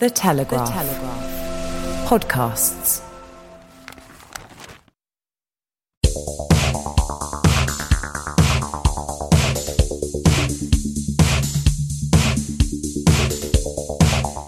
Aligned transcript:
The 0.00 0.10
Telegraph. 0.10 0.66
The 0.66 0.72
Telegraph. 0.74 2.08
Podcasts. 2.08 3.00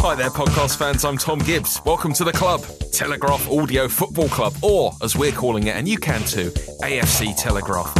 Hi 0.01 0.14
there, 0.16 0.30
podcast 0.30 0.78
fans. 0.78 1.04
I'm 1.04 1.16
Thom 1.16 1.38
Gibbs. 1.38 1.80
Welcome 1.84 2.12
to 2.15 2.24
the 2.24 2.32
club, 2.32 2.65
Telegraph 2.92 3.48
Audio 3.48 3.87
Football 3.87 4.28
Club, 4.28 4.54
or 4.62 4.92
as 5.01 5.15
we're 5.15 5.30
calling 5.30 5.68
it, 5.68 5.76
and 5.76 5.87
you 5.87 5.96
can 5.96 6.23
too, 6.24 6.51
AFC 6.82 7.37
Telegraph. 7.37 7.95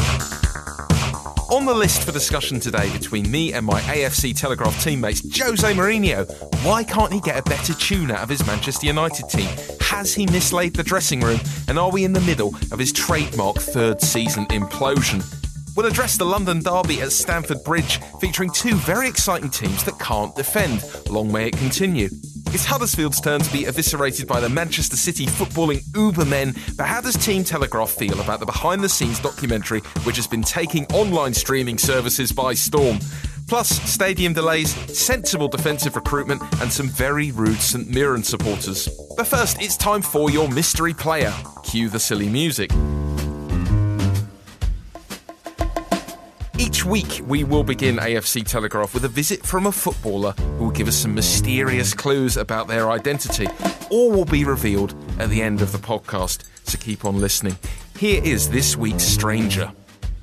On 1.51 1.65
the 1.65 1.75
list 1.75 2.05
for 2.05 2.13
discussion 2.13 2.61
today 2.61 2.93
between 2.93 3.31
me 3.31 3.53
and 3.53 3.65
my 3.65 3.81
AFC 3.83 4.37
Telegraph 4.37 4.83
teammates, 4.83 5.23
Jose 5.39 5.73
Mourinho. 5.75 6.27
Why 6.65 6.85
can't 6.85 7.13
he 7.13 7.21
get 7.21 7.39
a 7.39 7.43
better 7.43 7.75
tune 7.75 8.11
out 8.11 8.23
of 8.23 8.29
his 8.29 8.47
Manchester 8.47 8.87
United 8.87 9.29
team? 9.29 9.49
Has 9.81 10.15
he 10.15 10.27
mislaid 10.27 10.75
the 10.75 10.83
dressing 10.83 11.21
room? 11.21 11.41
And 11.69 11.79
are 11.79 11.91
we 11.91 12.05
in 12.05 12.13
the 12.13 12.21
middle 12.21 12.55
of 12.71 12.79
his 12.79 12.93
trademark 12.93 13.57
third 13.59 14.01
season 14.01 14.47
implosion? 14.47 15.46
We'll 15.77 15.87
address 15.87 16.17
the 16.17 16.25
London 16.25 16.63
derby 16.63 17.03
at 17.03 17.13
Stamford 17.13 17.63
Bridge, 17.63 18.01
featuring 18.19 18.51
two 18.51 18.77
very 18.77 19.07
exciting 19.07 19.51
teams 19.51 19.85
that 19.85 19.99
can't 19.99 20.35
defend. 20.35 20.83
Long 21.11 21.31
may 21.31 21.49
it 21.49 21.57
continue. 21.59 22.09
It's 22.47 22.65
Huddersfield's 22.65 23.21
turn 23.21 23.41
to 23.41 23.53
be 23.53 23.67
eviscerated 23.67 24.27
by 24.27 24.41
the 24.41 24.49
Manchester 24.49 24.97
City 24.97 25.27
footballing 25.27 25.85
Ubermen, 25.91 26.57
but 26.79 26.87
how 26.87 27.03
does 27.03 27.15
Team 27.19 27.45
Telegraph 27.45 27.91
feel 27.91 28.19
about 28.23 28.41
the 28.41 28.47
behind 28.47 28.83
the 28.83 28.89
scenes 28.89 29.21
documentary 29.21 29.81
which 30.05 30.17
has 30.17 30.27
been 30.27 30.43
taking 30.43 30.87
online 30.95 31.35
streaming 31.35 31.77
services 31.77 32.33
by 32.33 32.55
storm? 32.55 32.99
Plus, 33.47 33.69
stadium 33.69 34.33
delays, 34.33 34.75
sensible 34.99 35.47
defensive 35.47 35.95
recruitment, 35.95 36.43
and 36.63 36.73
some 36.73 36.89
very 36.89 37.33
rude 37.33 37.61
St 37.61 37.87
Mirren 37.89 38.23
supporters. 38.23 38.89
But 39.15 39.27
first, 39.27 39.61
it's 39.61 39.77
time 39.77 40.01
for 40.01 40.31
your 40.31 40.49
mystery 40.49 40.95
player. 40.95 41.35
Cue 41.65 41.91
the 41.91 42.01
silly 42.01 42.31
music. 42.31 42.71
Week, 46.87 47.21
we 47.27 47.43
will 47.43 47.65
begin 47.65 47.97
AFC 47.97 48.47
Telegraph 48.47 48.95
with 48.95 49.05
a 49.05 49.09
visit 49.09 49.45
from 49.45 49.67
a 49.67 49.73
footballer 49.73 50.33
who 50.33 50.65
will 50.65 50.71
give 50.71 50.89
us 50.89 50.97
some 50.97 51.15
mysterious 51.15 51.93
clues 51.93 52.37
about 52.37 52.69
their 52.69 52.91
identity. 52.91 53.49
All 53.91 54.11
will 54.11 54.25
be 54.25 54.45
revealed 54.45 54.95
at 55.19 55.29
the 55.29 55.43
end 55.43 55.63
of 55.63 55.73
the 55.73 55.79
podcast, 55.79 56.45
so 56.65 56.79
keep 56.79 57.05
on 57.05 57.21
listening. 57.21 57.57
Here 57.99 58.23
is 58.23 58.51
this 58.51 58.77
week's 58.77 59.03
stranger. 59.03 59.73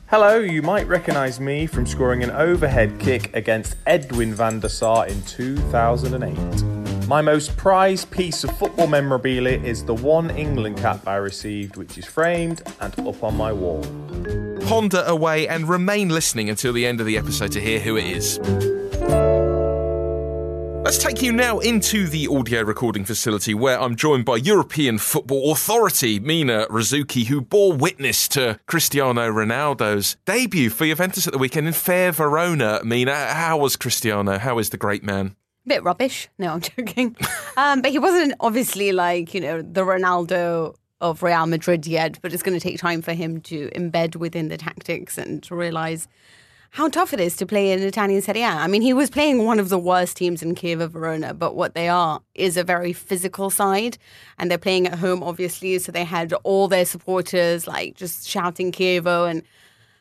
Hello, 0.08 0.38
you 0.38 0.62
might 0.62 0.88
recognise 0.88 1.40
me 1.40 1.66
from 1.66 1.86
scoring 1.86 2.24
an 2.24 2.32
overhead 2.32 3.00
kick 3.00 3.36
against 3.36 3.76
Edwin 3.86 4.34
van 4.34 4.60
der 4.60 4.70
Sar 4.70 5.08
in 5.08 5.22
2008. 5.24 7.08
My 7.08 7.22
most 7.22 7.58
prized 7.58 8.10
piece 8.12 8.44
of 8.44 8.58
football 8.58 8.88
memorabilia 8.88 9.60
is 9.60 9.84
the 9.84 9.96
one 9.96 10.30
England 10.32 10.78
cap 10.78 11.08
I 11.08 11.18
received, 11.18 11.76
which 11.78 11.98
is 11.98 12.06
framed 12.06 12.62
and 12.80 12.98
up 13.08 13.24
on 13.24 13.36
my 13.36 13.52
wall 13.52 13.84
ponder 14.66 15.04
away 15.06 15.48
and 15.48 15.68
remain 15.68 16.10
listening 16.10 16.50
until 16.50 16.74
the 16.74 16.86
end 16.86 17.00
of 17.00 17.06
the 17.06 17.18
episode 17.18 17.52
to 17.54 17.62
hear 17.62 17.80
who 17.80 17.98
it 17.98 18.06
is. 18.06 18.40
Let's 20.84 20.98
take 20.98 21.22
you 21.22 21.32
now 21.32 21.60
into 21.60 22.08
the 22.08 22.28
audio 22.28 22.62
recording 22.62 23.06
facility 23.06 23.54
where 23.54 23.80
I'm 23.80 23.96
joined 23.96 24.26
by 24.26 24.36
European 24.36 24.98
football 24.98 25.54
authority 25.54 26.20
Mina 26.20 26.68
Rzouki, 26.70 27.28
who 27.28 27.40
bore 27.42 27.74
witness 27.74 28.28
to 28.30 28.60
Cristiano 28.68 29.32
Ronaldo's 29.32 30.18
debut 30.26 30.70
for 30.70 30.86
Juventus 30.86 31.26
at 31.26 31.32
the 31.34 31.40
weekend 31.40 31.68
in 31.68 31.74
fair 31.74 32.12
Verona. 32.12 32.82
Mina, 32.84 33.16
how 33.16 33.58
was 33.58 33.78
Cristiano? 33.78 34.38
How 34.38 34.60
is 34.60 34.72
the 34.72 34.78
great 34.78 35.04
man? 35.04 35.36
A 35.66 35.70
bit 35.70 35.84
rubbish. 35.84 36.28
No, 36.38 36.50
I'm 36.54 36.62
joking. 36.78 37.16
um, 37.56 37.82
but 37.82 37.92
he 37.92 37.98
wasn't 38.00 38.34
obviously 38.42 38.92
like, 38.92 39.34
you 39.34 39.40
know, 39.40 39.62
the 39.62 39.82
Ronaldo 39.82 40.76
of 41.04 41.22
Real 41.22 41.46
Madrid 41.46 41.86
yet, 41.86 42.18
but 42.22 42.34
it's 42.34 42.42
going 42.42 42.58
to 42.58 42.64
take 42.64 42.80
time 42.80 43.02
for 43.02 43.14
him 43.14 43.42
to 43.42 43.70
embed 43.76 44.16
within 44.16 44.48
the 44.48 44.58
tactics 44.58 45.18
and 45.18 45.44
to 45.44 45.54
realize 45.54 46.08
how 46.72 46.88
tough 46.88 47.14
it 47.14 47.20
is 47.20 47.36
to 47.36 47.46
play 47.46 47.72
in 47.72 47.84
Italian 47.84 48.22
Serie 48.22 48.42
A. 48.42 48.48
I 48.48 48.68
mean, 48.68 48.82
he 48.82 48.94
was 48.94 49.12
playing 49.12 49.46
one 49.46 49.60
of 49.60 49.70
the 49.70 49.78
worst 49.78 50.18
teams 50.18 50.42
in 50.42 50.56
Chievo 50.56 50.90
Verona, 50.90 51.34
but 51.34 51.56
what 51.56 51.76
they 51.76 51.88
are 51.88 52.22
is 52.34 52.58
a 52.58 52.64
very 52.64 52.94
physical 52.94 53.52
side, 53.52 53.98
and 54.40 54.50
they're 54.50 54.58
playing 54.58 54.88
at 54.88 54.98
home, 54.98 55.22
obviously. 55.22 55.78
So 55.78 55.92
they 55.92 56.06
had 56.06 56.34
all 56.44 56.68
their 56.68 56.86
supporters 56.86 57.68
like 57.68 57.96
just 57.96 58.28
shouting 58.28 58.72
Chievo, 58.72 59.30
and 59.30 59.44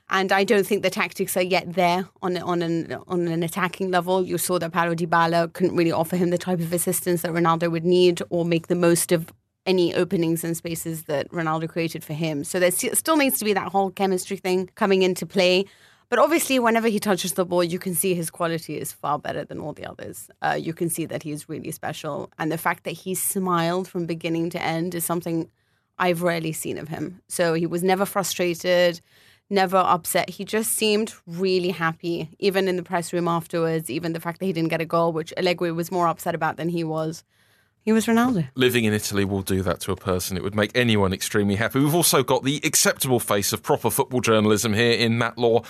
and 0.08 0.32
I 0.32 0.44
don't 0.44 0.66
think 0.66 0.82
the 0.82 0.88
tactics 0.88 1.36
are 1.36 1.42
yet 1.42 1.74
there 1.74 2.08
on 2.22 2.38
on 2.38 2.62
an 2.62 2.96
on 3.06 3.28
an 3.28 3.42
attacking 3.42 3.90
level. 3.90 4.24
You 4.24 4.38
saw 4.38 4.58
that 4.58 4.72
Paulo 4.72 4.94
Dybala 4.94 5.52
couldn't 5.52 5.76
really 5.76 5.92
offer 5.92 6.16
him 6.16 6.30
the 6.30 6.38
type 6.38 6.60
of 6.60 6.72
assistance 6.72 7.20
that 7.22 7.32
Ronaldo 7.32 7.70
would 7.70 7.84
need, 7.84 8.22
or 8.30 8.46
make 8.46 8.68
the 8.68 8.76
most 8.76 9.12
of 9.12 9.30
any 9.66 9.94
openings 9.94 10.44
and 10.44 10.56
spaces 10.56 11.04
that 11.04 11.30
Ronaldo 11.30 11.68
created 11.68 12.02
for 12.04 12.14
him. 12.14 12.44
So 12.44 12.58
there 12.58 12.70
still 12.70 13.16
needs 13.16 13.38
to 13.38 13.44
be 13.44 13.52
that 13.52 13.70
whole 13.70 13.90
chemistry 13.90 14.36
thing 14.36 14.70
coming 14.74 15.02
into 15.02 15.26
play. 15.26 15.66
But 16.08 16.18
obviously, 16.18 16.58
whenever 16.58 16.88
he 16.88 16.98
touches 16.98 17.32
the 17.32 17.46
ball, 17.46 17.64
you 17.64 17.78
can 17.78 17.94
see 17.94 18.14
his 18.14 18.30
quality 18.30 18.78
is 18.78 18.92
far 18.92 19.18
better 19.18 19.44
than 19.44 19.60
all 19.60 19.72
the 19.72 19.86
others. 19.86 20.28
Uh, 20.42 20.58
you 20.60 20.74
can 20.74 20.90
see 20.90 21.06
that 21.06 21.22
he 21.22 21.30
is 21.30 21.48
really 21.48 21.70
special. 21.70 22.30
And 22.38 22.52
the 22.52 22.58
fact 22.58 22.84
that 22.84 22.90
he 22.90 23.14
smiled 23.14 23.88
from 23.88 24.04
beginning 24.04 24.50
to 24.50 24.62
end 24.62 24.94
is 24.94 25.06
something 25.06 25.48
I've 25.98 26.22
rarely 26.22 26.52
seen 26.52 26.76
of 26.76 26.88
him. 26.88 27.22
So 27.28 27.54
he 27.54 27.66
was 27.66 27.82
never 27.82 28.04
frustrated, 28.04 29.00
never 29.48 29.78
upset. 29.78 30.28
He 30.28 30.44
just 30.44 30.72
seemed 30.72 31.14
really 31.26 31.70
happy, 31.70 32.28
even 32.38 32.68
in 32.68 32.76
the 32.76 32.82
press 32.82 33.12
room 33.12 33.28
afterwards, 33.28 33.88
even 33.88 34.12
the 34.12 34.20
fact 34.20 34.40
that 34.40 34.46
he 34.46 34.52
didn't 34.52 34.70
get 34.70 34.80
a 34.80 34.86
goal, 34.86 35.12
which 35.12 35.32
Allegri 35.36 35.72
was 35.72 35.90
more 35.90 36.08
upset 36.08 36.34
about 36.34 36.56
than 36.56 36.68
he 36.68 36.84
was. 36.84 37.24
He 37.84 37.92
was 37.92 38.06
Ronaldo. 38.06 38.48
Living 38.54 38.84
in 38.84 38.92
Italy 38.92 39.24
will 39.24 39.42
do 39.42 39.60
that 39.62 39.80
to 39.80 39.92
a 39.92 39.96
person. 39.96 40.36
It 40.36 40.42
would 40.44 40.54
make 40.54 40.70
anyone 40.76 41.12
extremely 41.12 41.56
happy. 41.56 41.80
We've 41.80 41.94
also 41.94 42.22
got 42.22 42.44
the 42.44 42.60
acceptable 42.62 43.18
face 43.18 43.52
of 43.52 43.62
proper 43.62 43.90
football 43.90 44.20
journalism 44.20 44.72
here 44.72 44.92
in 44.92 45.18
Matt 45.18 45.36
Law. 45.36 45.62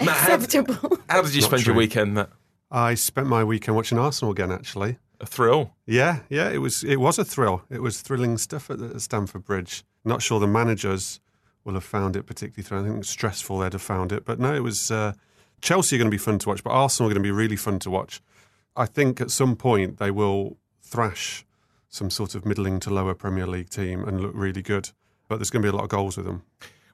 Matt, 0.00 0.28
acceptable. 0.28 0.98
How, 1.08 1.16
how 1.16 1.22
did 1.22 1.34
you 1.34 1.42
Not 1.42 1.46
spend 1.50 1.62
true. 1.62 1.72
your 1.72 1.78
weekend, 1.78 2.14
Matt? 2.14 2.30
I 2.70 2.94
spent 2.94 3.28
my 3.28 3.44
weekend 3.44 3.76
watching 3.76 3.98
Arsenal 3.98 4.32
again. 4.32 4.50
Actually, 4.50 4.98
a 5.20 5.26
thrill. 5.26 5.74
Yeah, 5.86 6.20
yeah. 6.28 6.50
It 6.50 6.58
was. 6.58 6.82
It 6.82 6.96
was 6.96 7.20
a 7.20 7.24
thrill. 7.24 7.62
It 7.70 7.80
was 7.82 8.00
thrilling 8.00 8.36
stuff 8.36 8.68
at 8.68 8.78
the 8.78 8.98
Stamford 8.98 9.44
Bridge. 9.44 9.84
Not 10.04 10.22
sure 10.22 10.40
the 10.40 10.48
managers 10.48 11.20
will 11.62 11.74
have 11.74 11.84
found 11.84 12.16
it 12.16 12.24
particularly 12.26 12.64
thrilling. 12.64 12.86
I 12.86 12.88
think 12.88 13.00
it's 13.02 13.10
stressful 13.10 13.58
they'd 13.60 13.72
have 13.72 13.80
found 13.80 14.10
it, 14.10 14.24
but 14.24 14.40
no, 14.40 14.52
it 14.54 14.62
was. 14.64 14.90
Uh, 14.90 15.12
Chelsea 15.60 15.94
are 15.94 15.98
going 16.00 16.10
to 16.10 16.14
be 16.14 16.18
fun 16.18 16.40
to 16.40 16.48
watch, 16.48 16.64
but 16.64 16.70
Arsenal 16.70 17.08
are 17.08 17.14
going 17.14 17.22
to 17.22 17.26
be 17.26 17.30
really 17.30 17.56
fun 17.56 17.78
to 17.78 17.90
watch. 17.90 18.20
I 18.76 18.86
think 18.86 19.20
at 19.20 19.30
some 19.30 19.54
point 19.54 19.98
they 19.98 20.10
will 20.10 20.56
thrash 20.94 21.44
some 21.88 22.08
sort 22.08 22.34
of 22.34 22.46
middling 22.46 22.78
to 22.80 22.90
lower 22.90 23.14
Premier 23.14 23.46
League 23.46 23.68
team 23.68 24.04
and 24.04 24.20
look 24.20 24.32
really 24.34 24.62
good. 24.62 24.90
But 25.28 25.36
there's 25.36 25.50
going 25.50 25.62
to 25.62 25.66
be 25.66 25.70
a 25.70 25.76
lot 25.76 25.84
of 25.84 25.90
goals 25.90 26.16
with 26.16 26.26
them. 26.26 26.42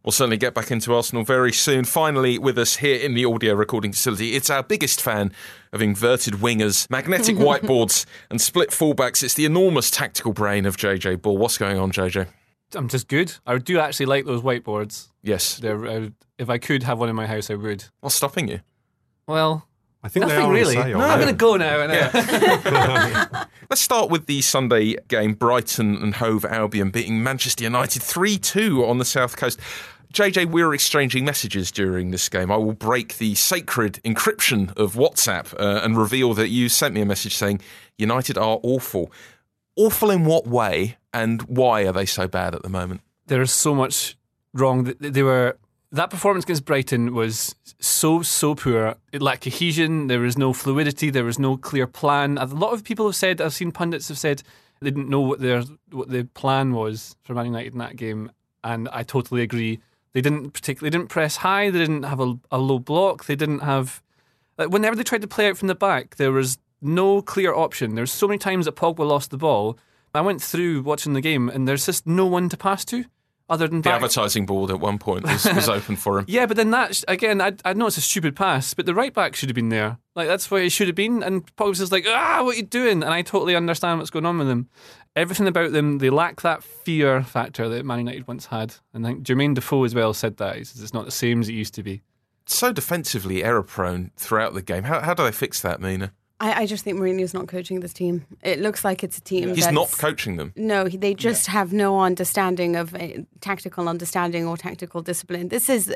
We'll 0.03 0.13
certainly 0.13 0.39
get 0.39 0.55
back 0.55 0.71
into 0.71 0.95
Arsenal 0.95 1.25
very 1.25 1.53
soon. 1.53 1.85
Finally, 1.85 2.39
with 2.39 2.57
us 2.59 2.77
here 2.77 2.99
in 2.99 3.13
the 3.13 3.27
audio 3.27 3.53
recording 3.55 3.93
facility, 3.93 4.35
it's 4.35 4.49
our 4.49 4.63
biggest 4.63 5.03
fan 5.03 5.33
of 5.73 5.83
inverted 5.83 6.35
wingers, 6.35 6.89
magnetic 6.89 7.37
whiteboards, 7.47 8.07
and 8.31 8.41
split 8.41 8.71
fullbacks. 8.71 9.23
It's 9.23 9.35
the 9.35 9.45
enormous 9.45 9.91
tactical 9.91 10.33
brain 10.33 10.65
of 10.65 10.79
JJ 10.79 11.21
Bull. 11.21 11.37
What's 11.37 11.59
going 11.59 11.79
on, 11.79 11.93
JJ? 11.93 12.29
I'm 12.75 12.89
just 12.89 13.09
good. 13.09 13.35
I 13.47 13.59
do 13.59 13.79
actually 13.79 14.07
like 14.07 14.25
those 14.25 14.41
whiteboards. 14.41 15.09
Yes. 15.23 15.63
Uh, 15.63 16.11
if 16.39 16.49
I 16.49 16.57
could 16.57 16.83
have 16.85 16.99
one 16.99 17.11
in 17.11 17.17
my 17.17 17.27
house, 17.27 17.51
I 17.51 17.55
would. 17.55 17.85
What's 18.01 18.15
stopping 18.15 18.49
you? 18.49 18.61
Well, 19.27 19.67
I 20.03 20.09
think 20.09 20.27
Nothing 20.27 20.51
really. 20.51 20.77
no. 20.77 21.01
I'm 21.01 21.19
going 21.21 21.29
to 21.29 21.35
go 21.35 21.57
now. 21.57 21.83
Yeah. 21.83 23.45
Let's 23.71 23.83
start 23.83 24.09
with 24.11 24.27
the 24.27 24.41
Sunday 24.41 24.97
game. 25.09 25.35
Brighton 25.35 25.97
and 25.97 26.15
Hove 26.15 26.45
Albion 26.47 26.91
beating 26.91 27.23
Manchester 27.23 27.65
United 27.65 28.03
3 28.03 28.39
2 28.39 28.85
on 28.85 28.99
the 28.99 29.05
South 29.05 29.37
Coast. 29.37 29.61
JJ, 30.13 30.47
we 30.47 30.65
were 30.65 30.75
exchanging 30.75 31.25
messages 31.25 31.71
during 31.71 32.11
this 32.11 32.29
game. 32.29 32.51
I 32.51 32.57
will 32.57 32.73
break 32.73 33.19
the 33.19 33.35
sacred 33.37 34.01
encryption 34.05 34.77
of 34.77 34.95
WhatsApp 34.95 35.55
uh, 35.61 35.83
and 35.85 35.97
reveal 35.97 36.35
that 36.35 36.49
you 36.49 36.69
sent 36.69 36.95
me 36.95 37.01
a 37.01 37.07
message 37.07 37.35
saying 37.37 37.61
United 37.97 38.37
are 38.37 38.59
awful. 38.63 39.13
Awful 39.77 40.11
in 40.11 40.25
what 40.25 40.49
way, 40.49 40.97
and 41.15 41.43
why 41.43 41.87
are 41.87 41.93
they 41.93 42.07
so 42.07 42.27
bad 42.27 42.55
at 42.57 42.63
the 42.63 42.69
moment? 42.69 43.03
There's 43.27 43.53
so 43.53 43.73
much 43.75 44.17
wrong. 44.53 44.93
They 44.99 45.23
were 45.23 45.57
That 45.93 46.11
performance 46.11 46.45
against 46.45 46.65
Brighton 46.65 47.15
was 47.15 47.57
so 47.81 48.23
so 48.23 48.55
poor. 48.55 48.95
It 49.13 49.21
lacked 49.21 49.43
cohesion. 49.43 50.07
There 50.07 50.21
was 50.21 50.39
no 50.39 50.53
fluidity. 50.53 51.11
There 51.11 51.25
was 51.25 51.39
no 51.39 51.57
clear 51.57 51.89
plan. 51.89 52.39
A 52.39 52.47
lot 52.47 52.73
of 52.73 52.85
people 52.85 53.07
have 53.07 53.17
said. 53.17 53.41
I've 53.41 53.55
seen 53.55 53.73
pundits 53.73 54.07
have 54.07 54.19
said 54.19 54.45
they 54.81 54.91
didn't 54.91 55.09
know 55.09 55.21
what 55.21 55.41
their 55.41 55.65
what 55.91 56.09
the 56.09 56.25
plan 56.35 56.75
was 56.75 57.17
for 57.25 57.35
Man 57.35 57.47
United 57.47 57.73
in 57.73 57.81
that 57.81 57.97
game, 57.97 58.31
and 58.63 58.89
I 58.93 59.03
totally 59.03 59.43
agree. 59.43 59.81
They 60.13 60.21
didn't 60.21 60.51
particularly 60.51 60.91
didn't 60.91 61.09
press 61.09 61.37
high. 61.39 61.71
They 61.71 61.79
didn't 61.79 62.05
have 62.05 62.21
a, 62.21 62.39
a 62.53 62.59
low 62.59 62.79
block. 62.79 63.25
They 63.25 63.37
didn't 63.37 63.61
have 63.61 64.01
like 64.59 64.71
whenever 64.71 64.95
they 64.95 65.03
tried 65.03 65.23
to 65.23 65.29
play 65.29 65.49
out 65.49 65.57
from 65.57 65.69
the 65.69 65.75
back, 65.75 66.17
there 66.17 66.33
was 66.33 66.59
no 66.81 67.21
clear 67.21 67.53
option. 67.53 67.97
There's 67.97 68.13
so 68.13 68.29
many 68.29 68.39
times 68.39 68.67
that 68.67 68.77
Pogba 68.77 69.07
lost 69.07 69.31
the 69.31 69.39
ball. 69.39 69.77
I 70.15 70.21
went 70.21 70.41
through 70.41 70.83
watching 70.83 71.15
the 71.15 71.21
game, 71.21 71.49
and 71.49 71.67
there's 71.67 71.87
just 71.87 72.07
no 72.07 72.27
one 72.27 72.49
to 72.49 72.57
pass 72.57 72.85
to 72.87 73.07
other 73.51 73.69
than 73.69 73.79
The 73.83 73.91
back. 73.91 73.97
advertising 73.97 74.47
board 74.47 74.71
at 74.71 74.81
one 74.81 74.99
point 74.99 75.25
was, 75.25 75.45
was 75.45 75.69
open 75.69 75.97
for 75.97 76.21
him. 76.21 76.25
Yeah, 76.29 76.47
but 76.47 76.57
then 76.57 76.71
that 76.71 77.05
again, 77.09 77.43
I 77.43 77.53
I 77.65 77.75
know 77.75 77.87
it's 77.89 77.99
a 77.99 78.01
stupid 78.01 78.35
pass, 78.37 78.73
but 78.73 78.87
the 78.87 78.95
right 78.95 79.13
back 79.13 79.37
should 79.37 79.51
have 79.51 79.55
been 79.57 79.69
there. 79.69 79.99
Like 80.15 80.29
that's 80.29 80.51
where 80.51 80.63
he 80.63 80.69
should 80.71 80.87
have 80.87 80.95
been. 80.97 81.23
And 81.23 81.45
Pogba's 81.57 81.79
just 81.79 81.93
like, 81.93 82.07
ah, 82.09 82.41
what 82.43 82.55
are 82.55 82.59
you 82.59 82.63
doing? 82.65 83.03
And 83.03 83.13
I 83.13 83.21
totally 83.23 83.57
understand 83.57 83.99
what's 83.99 84.11
going 84.11 84.25
on 84.27 84.39
with 84.39 84.49
them. 84.49 84.69
Everything 85.17 85.49
about 85.49 85.73
them, 85.73 85.99
they 85.99 86.09
lack 86.09 86.41
that 86.43 86.63
fear 86.63 87.23
factor 87.23 87.69
that 87.69 87.85
Man 87.85 87.99
United 87.99 88.29
once 88.29 88.47
had. 88.47 88.77
And 88.95 89.05
I 89.07 89.11
think 89.11 89.25
Jermaine 89.27 89.55
Defoe 89.57 89.85
as 89.85 89.95
well 89.95 90.15
said 90.15 90.37
that. 90.39 90.57
He 90.57 90.65
says 90.65 90.81
it's 90.83 90.95
not 90.95 91.05
the 91.05 91.11
same 91.11 91.41
as 91.41 91.49
it 91.49 91.55
used 91.55 91.75
to 91.75 91.83
be. 91.83 92.03
So 92.47 92.73
defensively 92.73 93.43
error 93.45 93.63
prone 93.63 94.13
throughout 94.17 94.55
the 94.55 94.63
game. 94.63 94.85
How, 94.85 95.01
how 95.01 95.15
do 95.15 95.23
they 95.25 95.33
fix 95.33 95.61
that, 95.63 95.81
Mina? 95.81 96.13
I, 96.41 96.63
I 96.63 96.67
just 96.67 96.85
think 96.85 96.99
Mourinho's 96.99 97.35
not 97.35 97.47
coaching 97.47 97.81
this 97.81 97.93
team. 97.93 98.27
It 98.43 98.61
looks 98.61 98.85
like 98.85 99.05
it's 99.05 99.19
a 99.19 99.21
team. 99.21 99.55
He's 99.55 99.71
not 99.71 99.93
coaching 99.93 100.37
them. 100.37 100.53
No, 100.57 100.89
they 100.89 101.15
just 101.15 101.47
have 101.49 101.73
no 101.73 102.01
understanding 102.01 102.77
of 102.77 102.95
uh, 102.95 103.09
tactical 103.41 103.89
understanding 103.89 104.47
or 104.47 104.57
tactical 104.57 105.03
discipline. 105.03 105.49
This 105.49 105.69
is 105.69 105.95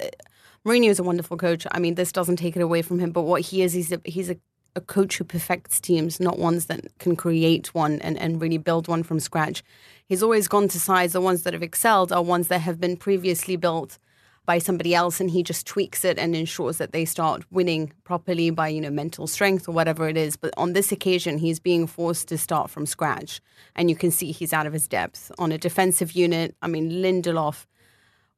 Mourinho 0.67 0.89
is 0.89 0.99
a 0.99 1.03
wonderful 1.03 1.37
coach. 1.37 1.67
I 1.73 1.79
mean, 1.79 1.95
this 1.95 2.13
doesn't 2.13 2.37
take 2.37 2.57
it 2.57 2.63
away 2.63 2.83
from 2.83 2.99
him. 2.99 3.11
But 3.11 3.23
what 3.23 3.43
he 3.43 3.63
is, 3.63 3.73
he's 3.73 3.93
a, 3.93 4.01
he's 4.05 4.31
a, 4.31 4.37
a 4.77 4.81
coach 4.81 5.19
who 5.19 5.25
perfects 5.25 5.81
teams, 5.81 6.21
not 6.21 6.39
ones 6.39 6.67
that 6.67 6.99
can 6.99 7.17
create 7.17 7.75
one 7.75 8.01
and, 8.01 8.19
and 8.19 8.41
really 8.41 8.59
build 8.59 8.89
one 8.89 9.03
from 9.03 9.21
scratch. 9.21 9.63
He's 10.07 10.23
always 10.23 10.49
gone 10.49 10.69
to 10.69 10.81
sides. 10.81 11.13
The 11.13 11.21
ones 11.21 11.43
that 11.43 11.53
have 11.53 11.63
excelled 11.63 12.13
are 12.13 12.23
ones 12.23 12.49
that 12.49 12.61
have 12.61 12.81
been 12.81 12.97
previously 12.97 13.57
built 13.57 13.99
by 14.47 14.59
somebody 14.59 14.95
else 14.95 15.21
and 15.21 15.31
he 15.31 15.43
just 15.43 15.67
tweaks 15.67 16.05
it 16.05 16.19
and 16.19 16.35
ensures 16.37 16.79
that 16.79 16.93
they 16.93 17.05
start 17.05 17.45
winning 17.51 17.93
properly 18.05 18.51
by 18.51 18.69
you 18.69 18.81
know 18.81 18.91
mental 18.91 19.27
strength 19.27 19.69
or 19.69 19.73
whatever 19.73 20.09
it 20.09 20.17
is. 20.17 20.37
But 20.37 20.55
on 20.57 20.73
this 20.73 20.93
occasion 20.93 21.39
he's 21.39 21.61
being 21.61 21.87
forced 21.87 22.29
to 22.29 22.39
start 22.39 22.71
from 22.71 22.87
scratch. 22.87 23.41
And 23.77 23.91
you 23.91 23.97
can 23.97 24.11
see 24.11 24.33
he's 24.33 24.53
out 24.53 24.67
of 24.67 24.73
his 24.73 24.87
depth. 24.87 25.33
On 25.39 25.53
a 25.53 25.59
defensive 25.59 26.13
unit 26.13 26.55
i 26.63 26.67
mean 26.67 26.91
lindelof 26.91 27.67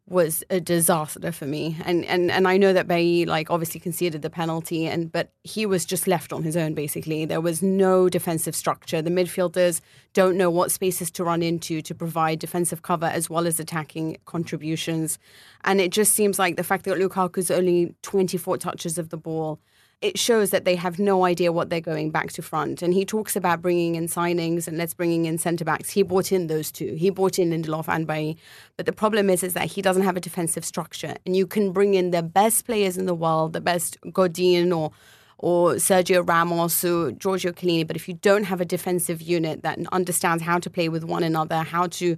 was 0.08 0.44
a 0.50 0.60
disaster 0.60 1.32
for 1.32 1.46
me. 1.46 1.76
And 1.84 2.04
and 2.04 2.30
and 2.30 2.46
I 2.46 2.56
know 2.56 2.72
that 2.72 2.86
Bailly 2.86 3.26
like 3.26 3.50
obviously 3.50 3.80
conceded 3.80 4.22
the 4.22 4.30
penalty 4.30 4.86
and 4.86 5.10
but 5.10 5.32
he 5.42 5.66
was 5.66 5.84
just 5.84 6.06
left 6.06 6.32
on 6.32 6.44
his 6.44 6.56
own 6.56 6.74
basically. 6.74 7.24
There 7.24 7.40
was 7.40 7.60
no 7.60 8.08
defensive 8.08 8.54
structure. 8.54 9.02
The 9.02 9.10
midfielders 9.10 9.80
don't 10.12 10.36
know 10.36 10.48
what 10.48 10.70
spaces 10.70 11.10
to 11.12 11.24
run 11.24 11.42
into 11.42 11.82
to 11.82 11.94
provide 11.94 12.38
defensive 12.38 12.82
cover 12.82 13.06
as 13.06 13.28
well 13.28 13.46
as 13.48 13.58
attacking 13.58 14.18
contributions. 14.26 15.18
And 15.64 15.80
it 15.80 15.90
just 15.90 16.12
seems 16.12 16.38
like 16.38 16.56
the 16.56 16.64
fact 16.64 16.84
that 16.84 16.98
Lukaku's 16.98 17.50
only 17.50 17.94
24 18.02 18.58
touches 18.58 18.98
of 18.98 19.08
the 19.08 19.16
ball 19.16 19.60
it 20.02 20.18
shows 20.18 20.50
that 20.50 20.64
they 20.64 20.76
have 20.76 20.98
no 20.98 21.24
idea 21.24 21.52
what 21.52 21.70
they're 21.70 21.80
going 21.80 22.10
back 22.10 22.30
to 22.32 22.42
front. 22.42 22.82
And 22.82 22.92
he 22.92 23.04
talks 23.04 23.34
about 23.34 23.62
bringing 23.62 23.94
in 23.94 24.08
signings 24.08 24.68
and 24.68 24.76
let's 24.76 24.92
bringing 24.92 25.24
in 25.24 25.38
centre 25.38 25.64
backs. 25.64 25.88
He 25.88 26.02
brought 26.02 26.32
in 26.32 26.48
those 26.48 26.70
two. 26.70 26.94
He 26.94 27.08
brought 27.08 27.38
in 27.38 27.50
Lindelof 27.50 27.88
and 27.88 28.06
Bailly. 28.06 28.36
But 28.76 28.84
the 28.84 28.92
problem 28.92 29.30
is, 29.30 29.42
is 29.42 29.54
that 29.54 29.66
he 29.66 29.80
doesn't 29.80 30.02
have 30.02 30.16
a 30.16 30.20
defensive 30.20 30.64
structure. 30.64 31.14
And 31.24 31.34
you 31.34 31.46
can 31.46 31.72
bring 31.72 31.94
in 31.94 32.10
the 32.10 32.22
best 32.22 32.66
players 32.66 32.98
in 32.98 33.06
the 33.06 33.14
world, 33.14 33.54
the 33.54 33.60
best 33.60 33.96
Godin 34.12 34.72
or 34.72 34.92
or 35.38 35.74
Sergio 35.74 36.26
Ramos 36.26 36.82
or 36.82 37.12
Giorgio 37.12 37.52
Chiellini. 37.52 37.86
But 37.86 37.96
if 37.96 38.08
you 38.08 38.14
don't 38.14 38.44
have 38.44 38.60
a 38.60 38.64
defensive 38.64 39.20
unit 39.20 39.62
that 39.62 39.78
understands 39.92 40.42
how 40.42 40.58
to 40.58 40.70
play 40.70 40.88
with 40.88 41.04
one 41.04 41.22
another, 41.22 41.58
how 41.58 41.88
to 41.88 42.16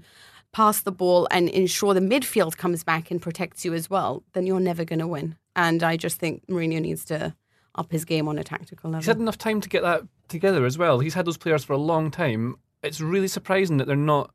pass 0.52 0.80
the 0.80 0.92
ball 0.92 1.26
and 1.30 1.48
ensure 1.48 1.94
the 1.94 2.00
midfield 2.00 2.56
comes 2.56 2.84
back 2.84 3.10
and 3.10 3.20
protects 3.20 3.64
you 3.64 3.74
as 3.74 3.90
well, 3.90 4.22
then 4.32 4.46
you're 4.46 4.60
never 4.60 4.84
going 4.84 5.00
to 5.00 5.06
win. 5.06 5.36
And 5.56 5.82
I 5.82 5.96
just 5.96 6.18
think 6.18 6.46
Mourinho 6.46 6.80
needs 6.80 7.04
to 7.06 7.34
up 7.78 7.90
his 7.92 8.04
game 8.04 8.28
on 8.28 8.38
a 8.38 8.44
tactical 8.44 8.90
level. 8.90 9.00
He's 9.00 9.06
had 9.06 9.18
enough 9.18 9.38
time 9.38 9.60
to 9.60 9.68
get 9.68 9.82
that 9.82 10.02
together 10.28 10.66
as 10.66 10.76
well. 10.76 10.98
He's 10.98 11.14
had 11.14 11.24
those 11.24 11.36
players 11.38 11.64
for 11.64 11.72
a 11.72 11.78
long 11.78 12.10
time. 12.10 12.56
It's 12.82 13.00
really 13.00 13.28
surprising 13.28 13.78
that 13.78 13.86
they're 13.86 13.96
not 13.96 14.32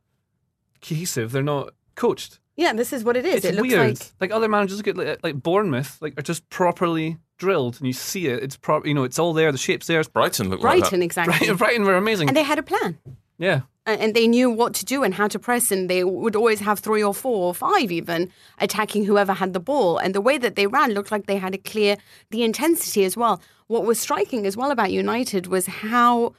cohesive. 0.82 1.32
They're 1.32 1.44
not 1.44 1.74
coached. 1.96 2.40
yeah, 2.56 2.74
this 2.74 2.92
is 2.94 3.04
what 3.04 3.16
it 3.18 3.26
is. 3.26 3.36
It's 3.36 3.46
it 3.46 3.56
looks 3.56 3.70
weird. 3.74 4.02
like 4.20 4.32
other 4.32 4.48
managers 4.50 4.78
look 4.78 4.88
at 4.88 4.98
like, 4.98 5.20
like 5.24 5.36
Bournemouth, 5.36 5.98
like 6.02 6.18
are 6.18 6.24
just 6.24 6.50
properly 6.50 7.18
drilled, 7.38 7.78
and 7.78 7.88
you 7.88 7.94
see 7.94 8.28
it. 8.28 8.42
It's 8.44 8.56
pro- 8.58 8.84
you 8.84 8.94
know, 8.94 9.04
it's 9.04 9.20
all 9.20 9.34
there. 9.34 9.52
The 9.52 9.58
shapes 9.58 9.88
there. 9.88 10.04
Brighton 10.04 10.50
looked 10.50 10.64
like 10.64 10.80
Brighton, 10.80 11.00
that. 11.00 11.06
exactly. 11.06 11.38
Brighton, 11.38 11.58
Brighton 11.58 11.84
were 11.86 11.96
amazing. 11.96 12.28
And 12.30 12.38
they 12.38 12.44
had 12.44 12.60
a 12.60 12.64
plan. 12.64 12.98
yeah, 13.38 13.62
And 13.86 14.14
they 14.14 14.28
knew 14.28 14.50
what 14.50 14.74
to 14.76 14.86
do 14.86 15.04
and 15.04 15.14
how 15.14 15.28
to 15.28 15.38
press, 15.38 15.70
and 15.70 15.90
they 15.90 16.06
would 16.06 16.38
always 16.38 16.62
have 16.62 16.80
three 16.80 17.04
or 17.04 17.14
four 17.14 17.48
or 17.48 17.54
five 17.54 17.92
even 17.92 18.32
attacking 18.60 19.04
whoever 19.04 19.34
had 19.34 19.52
the 19.52 19.60
ball. 19.60 19.98
And 19.98 20.16
the 20.16 20.22
way 20.22 20.38
that 20.38 20.56
they 20.56 20.68
ran 20.68 20.94
looked 20.94 21.12
like 21.12 21.26
they 21.26 21.36
had 21.38 21.54
a 21.54 21.58
clear 21.58 21.98
the 22.30 22.44
intensity 22.44 23.04
as 23.04 23.18
well. 23.18 23.42
What 23.68 23.84
was 23.86 24.00
striking 24.00 24.46
as 24.46 24.56
well 24.56 24.72
about 24.72 24.94
United 24.94 25.48
was 25.48 25.66
how 25.66 26.34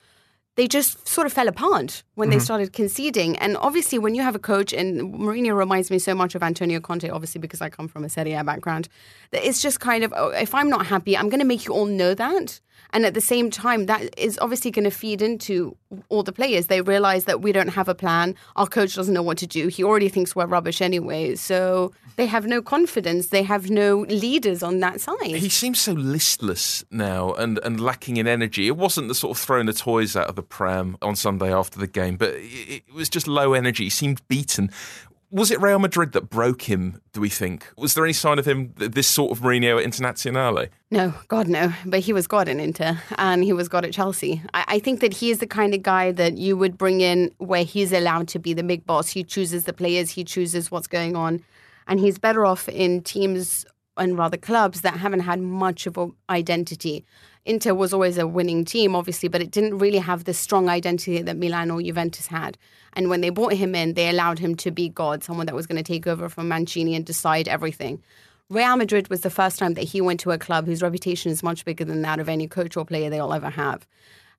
they 0.56 0.68
just 0.68 1.06
sort 1.08 1.26
of 1.26 1.32
fell 1.32 1.48
apart 1.48 2.02
when 2.14 2.30
they 2.30 2.36
mm-hmm. 2.36 2.44
started 2.44 2.72
conceding. 2.72 3.36
And 3.38 3.56
obviously, 3.56 3.98
when 3.98 4.14
you 4.14 4.22
have 4.22 4.36
a 4.36 4.38
coach, 4.38 4.72
and 4.72 5.14
Mourinho 5.14 5.54
reminds 5.54 5.90
me 5.90 5.98
so 5.98 6.14
much 6.14 6.34
of 6.34 6.42
Antonio 6.42 6.80
Conte, 6.80 7.08
obviously 7.08 7.40
because 7.40 7.60
I 7.60 7.68
come 7.68 7.88
from 7.88 8.04
a 8.04 8.08
Serie 8.08 8.34
A 8.34 8.44
background, 8.44 8.88
that 9.32 9.46
it's 9.46 9.60
just 9.60 9.80
kind 9.80 10.04
of, 10.04 10.14
oh, 10.16 10.28
if 10.28 10.54
I'm 10.54 10.70
not 10.70 10.86
happy, 10.86 11.16
I'm 11.16 11.28
going 11.28 11.40
to 11.40 11.46
make 11.46 11.66
you 11.66 11.74
all 11.74 11.86
know 11.86 12.14
that. 12.14 12.60
And 12.92 13.04
at 13.04 13.14
the 13.14 13.20
same 13.20 13.50
time, 13.50 13.86
that 13.86 14.16
is 14.18 14.38
obviously 14.40 14.70
going 14.70 14.84
to 14.84 14.90
feed 14.90 15.22
into 15.22 15.76
all 16.08 16.22
the 16.22 16.32
players. 16.32 16.66
They 16.66 16.80
realize 16.80 17.24
that 17.24 17.40
we 17.40 17.52
don't 17.52 17.68
have 17.68 17.88
a 17.88 17.94
plan. 17.94 18.34
Our 18.56 18.66
coach 18.66 18.94
doesn't 18.94 19.14
know 19.14 19.22
what 19.22 19.38
to 19.38 19.46
do. 19.46 19.68
He 19.68 19.82
already 19.82 20.08
thinks 20.08 20.34
we're 20.36 20.46
rubbish 20.46 20.80
anyway. 20.80 21.34
So 21.36 21.92
they 22.16 22.26
have 22.26 22.46
no 22.46 22.62
confidence. 22.62 23.28
They 23.28 23.42
have 23.42 23.70
no 23.70 24.00
leaders 24.08 24.62
on 24.62 24.80
that 24.80 25.00
side. 25.00 25.16
He 25.22 25.48
seems 25.48 25.80
so 25.80 25.92
listless 25.92 26.84
now 26.90 27.32
and, 27.34 27.58
and 27.64 27.80
lacking 27.80 28.16
in 28.16 28.26
energy. 28.26 28.68
It 28.68 28.76
wasn't 28.76 29.08
the 29.08 29.14
sort 29.14 29.36
of 29.36 29.42
throwing 29.42 29.66
the 29.66 29.72
toys 29.72 30.16
out 30.16 30.28
of 30.28 30.36
the 30.36 30.42
pram 30.42 30.96
on 31.02 31.16
Sunday 31.16 31.52
after 31.52 31.78
the 31.78 31.86
game, 31.86 32.16
but 32.16 32.30
it, 32.34 32.82
it 32.88 32.94
was 32.94 33.08
just 33.08 33.26
low 33.26 33.52
energy. 33.52 33.84
He 33.84 33.90
seemed 33.90 34.26
beaten. 34.28 34.70
Was 35.34 35.50
it 35.50 35.60
Real 35.60 35.80
Madrid 35.80 36.12
that 36.12 36.30
broke 36.30 36.70
him, 36.70 37.00
do 37.12 37.20
we 37.20 37.28
think? 37.28 37.66
Was 37.76 37.94
there 37.94 38.04
any 38.04 38.12
sign 38.12 38.38
of 38.38 38.46
him, 38.46 38.72
this 38.76 39.08
sort 39.08 39.32
of 39.32 39.40
Mourinho 39.40 39.82
at 39.82 39.84
Internazionale? 39.84 40.68
No, 40.92 41.12
God, 41.26 41.48
no. 41.48 41.72
But 41.84 41.98
he 41.98 42.12
was 42.12 42.28
God 42.28 42.46
in 42.46 42.60
Inter 42.60 43.00
and 43.18 43.42
he 43.42 43.52
was 43.52 43.68
God 43.68 43.84
at 43.84 43.92
Chelsea. 43.92 44.40
I, 44.54 44.64
I 44.68 44.78
think 44.78 45.00
that 45.00 45.12
he 45.12 45.32
is 45.32 45.40
the 45.40 45.48
kind 45.48 45.74
of 45.74 45.82
guy 45.82 46.12
that 46.12 46.38
you 46.38 46.56
would 46.56 46.78
bring 46.78 47.00
in 47.00 47.34
where 47.38 47.64
he's 47.64 47.92
allowed 47.92 48.28
to 48.28 48.38
be 48.38 48.54
the 48.54 48.62
big 48.62 48.86
boss. 48.86 49.08
He 49.08 49.24
chooses 49.24 49.64
the 49.64 49.72
players, 49.72 50.10
he 50.10 50.22
chooses 50.22 50.70
what's 50.70 50.86
going 50.86 51.16
on. 51.16 51.42
And 51.88 51.98
he's 51.98 52.16
better 52.16 52.46
off 52.46 52.68
in 52.68 53.02
teams 53.02 53.66
and 53.96 54.16
rather 54.16 54.36
clubs 54.36 54.82
that 54.82 54.98
haven't 54.98 55.20
had 55.20 55.40
much 55.40 55.88
of 55.88 55.98
an 55.98 56.12
identity. 56.30 57.04
Inter 57.46 57.74
was 57.74 57.92
always 57.92 58.16
a 58.16 58.26
winning 58.26 58.64
team, 58.64 58.96
obviously, 58.96 59.28
but 59.28 59.42
it 59.42 59.50
didn't 59.50 59.78
really 59.78 59.98
have 59.98 60.24
the 60.24 60.32
strong 60.32 60.68
identity 60.68 61.20
that 61.20 61.36
Milan 61.36 61.70
or 61.70 61.82
Juventus 61.82 62.26
had. 62.26 62.56
And 62.94 63.10
when 63.10 63.20
they 63.20 63.28
brought 63.28 63.52
him 63.52 63.74
in, 63.74 63.94
they 63.94 64.08
allowed 64.08 64.38
him 64.38 64.54
to 64.56 64.70
be 64.70 64.88
God, 64.88 65.22
someone 65.22 65.46
that 65.46 65.54
was 65.54 65.66
going 65.66 65.82
to 65.82 65.82
take 65.82 66.06
over 66.06 66.28
from 66.30 66.48
Mancini 66.48 66.94
and 66.94 67.04
decide 67.04 67.46
everything. 67.46 68.02
Real 68.48 68.76
Madrid 68.76 69.08
was 69.08 69.20
the 69.20 69.30
first 69.30 69.58
time 69.58 69.74
that 69.74 69.84
he 69.84 70.00
went 70.00 70.20
to 70.20 70.30
a 70.30 70.38
club 70.38 70.66
whose 70.66 70.82
reputation 70.82 71.30
is 71.30 71.42
much 71.42 71.64
bigger 71.64 71.84
than 71.84 72.02
that 72.02 72.18
of 72.18 72.28
any 72.28 72.46
coach 72.46 72.76
or 72.76 72.84
player 72.84 73.10
they'll 73.10 73.32
ever 73.32 73.50
have. 73.50 73.86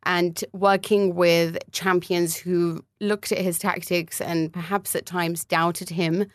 And 0.03 0.43
working 0.53 1.15
with 1.15 1.57
champions 1.71 2.35
who 2.35 2.83
looked 3.01 3.31
at 3.31 3.39
his 3.39 3.59
tactics 3.59 4.21
and 4.21 4.53
perhaps 4.53 4.95
at 4.95 5.05
times 5.05 5.45
doubted 5.45 5.89
him, 5.89 6.25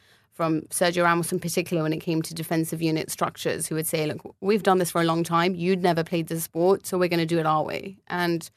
from 0.41 0.63
Sergio 0.71 1.05
Ramos 1.05 1.33
in 1.33 1.39
particular, 1.39 1.83
when 1.83 1.93
it 1.93 1.99
came 1.99 2.23
to 2.23 2.33
defensive 2.33 2.81
unit 2.81 3.11
structures, 3.11 3.67
who 3.67 3.75
would 3.75 3.87
say, 3.87 4.07
Look, 4.07 4.35
we've 4.41 4.63
done 4.63 4.79
this 4.79 4.91
for 4.91 5.03
a 5.03 5.05
long 5.05 5.23
time. 5.23 5.55
You'd 5.55 5.83
never 5.83 6.03
played 6.03 6.29
the 6.29 6.41
sport, 6.41 6.87
so 6.87 6.97
we're 6.97 7.11
going 7.11 7.21
to 7.21 7.27
do 7.27 7.39
it 7.39 7.45
our 7.45 7.63
way. 7.63 7.99
And 8.09 8.49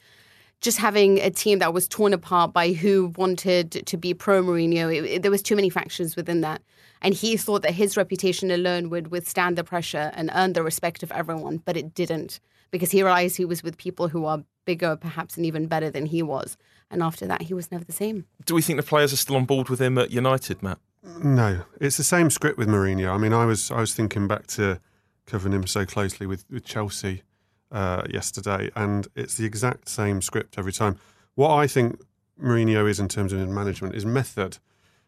just 0.61 0.77
having 0.77 1.19
a 1.19 1.29
team 1.29 1.59
that 1.59 1.73
was 1.73 1.89
torn 1.89 2.13
apart 2.13 2.53
by 2.53 2.71
who 2.71 3.11
wanted 3.17 3.85
to 3.85 3.97
be 3.97 4.13
pro 4.13 4.41
Mourinho, 4.41 4.95
it, 4.95 5.03
it- 5.03 5.21
there 5.23 5.29
was 5.31 5.41
too 5.41 5.57
many 5.57 5.69
factions 5.69 6.15
within 6.15 6.39
that. 6.39 6.61
And 7.01 7.13
he 7.13 7.35
thought 7.35 7.63
that 7.63 7.73
his 7.73 7.97
reputation 7.97 8.49
alone 8.49 8.89
would 8.89 9.09
withstand 9.09 9.57
the 9.57 9.63
pressure 9.65 10.09
and 10.15 10.31
earn 10.33 10.53
the 10.53 10.63
respect 10.63 11.03
of 11.03 11.11
everyone, 11.11 11.57
but 11.65 11.75
it 11.75 11.93
didn't 11.93 12.39
because 12.71 12.91
he 12.91 13.03
realized 13.03 13.35
he 13.35 13.43
was 13.43 13.61
with 13.61 13.75
people 13.77 14.07
who 14.07 14.23
are 14.23 14.41
bigger, 14.63 14.95
perhaps, 14.95 15.35
and 15.35 15.45
even 15.45 15.67
better 15.67 15.89
than 15.89 16.05
he 16.05 16.23
was. 16.23 16.55
And 16.89 17.03
after 17.03 17.27
that, 17.27 17.41
he 17.41 17.53
was 17.53 17.73
never 17.73 17.83
the 17.83 17.91
same. 17.91 18.25
Do 18.45 18.55
we 18.55 18.61
think 18.61 18.77
the 18.77 18.83
players 18.83 19.11
are 19.11 19.17
still 19.17 19.35
on 19.35 19.43
board 19.43 19.67
with 19.67 19.81
him 19.81 19.97
at 19.97 20.11
United, 20.11 20.63
Matt? 20.63 20.79
No, 21.03 21.63
it's 21.81 21.97
the 21.97 22.03
same 22.03 22.29
script 22.29 22.57
with 22.57 22.67
Mourinho. 22.67 23.13
I 23.13 23.17
mean, 23.17 23.33
I 23.33 23.45
was 23.45 23.71
I 23.71 23.79
was 23.81 23.93
thinking 23.93 24.27
back 24.27 24.47
to 24.47 24.79
covering 25.25 25.53
him 25.53 25.67
so 25.67 25.85
closely 25.85 26.25
with, 26.25 26.45
with 26.49 26.65
Chelsea 26.65 27.23
uh, 27.71 28.03
yesterday, 28.09 28.69
and 28.75 29.07
it's 29.15 29.35
the 29.35 29.45
exact 29.45 29.89
same 29.89 30.21
script 30.21 30.57
every 30.57 30.71
time. 30.73 30.97
What 31.35 31.51
I 31.51 31.67
think 31.67 31.99
Mourinho 32.41 32.89
is 32.89 32.99
in 32.99 33.07
terms 33.07 33.33
of 33.33 33.39
his 33.39 33.49
management, 33.49 33.95
his 33.95 34.05
method 34.05 34.59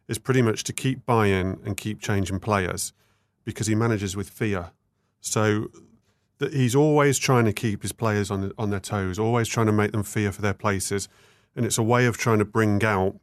is 0.07 0.17
pretty 0.17 0.41
much 0.41 0.63
to 0.65 0.73
keep 0.73 1.05
buy-in 1.05 1.59
and 1.65 1.77
keep 1.77 2.01
changing 2.01 2.39
players. 2.39 2.93
because 3.45 3.67
he 3.67 3.75
manages 3.75 4.17
with 4.17 4.29
fear. 4.29 4.71
So 5.21 5.67
that 6.39 6.53
he's 6.53 6.75
always 6.75 7.17
trying 7.17 7.45
to 7.45 7.53
keep 7.53 7.81
his 7.83 7.93
players 7.93 8.29
on 8.29 8.51
on 8.57 8.69
their 8.71 8.81
toes, 8.81 9.17
always 9.17 9.47
trying 9.47 9.67
to 9.67 9.71
make 9.71 9.93
them 9.93 10.03
fear 10.03 10.31
for 10.31 10.41
their 10.41 10.53
places, 10.53 11.07
and 11.55 11.65
it's 11.65 11.77
a 11.77 11.83
way 11.83 12.05
of 12.05 12.17
trying 12.17 12.39
to 12.39 12.45
bring 12.45 12.83
out 12.83 13.15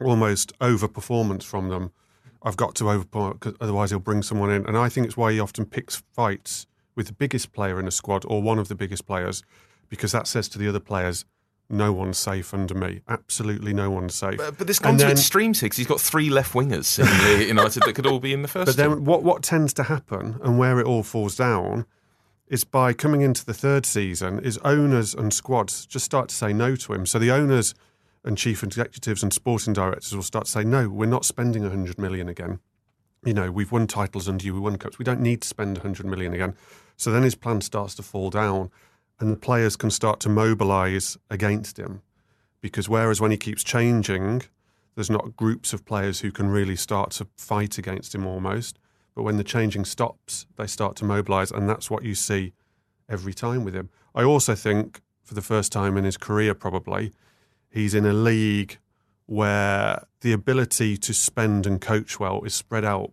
almost 0.00 0.56
overperformance 0.60 1.42
from 1.42 1.68
them. 1.68 1.90
I've 2.44 2.56
got 2.56 2.74
to 2.76 2.84
overperform 2.84 3.32
because 3.34 3.54
otherwise 3.60 3.90
he'll 3.90 3.98
bring 4.00 4.22
someone 4.22 4.50
in, 4.50 4.66
and 4.66 4.76
I 4.76 4.88
think 4.88 5.06
it's 5.06 5.16
why 5.16 5.32
he 5.32 5.40
often 5.40 5.64
picks 5.64 5.96
fights 6.12 6.66
with 6.94 7.06
the 7.06 7.12
biggest 7.14 7.52
player 7.52 7.80
in 7.80 7.88
a 7.88 7.90
squad 7.90 8.24
or 8.28 8.42
one 8.42 8.58
of 8.58 8.68
the 8.68 8.74
biggest 8.74 9.06
players, 9.06 9.42
because 9.88 10.12
that 10.12 10.26
says 10.26 10.48
to 10.50 10.58
the 10.58 10.68
other 10.68 10.80
players, 10.80 11.24
no 11.70 11.92
one's 11.92 12.18
safe 12.18 12.52
under 12.52 12.74
me. 12.74 13.00
Absolutely 13.08 13.72
no 13.72 13.90
one's 13.90 14.14
safe. 14.14 14.36
But, 14.36 14.58
but 14.58 14.66
this 14.66 14.78
And 14.82 14.98
to 14.98 15.10
extremes 15.10 15.60
here 15.60 15.70
'cause 15.70 15.78
he's 15.78 15.86
got 15.86 16.00
three 16.00 16.28
left 16.28 16.52
wingers 16.52 16.98
in 16.98 17.48
United 17.48 17.82
that 17.84 17.94
could 17.94 18.06
all 18.06 18.20
be 18.20 18.34
in 18.34 18.42
the 18.42 18.48
first. 18.48 18.76
But 18.76 18.82
team. 18.82 18.90
then 18.96 19.04
what, 19.06 19.22
what 19.22 19.42
tends 19.42 19.72
to 19.74 19.84
happen 19.84 20.38
and 20.42 20.58
where 20.58 20.78
it 20.78 20.86
all 20.86 21.02
falls 21.02 21.36
down 21.36 21.86
is 22.46 22.64
by 22.64 22.92
coming 22.92 23.22
into 23.22 23.46
the 23.46 23.54
third 23.54 23.86
season 23.86 24.38
is 24.40 24.58
owners 24.58 25.14
and 25.14 25.32
squads 25.32 25.86
just 25.86 26.04
start 26.04 26.28
to 26.28 26.34
say 26.34 26.52
no 26.52 26.76
to 26.76 26.92
him. 26.92 27.06
So 27.06 27.18
the 27.18 27.30
owners 27.30 27.74
and 28.24 28.38
chief 28.38 28.62
executives 28.62 29.22
and 29.22 29.32
sporting 29.32 29.72
directors 29.72 30.14
will 30.14 30.22
start 30.22 30.46
to 30.46 30.50
say, 30.50 30.64
no, 30.64 30.88
we're 30.88 31.06
not 31.06 31.24
spending 31.24 31.62
100 31.62 31.98
million 31.98 32.28
again. 32.28 32.58
You 33.24 33.34
know, 33.34 33.50
we've 33.50 33.72
won 33.72 33.86
titles 33.86 34.28
under 34.28 34.44
you, 34.44 34.54
we 34.54 34.60
won 34.60 34.76
cups. 34.76 34.98
We 34.98 35.04
don't 35.04 35.20
need 35.20 35.42
to 35.42 35.48
spend 35.48 35.78
100 35.78 36.06
million 36.06 36.32
again. 36.32 36.54
So 36.96 37.10
then 37.10 37.22
his 37.22 37.34
plan 37.34 37.60
starts 37.60 37.94
to 37.96 38.02
fall 38.02 38.30
down 38.30 38.70
and 39.20 39.30
the 39.30 39.36
players 39.36 39.76
can 39.76 39.90
start 39.90 40.20
to 40.20 40.28
mobilise 40.28 41.16
against 41.30 41.78
him. 41.78 42.02
Because 42.60 42.88
whereas 42.88 43.20
when 43.20 43.30
he 43.30 43.36
keeps 43.36 43.62
changing, 43.62 44.42
there's 44.94 45.10
not 45.10 45.36
groups 45.36 45.72
of 45.72 45.84
players 45.84 46.20
who 46.20 46.32
can 46.32 46.48
really 46.48 46.76
start 46.76 47.10
to 47.12 47.26
fight 47.36 47.78
against 47.78 48.14
him 48.14 48.26
almost. 48.26 48.78
But 49.14 49.22
when 49.22 49.36
the 49.36 49.44
changing 49.44 49.84
stops, 49.84 50.46
they 50.56 50.66
start 50.66 50.96
to 50.96 51.04
mobilise, 51.04 51.50
and 51.50 51.68
that's 51.68 51.90
what 51.90 52.04
you 52.04 52.14
see 52.14 52.52
every 53.08 53.34
time 53.34 53.64
with 53.64 53.74
him. 53.74 53.90
I 54.14 54.24
also 54.24 54.54
think, 54.54 55.02
for 55.22 55.34
the 55.34 55.42
first 55.42 55.72
time 55.72 55.96
in 55.96 56.04
his 56.04 56.16
career, 56.16 56.54
probably, 56.54 57.12
he's 57.74 57.92
in 57.92 58.06
a 58.06 58.12
league 58.12 58.78
where 59.26 60.06
the 60.20 60.32
ability 60.32 60.96
to 60.96 61.12
spend 61.12 61.66
and 61.66 61.80
coach 61.80 62.20
well 62.20 62.42
is 62.44 62.54
spread 62.54 62.84
out 62.84 63.10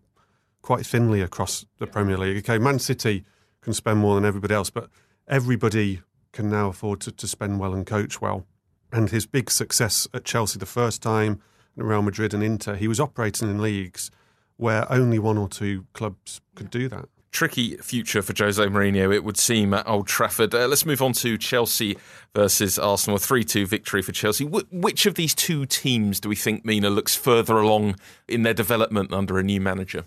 quite 0.61 0.85
thinly 0.85 1.19
across 1.21 1.65
the 1.79 1.87
Premier 1.87 2.17
League. 2.17 2.37
Okay, 2.37 2.59
Man 2.59 2.77
City 2.77 3.25
can 3.61 3.73
spend 3.73 3.99
more 3.99 4.15
than 4.15 4.23
everybody 4.23 4.53
else, 4.53 4.69
but 4.69 4.89
everybody 5.27 6.01
can 6.31 6.49
now 6.49 6.67
afford 6.67 7.01
to, 7.01 7.11
to 7.11 7.27
spend 7.27 7.59
well 7.59 7.73
and 7.73 7.87
coach 7.87 8.21
well. 8.21 8.45
And 8.93 9.09
his 9.09 9.25
big 9.25 9.49
success 9.49 10.07
at 10.13 10.25
Chelsea 10.25 10.59
the 10.59 10.65
first 10.65 11.01
time, 11.01 11.41
and 11.75 11.87
Real 11.87 12.03
Madrid 12.03 12.33
and 12.33 12.43
Inter, 12.43 12.75
he 12.75 12.87
was 12.87 12.99
operating 12.99 13.49
in 13.49 13.61
leagues 13.61 14.11
where 14.57 14.89
only 14.91 15.17
one 15.17 15.37
or 15.37 15.47
two 15.47 15.87
clubs 15.93 16.39
could 16.53 16.69
do 16.69 16.87
that. 16.89 17.09
Tricky 17.31 17.77
future 17.77 18.21
for 18.21 18.33
Jose 18.37 18.63
Mourinho, 18.63 19.13
it 19.13 19.23
would 19.23 19.37
seem, 19.37 19.73
at 19.73 19.87
Old 19.87 20.07
Trafford. 20.07 20.53
Uh, 20.53 20.67
let's 20.67 20.85
move 20.85 21.01
on 21.01 21.13
to 21.13 21.37
Chelsea 21.37 21.97
versus 22.35 22.77
Arsenal. 22.77 23.17
3 23.17 23.43
2 23.43 23.65
victory 23.65 24.01
for 24.01 24.11
Chelsea. 24.11 24.45
Wh- 24.45 24.71
which 24.71 25.05
of 25.05 25.15
these 25.15 25.33
two 25.33 25.65
teams 25.65 26.19
do 26.19 26.29
we 26.29 26.35
think, 26.35 26.65
Mina, 26.65 26.89
looks 26.89 27.15
further 27.15 27.57
along 27.57 27.95
in 28.27 28.43
their 28.43 28.53
development 28.53 29.13
under 29.13 29.39
a 29.39 29.43
new 29.43 29.61
manager? 29.61 30.05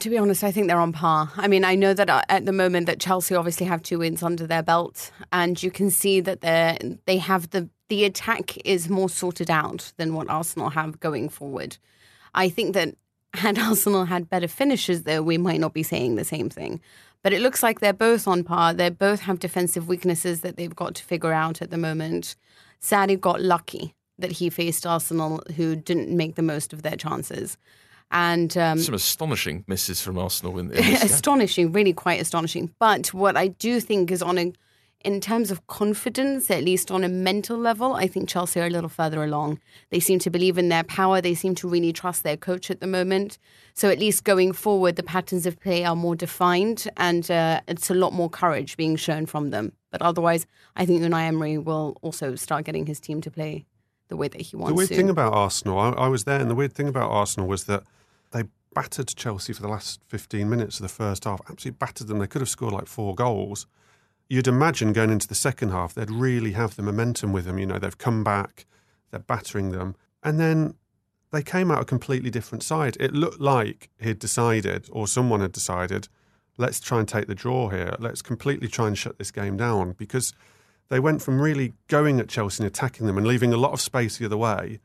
To 0.00 0.10
be 0.10 0.18
honest, 0.18 0.42
I 0.42 0.50
think 0.50 0.66
they're 0.66 0.80
on 0.80 0.92
par. 0.92 1.30
I 1.36 1.46
mean, 1.46 1.64
I 1.64 1.76
know 1.76 1.94
that 1.94 2.10
uh, 2.10 2.22
at 2.28 2.46
the 2.46 2.52
moment 2.52 2.86
that 2.86 2.98
Chelsea 2.98 3.36
obviously 3.36 3.66
have 3.66 3.80
two 3.80 4.00
wins 4.00 4.24
under 4.24 4.44
their 4.44 4.62
belt, 4.62 5.12
and 5.30 5.62
you 5.62 5.70
can 5.70 5.90
see 5.90 6.20
that 6.20 6.40
they 6.40 6.98
they 7.06 7.18
have 7.18 7.50
the 7.50 7.70
the 7.88 8.04
attack 8.04 8.56
is 8.64 8.88
more 8.88 9.08
sorted 9.08 9.50
out 9.50 9.92
than 9.96 10.14
what 10.14 10.28
Arsenal 10.28 10.70
have 10.70 10.98
going 10.98 11.28
forward. 11.28 11.76
I 12.34 12.48
think 12.48 12.74
that 12.74 12.96
had 13.34 13.58
Arsenal 13.70 14.04
had 14.04 14.28
better 14.30 14.48
finishes, 14.48 15.02
though, 15.02 15.22
we 15.22 15.38
might 15.38 15.60
not 15.60 15.74
be 15.74 15.82
saying 15.82 16.16
the 16.16 16.24
same 16.24 16.48
thing. 16.48 16.80
But 17.22 17.32
it 17.32 17.40
looks 17.40 17.62
like 17.62 17.80
they're 17.80 17.92
both 17.92 18.28
on 18.28 18.44
par. 18.44 18.74
They 18.74 18.90
both 18.90 19.20
have 19.20 19.38
defensive 19.38 19.88
weaknesses 19.88 20.42
that 20.42 20.56
they've 20.56 20.74
got 20.74 20.94
to 20.96 21.04
figure 21.04 21.32
out 21.32 21.62
at 21.62 21.70
the 21.70 21.78
moment. 21.78 22.36
Sarri 22.82 23.18
got 23.18 23.40
lucky 23.40 23.94
that 24.18 24.32
he 24.32 24.50
faced 24.50 24.86
Arsenal, 24.86 25.42
who 25.56 25.74
didn't 25.74 26.14
make 26.14 26.34
the 26.34 26.42
most 26.42 26.72
of 26.72 26.82
their 26.82 26.96
chances. 26.96 27.56
And 28.10 28.56
um, 28.56 28.78
Some 28.78 28.94
astonishing 28.94 29.64
misses 29.66 30.00
from 30.00 30.18
Arsenal 30.18 30.58
in, 30.58 30.70
in 30.70 30.84
astonishing, 31.02 31.72
really 31.72 31.92
quite 31.92 32.20
astonishing. 32.20 32.72
But 32.78 33.08
what 33.08 33.36
I 33.36 33.48
do 33.48 33.80
think 33.80 34.10
is 34.10 34.22
on 34.22 34.38
a, 34.38 34.52
in 35.04 35.20
terms 35.20 35.50
of 35.50 35.66
confidence, 35.66 36.50
at 36.50 36.64
least 36.64 36.90
on 36.90 37.04
a 37.04 37.08
mental 37.08 37.58
level, 37.58 37.92
I 37.94 38.06
think 38.06 38.28
Chelsea 38.28 38.58
are 38.60 38.66
a 38.66 38.70
little 38.70 38.88
further 38.88 39.22
along. 39.22 39.60
They 39.90 40.00
seem 40.00 40.18
to 40.20 40.30
believe 40.30 40.56
in 40.56 40.70
their 40.70 40.82
power. 40.82 41.20
They 41.20 41.34
seem 41.34 41.54
to 41.56 41.68
really 41.68 41.92
trust 41.92 42.22
their 42.22 42.38
coach 42.38 42.70
at 42.70 42.80
the 42.80 42.86
moment. 42.86 43.38
So 43.74 43.90
at 43.90 43.98
least 43.98 44.24
going 44.24 44.52
forward, 44.52 44.96
the 44.96 45.02
patterns 45.02 45.44
of 45.44 45.60
play 45.60 45.84
are 45.84 45.94
more 45.94 46.16
defined, 46.16 46.88
and 46.96 47.30
uh, 47.30 47.60
it's 47.68 47.90
a 47.90 47.94
lot 47.94 48.14
more 48.14 48.30
courage 48.30 48.76
being 48.78 48.96
shown 48.96 49.26
from 49.26 49.50
them. 49.50 49.72
But 49.90 50.00
otherwise, 50.00 50.46
I 50.74 50.86
think 50.86 51.02
Unai 51.02 51.28
Emery 51.28 51.58
will 51.58 51.98
also 52.00 52.34
start 52.34 52.64
getting 52.64 52.86
his 52.86 52.98
team 52.98 53.20
to 53.20 53.30
play 53.30 53.66
the 54.08 54.16
way 54.16 54.28
that 54.28 54.40
he 54.40 54.56
wants 54.56 54.70
The 54.70 54.74
weird 54.74 54.88
to. 54.88 54.96
thing 54.96 55.10
about 55.10 55.34
Arsenal, 55.34 55.78
I, 55.78 55.90
I 55.90 56.08
was 56.08 56.24
there, 56.24 56.40
and 56.40 56.50
the 56.50 56.54
weird 56.54 56.72
thing 56.72 56.88
about 56.88 57.10
Arsenal 57.10 57.46
was 57.46 57.64
that 57.64 57.84
they 58.32 58.44
battered 58.74 59.08
Chelsea 59.08 59.52
for 59.52 59.62
the 59.62 59.68
last 59.68 60.00
15 60.08 60.48
minutes 60.48 60.78
of 60.80 60.82
the 60.82 60.88
first 60.88 61.24
half. 61.24 61.40
Absolutely 61.42 61.76
battered 61.78 62.08
them. 62.08 62.18
They 62.18 62.26
could 62.26 62.40
have 62.40 62.48
scored 62.48 62.72
like 62.72 62.86
four 62.86 63.14
goals. 63.14 63.66
You'd 64.28 64.48
imagine 64.48 64.92
going 64.92 65.10
into 65.10 65.28
the 65.28 65.34
second 65.34 65.70
half, 65.70 65.94
they'd 65.94 66.10
really 66.10 66.52
have 66.52 66.76
the 66.76 66.82
momentum 66.82 67.32
with 67.32 67.44
them. 67.44 67.58
You 67.58 67.66
know, 67.66 67.78
they've 67.78 67.96
come 67.96 68.24
back, 68.24 68.66
they're 69.10 69.20
battering 69.20 69.70
them. 69.70 69.96
And 70.22 70.40
then 70.40 70.74
they 71.30 71.42
came 71.42 71.70
out 71.70 71.82
a 71.82 71.84
completely 71.84 72.30
different 72.30 72.62
side. 72.62 72.96
It 73.00 73.12
looked 73.12 73.40
like 73.40 73.90
he'd 74.00 74.18
decided, 74.18 74.88
or 74.90 75.06
someone 75.06 75.40
had 75.40 75.52
decided, 75.52 76.08
let's 76.56 76.80
try 76.80 77.00
and 77.00 77.08
take 77.08 77.26
the 77.26 77.34
draw 77.34 77.68
here. 77.68 77.96
Let's 77.98 78.22
completely 78.22 78.68
try 78.68 78.86
and 78.86 78.96
shut 78.96 79.18
this 79.18 79.30
game 79.30 79.56
down 79.56 79.92
because 79.92 80.32
they 80.88 81.00
went 81.00 81.22
from 81.22 81.40
really 81.40 81.74
going 81.88 82.20
at 82.20 82.28
Chelsea 82.28 82.62
and 82.62 82.66
attacking 82.66 83.06
them 83.06 83.18
and 83.18 83.26
leaving 83.26 83.52
a 83.52 83.58
lot 83.58 83.72
of 83.72 83.80
space 83.80 84.18
the 84.18 84.26
other 84.26 84.36
way 84.36 84.80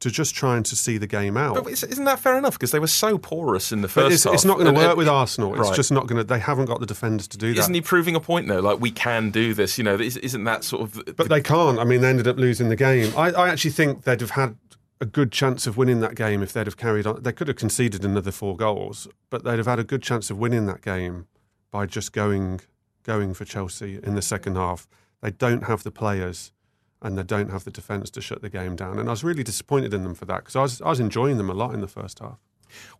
to 0.00 0.10
just 0.10 0.34
trying 0.34 0.62
to 0.64 0.74
see 0.74 0.96
the 0.98 1.06
game 1.06 1.36
out. 1.36 1.62
But 1.62 1.72
is- 1.72 1.84
isn't 1.84 2.04
that 2.06 2.18
fair 2.20 2.36
enough? 2.38 2.54
Because 2.54 2.70
they 2.70 2.78
were 2.78 2.86
so 2.86 3.18
porous 3.18 3.70
in 3.70 3.82
the 3.82 3.88
first 3.88 4.14
it's, 4.14 4.24
half. 4.24 4.34
it's 4.34 4.44
not 4.46 4.54
going 4.58 4.72
to 4.74 4.78
work 4.78 4.90
and- 4.90 4.98
with 4.98 5.08
Arsenal. 5.08 5.54
It's 5.58 5.68
Right. 5.68 5.76
just 5.76 5.92
not 5.92 6.06
going 6.06 6.16
to. 6.18 6.24
They 6.24 6.38
haven't 6.38 6.64
got 6.66 6.80
the 6.80 6.86
defenders 6.86 7.28
to 7.28 7.38
do 7.38 7.52
that. 7.54 7.60
Isn't 7.60 7.74
he 7.74 7.80
proving 7.80 8.14
a 8.16 8.20
point 8.20 8.48
though? 8.48 8.60
Like 8.60 8.80
we 8.80 8.90
can 8.90 9.30
do 9.30 9.52
this. 9.54 9.76
You 9.78 9.84
know, 9.84 9.94
is- 9.96 10.16
isn't 10.16 10.44
that 10.44 10.64
sort 10.64 10.82
of? 10.82 11.16
But 11.16 11.28
they 11.28 11.40
can't. 11.42 11.78
I 11.78 11.84
mean, 11.84 12.00
they 12.00 12.08
ended 12.08 12.26
up 12.26 12.38
losing 12.38 12.68
the 12.70 12.76
game. 12.76 13.12
I, 13.16 13.30
I 13.32 13.48
actually 13.50 13.72
think 13.72 14.04
they'd 14.04 14.20
have 14.20 14.30
had 14.32 14.56
a 15.02 15.06
good 15.06 15.32
chance 15.32 15.66
of 15.66 15.76
winning 15.76 16.00
that 16.00 16.14
game 16.14 16.42
if 16.42 16.52
they'd 16.52 16.66
have 16.66 16.76
carried 16.76 17.06
on. 17.06 17.22
They 17.22 17.32
could 17.32 17.48
have 17.48 17.56
conceded 17.56 18.04
another 18.04 18.30
four 18.30 18.56
goals, 18.56 19.08
but 19.30 19.44
they'd 19.44 19.56
have 19.58 19.66
had 19.66 19.78
a 19.78 19.84
good 19.84 20.02
chance 20.02 20.30
of 20.30 20.38
winning 20.38 20.66
that 20.66 20.82
game 20.82 21.26
by 21.70 21.86
just 21.86 22.12
going 22.12 22.60
going 23.02 23.32
for 23.34 23.44
Chelsea 23.44 23.98
in 24.02 24.14
the 24.14 24.22
second 24.22 24.56
half. 24.56 24.86
They 25.22 25.30
don't 25.30 25.64
have 25.64 25.82
the 25.84 25.90
players 25.90 26.52
and 27.02 27.16
they 27.16 27.22
don't 27.22 27.50
have 27.50 27.64
the 27.64 27.70
defence 27.70 28.10
to 28.10 28.20
shut 28.20 28.42
the 28.42 28.50
game 28.50 28.76
down. 28.76 28.98
And 28.98 29.08
I 29.08 29.12
was 29.12 29.24
really 29.24 29.42
disappointed 29.42 29.94
in 29.94 30.02
them 30.02 30.14
for 30.14 30.26
that 30.26 30.38
because 30.38 30.56
I 30.56 30.62
was, 30.62 30.80
I 30.82 30.88
was 30.88 31.00
enjoying 31.00 31.38
them 31.38 31.50
a 31.50 31.54
lot 31.54 31.74
in 31.74 31.80
the 31.80 31.88
first 31.88 32.18
half. 32.18 32.38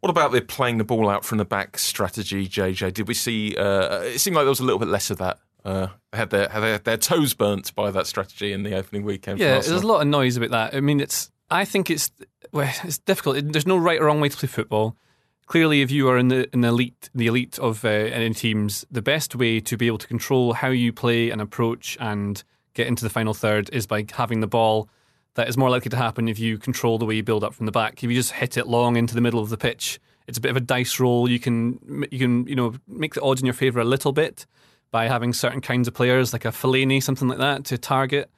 What 0.01 0.11
about 0.11 0.33
the 0.33 0.41
playing 0.41 0.79
the 0.79 0.85
ball 0.85 1.09
out 1.09 1.25
from 1.25 1.39
the 1.39 1.45
back 1.45 1.79
strategy, 1.79 2.49
JJ? 2.49 2.95
Did 2.95 3.09
we 3.09 3.15
see? 3.15 3.57
Uh, 3.57 4.01
it 4.01 4.19
seemed 4.19 4.37
like 4.37 4.45
there 4.45 4.51
was 4.51 4.61
a 4.61 4.65
little 4.65 4.79
bit 4.79 4.89
less 4.89 5.11
of 5.11 5.19
that. 5.19 5.39
Uh, 5.65 5.89
had 6.13 6.31
their 6.31 6.49
had 6.49 6.61
their, 6.61 6.79
their 6.79 6.97
toes 6.97 7.35
burnt 7.35 7.75
by 7.75 7.91
that 7.91 8.07
strategy 8.07 8.53
in 8.53 8.63
the 8.63 8.75
opening 8.75 9.05
weekend. 9.05 9.39
for 9.39 9.45
Yeah, 9.45 9.61
there's 9.61 9.71
a 9.71 9.87
lot 9.87 10.01
of 10.01 10.09
noise 10.09 10.37
about 10.37 10.51
that. 10.51 10.75
I 10.75 10.81
mean, 10.81 11.01
it's. 11.01 11.31
I 11.51 11.65
think 11.65 11.91
it's. 11.91 12.11
Well, 12.53 12.73
it's 12.83 12.99
difficult. 12.99 13.53
There's 13.53 13.67
no 13.67 13.77
right 13.77 14.01
or 14.01 14.07
wrong 14.07 14.21
way 14.21 14.29
to 14.29 14.37
play 14.37 14.49
football. 14.49 14.97
Clearly, 15.47 15.83
if 15.83 15.91
you 15.91 16.09
are 16.09 16.17
in 16.17 16.29
the 16.29 16.49
in 16.53 16.63
the 16.63 16.69
elite, 16.69 17.11
the 17.15 17.27
elite 17.27 17.59
of 17.59 17.85
uh, 17.85 17.89
any 17.89 18.33
teams, 18.33 18.87
the 18.91 19.03
best 19.03 19.37
way 19.37 19.61
to 19.61 19.77
be 19.77 19.87
able 19.87 19.99
to 19.99 20.07
control 20.07 20.55
how 20.55 20.69
you 20.69 20.93
play 20.93 21.31
and 21.31 21.41
approach 21.41 21.97
and 22.01 22.43
get 22.75 22.87
into 22.87 23.05
the 23.05 23.11
final 23.11 23.35
third 23.35 23.71
is 23.73 23.87
by 23.87 24.07
having 24.13 24.41
the 24.41 24.47
ball. 24.47 24.89
That 25.35 25.49
is 25.49 25.57
more 25.57 25.71
likely 25.71 25.91
to 25.91 25.97
happen 25.97 26.29
if 26.29 26.39
you 26.39 26.59
control 26.59 26.99
the 26.99 27.07
way 27.07 27.15
you 27.15 27.23
build 27.23 27.45
up 27.45 27.55
from 27.55 27.67
the 27.67 27.73
back. 27.73 28.03
If 28.03 28.11
you 28.11 28.17
just 28.17 28.33
hit 28.33 28.57
it 28.57 28.67
long 28.67 28.97
into 28.97 29.15
the 29.15 29.21
middle 29.21 29.41
of 29.41 29.49
the 29.49 29.57
pitch, 29.57 30.01
it's 30.27 30.39
a 30.39 30.41
bit 30.41 30.51
of 30.51 30.57
a 30.57 30.61
dice 30.61 30.99
roll. 30.99 31.29
You 31.29 31.39
can 31.39 32.07
you 32.11 32.19
can 32.19 32.47
you 32.47 32.57
know 32.57 32.75
make 32.89 33.15
the 33.15 33.23
odds 33.23 33.41
in 33.41 33.47
your 33.47 33.55
favour 33.55 33.81
a 33.81 33.85
little 33.85 34.13
bit 34.13 34.47
by 34.91 35.07
having 35.07 35.33
certain 35.33 35.61
kinds 35.61 35.87
of 35.87 35.95
players 35.95 36.33
like 36.33 36.45
a 36.45 36.49
Fellaini, 36.49 37.03
something 37.03 37.29
like 37.29 37.39
that, 37.39 37.65
to 37.67 37.79
target. 37.79 38.31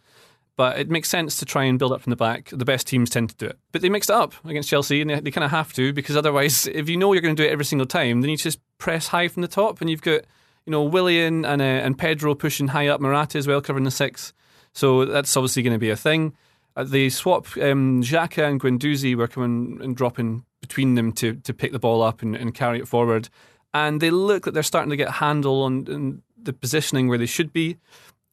But 0.54 0.78
it 0.78 0.90
makes 0.90 1.08
sense 1.08 1.38
to 1.38 1.46
try 1.46 1.64
and 1.64 1.78
build 1.78 1.92
up 1.92 2.02
from 2.02 2.10
the 2.10 2.16
back. 2.16 2.50
The 2.52 2.66
best 2.66 2.86
teams 2.86 3.08
tend 3.08 3.30
to 3.30 3.36
do 3.36 3.46
it. 3.46 3.58
But 3.72 3.80
they 3.80 3.88
mixed 3.88 4.10
it 4.10 4.16
up 4.16 4.34
against 4.44 4.68
Chelsea, 4.68 5.00
and 5.00 5.08
they, 5.08 5.20
they 5.20 5.30
kind 5.30 5.44
of 5.44 5.50
have 5.50 5.72
to 5.74 5.94
because 5.94 6.16
otherwise, 6.16 6.66
if 6.66 6.90
you 6.90 6.98
know 6.98 7.12
you're 7.14 7.22
going 7.22 7.34
to 7.34 7.42
do 7.42 7.48
it 7.48 7.52
every 7.52 7.64
single 7.64 7.86
time, 7.86 8.20
then 8.20 8.30
you 8.30 8.36
just 8.36 8.60
press 8.76 9.08
high 9.08 9.28
from 9.28 9.40
the 9.40 9.48
top, 9.48 9.80
and 9.80 9.88
you've 9.88 10.02
got 10.02 10.22
you 10.66 10.70
know 10.70 10.82
Willian 10.82 11.44
and 11.44 11.60
uh, 11.60 11.64
and 11.64 11.98
Pedro 11.98 12.34
pushing 12.34 12.68
high 12.68 12.88
up, 12.88 13.00
Morata 13.00 13.38
as 13.38 13.46
well 13.46 13.60
covering 13.60 13.84
the 13.84 13.90
six. 13.90 14.32
So 14.72 15.04
that's 15.04 15.36
obviously 15.36 15.62
going 15.62 15.74
to 15.74 15.78
be 15.78 15.90
a 15.90 15.96
thing. 15.96 16.34
Uh, 16.76 16.84
they 16.84 17.08
swap 17.10 17.46
um, 17.58 18.02
Xhaka 18.02 18.48
and 18.48 18.60
Guendouzi 18.60 19.14
were 19.14 19.28
coming 19.28 19.80
and 19.82 19.94
dropping 19.94 20.44
between 20.60 20.94
them 20.94 21.12
to 21.12 21.34
to 21.34 21.52
pick 21.52 21.72
the 21.72 21.78
ball 21.78 22.02
up 22.02 22.22
and, 22.22 22.34
and 22.34 22.54
carry 22.54 22.78
it 22.78 22.88
forward, 22.88 23.28
and 23.74 24.00
they 24.00 24.10
look 24.10 24.46
like 24.46 24.54
they're 24.54 24.62
starting 24.62 24.90
to 24.90 24.96
get 24.96 25.10
handle 25.10 25.62
on, 25.62 25.86
on 25.92 26.22
the 26.40 26.52
positioning 26.52 27.08
where 27.08 27.18
they 27.18 27.26
should 27.26 27.52
be. 27.52 27.76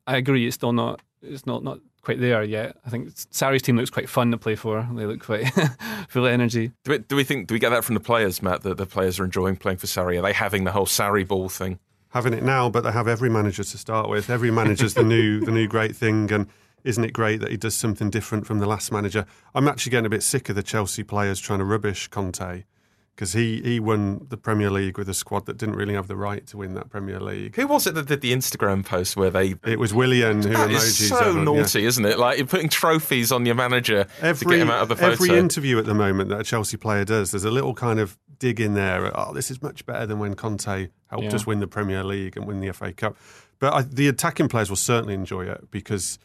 I 0.08 0.18
agree, 0.18 0.46
it's 0.46 0.56
still 0.56 0.74
not 0.74 1.02
it's 1.22 1.46
not 1.46 1.64
not 1.64 1.80
quite 2.02 2.20
there 2.20 2.44
yet. 2.44 2.78
I 2.86 2.90
think 2.90 3.10
Sarri's 3.10 3.62
team 3.62 3.78
looks 3.78 3.90
quite 3.90 4.10
fun 4.10 4.32
to 4.32 4.38
play 4.38 4.56
for. 4.56 4.88
They 4.94 5.06
look 5.06 5.24
quite 5.24 5.48
full 6.10 6.26
of 6.26 6.32
energy. 6.32 6.72
Do 6.84 6.92
we, 6.92 6.98
do 7.00 7.16
we 7.16 7.24
think 7.24 7.48
do 7.48 7.54
we 7.54 7.60
get 7.60 7.70
that 7.70 7.84
from 7.84 7.96
the 7.96 8.00
players, 8.00 8.42
Matt? 8.42 8.64
That 8.64 8.78
the 8.78 8.86
players 8.86 9.20
are 9.20 9.26
enjoying 9.26 9.58
playing 9.58 9.78
for 9.78 9.88
Sarri? 9.88 10.18
Are 10.18 10.22
they 10.22 10.34
having 10.34 10.64
the 10.64 10.72
whole 10.72 10.86
Sarri 10.86 11.28
ball 11.28 11.50
thing? 11.50 11.80
Having 12.10 12.34
it 12.34 12.44
now, 12.44 12.70
but 12.70 12.82
they 12.82 12.92
have 12.92 13.08
every 13.08 13.30
manager 13.30 13.63
to 13.63 13.78
start 13.78 14.10
with. 14.10 14.30
Every 14.30 14.51
manager's 14.51 14.96
the 14.96 15.04
new 15.04 15.39
the 15.42 15.51
new 15.51 15.68
great 15.68 15.96
thing, 15.96 16.32
and 16.32 16.48
isn't 16.84 17.04
it 17.04 17.13
great 17.13 17.39
that 17.42 17.51
he 17.51 17.58
does 17.58 17.75
something 17.75 18.10
different 18.10 18.48
from 18.48 18.60
the 18.60 18.66
last 18.66 18.92
manager? 18.92 19.25
I'm 19.54 19.68
actually 19.68 19.92
getting 19.92 20.08
a 20.08 20.10
bit 20.10 20.24
sick 20.24 20.50
of 20.50 20.56
the 20.56 20.63
Chelsea 20.63 21.04
players 21.04 21.39
trying 21.39 21.60
to 21.60 21.66
rubbish 21.66 22.08
Conte 22.08 22.63
because 23.20 23.34
he, 23.34 23.62
he 23.62 23.82
won 23.82 24.26
the 24.30 24.38
Premier 24.38 24.72
League 24.72 24.98
with 24.98 25.10
a 25.10 25.14
squad 25.14 25.46
that 25.48 25.58
didn't 25.58 25.76
really 25.76 25.94
have 25.94 26.08
the 26.08 26.16
right 26.16 26.48
to 26.48 26.56
win 26.56 26.74
that 26.76 26.90
Premier 26.90 27.20
League. 27.20 27.54
Who 27.58 27.68
was 27.68 27.86
it 27.86 27.94
that 27.96 28.06
did 28.08 28.22
the 28.22 28.32
Instagram 28.32 28.86
post 28.86 29.18
where 29.18 29.30
they? 29.30 29.56
It 29.66 29.78
was 29.78 29.94
Willian 29.94 30.42
who 30.42 30.52
That 30.54 30.70
emojis 30.70 30.76
is 30.76 31.10
so 31.10 31.18
everyone, 31.18 31.38
yeah. 31.40 31.44
naughty, 31.44 31.86
isn't 31.86 32.06
it? 32.06 32.18
Like 32.18 32.38
you're 32.38 32.48
putting 32.48 32.70
trophies 32.70 33.34
on 33.34 33.46
your 33.46 33.56
manager 33.56 34.08
Every, 34.22 34.46
to 34.46 34.50
get 34.52 34.60
him 34.62 34.70
out 34.70 34.84
of 34.84 34.88
the 34.88 34.96
photo. 34.96 35.12
every 35.12 35.38
interview 35.38 35.78
at 35.80 35.86
the 35.86 35.94
moment 35.94 36.30
that 36.30 36.40
a 36.40 36.44
Chelsea 36.46 36.78
player 36.78 37.04
does, 37.04 37.32
there's 37.32 37.44
a 37.44 37.52
little 37.52 37.74
kind 37.74 38.00
of 38.00 38.18
dig 38.38 38.62
in 38.62 38.74
there. 38.74 39.12
Oh, 39.20 39.34
this 39.34 39.52
is 39.52 39.62
much 39.62 39.86
better 39.86 40.06
than 40.06 40.20
when 40.20 40.36
Conte 40.36 40.88
helped 41.08 41.26
Yeah. 41.26 41.36
us 41.36 41.46
win 41.46 41.60
the 41.60 41.68
Premier 41.68 42.06
League 42.06 42.38
and 42.38 42.48
win 42.48 42.62
the 42.62 42.72
FA 42.72 42.94
Cup. 42.94 43.18
But 43.60 43.74
I, 43.74 43.82
the 43.82 44.08
attacking 44.08 44.48
players 44.48 44.70
will 44.70 44.78
certainly 44.78 45.14
enjoy 45.14 45.42
it 45.46 45.70
because 45.72 46.20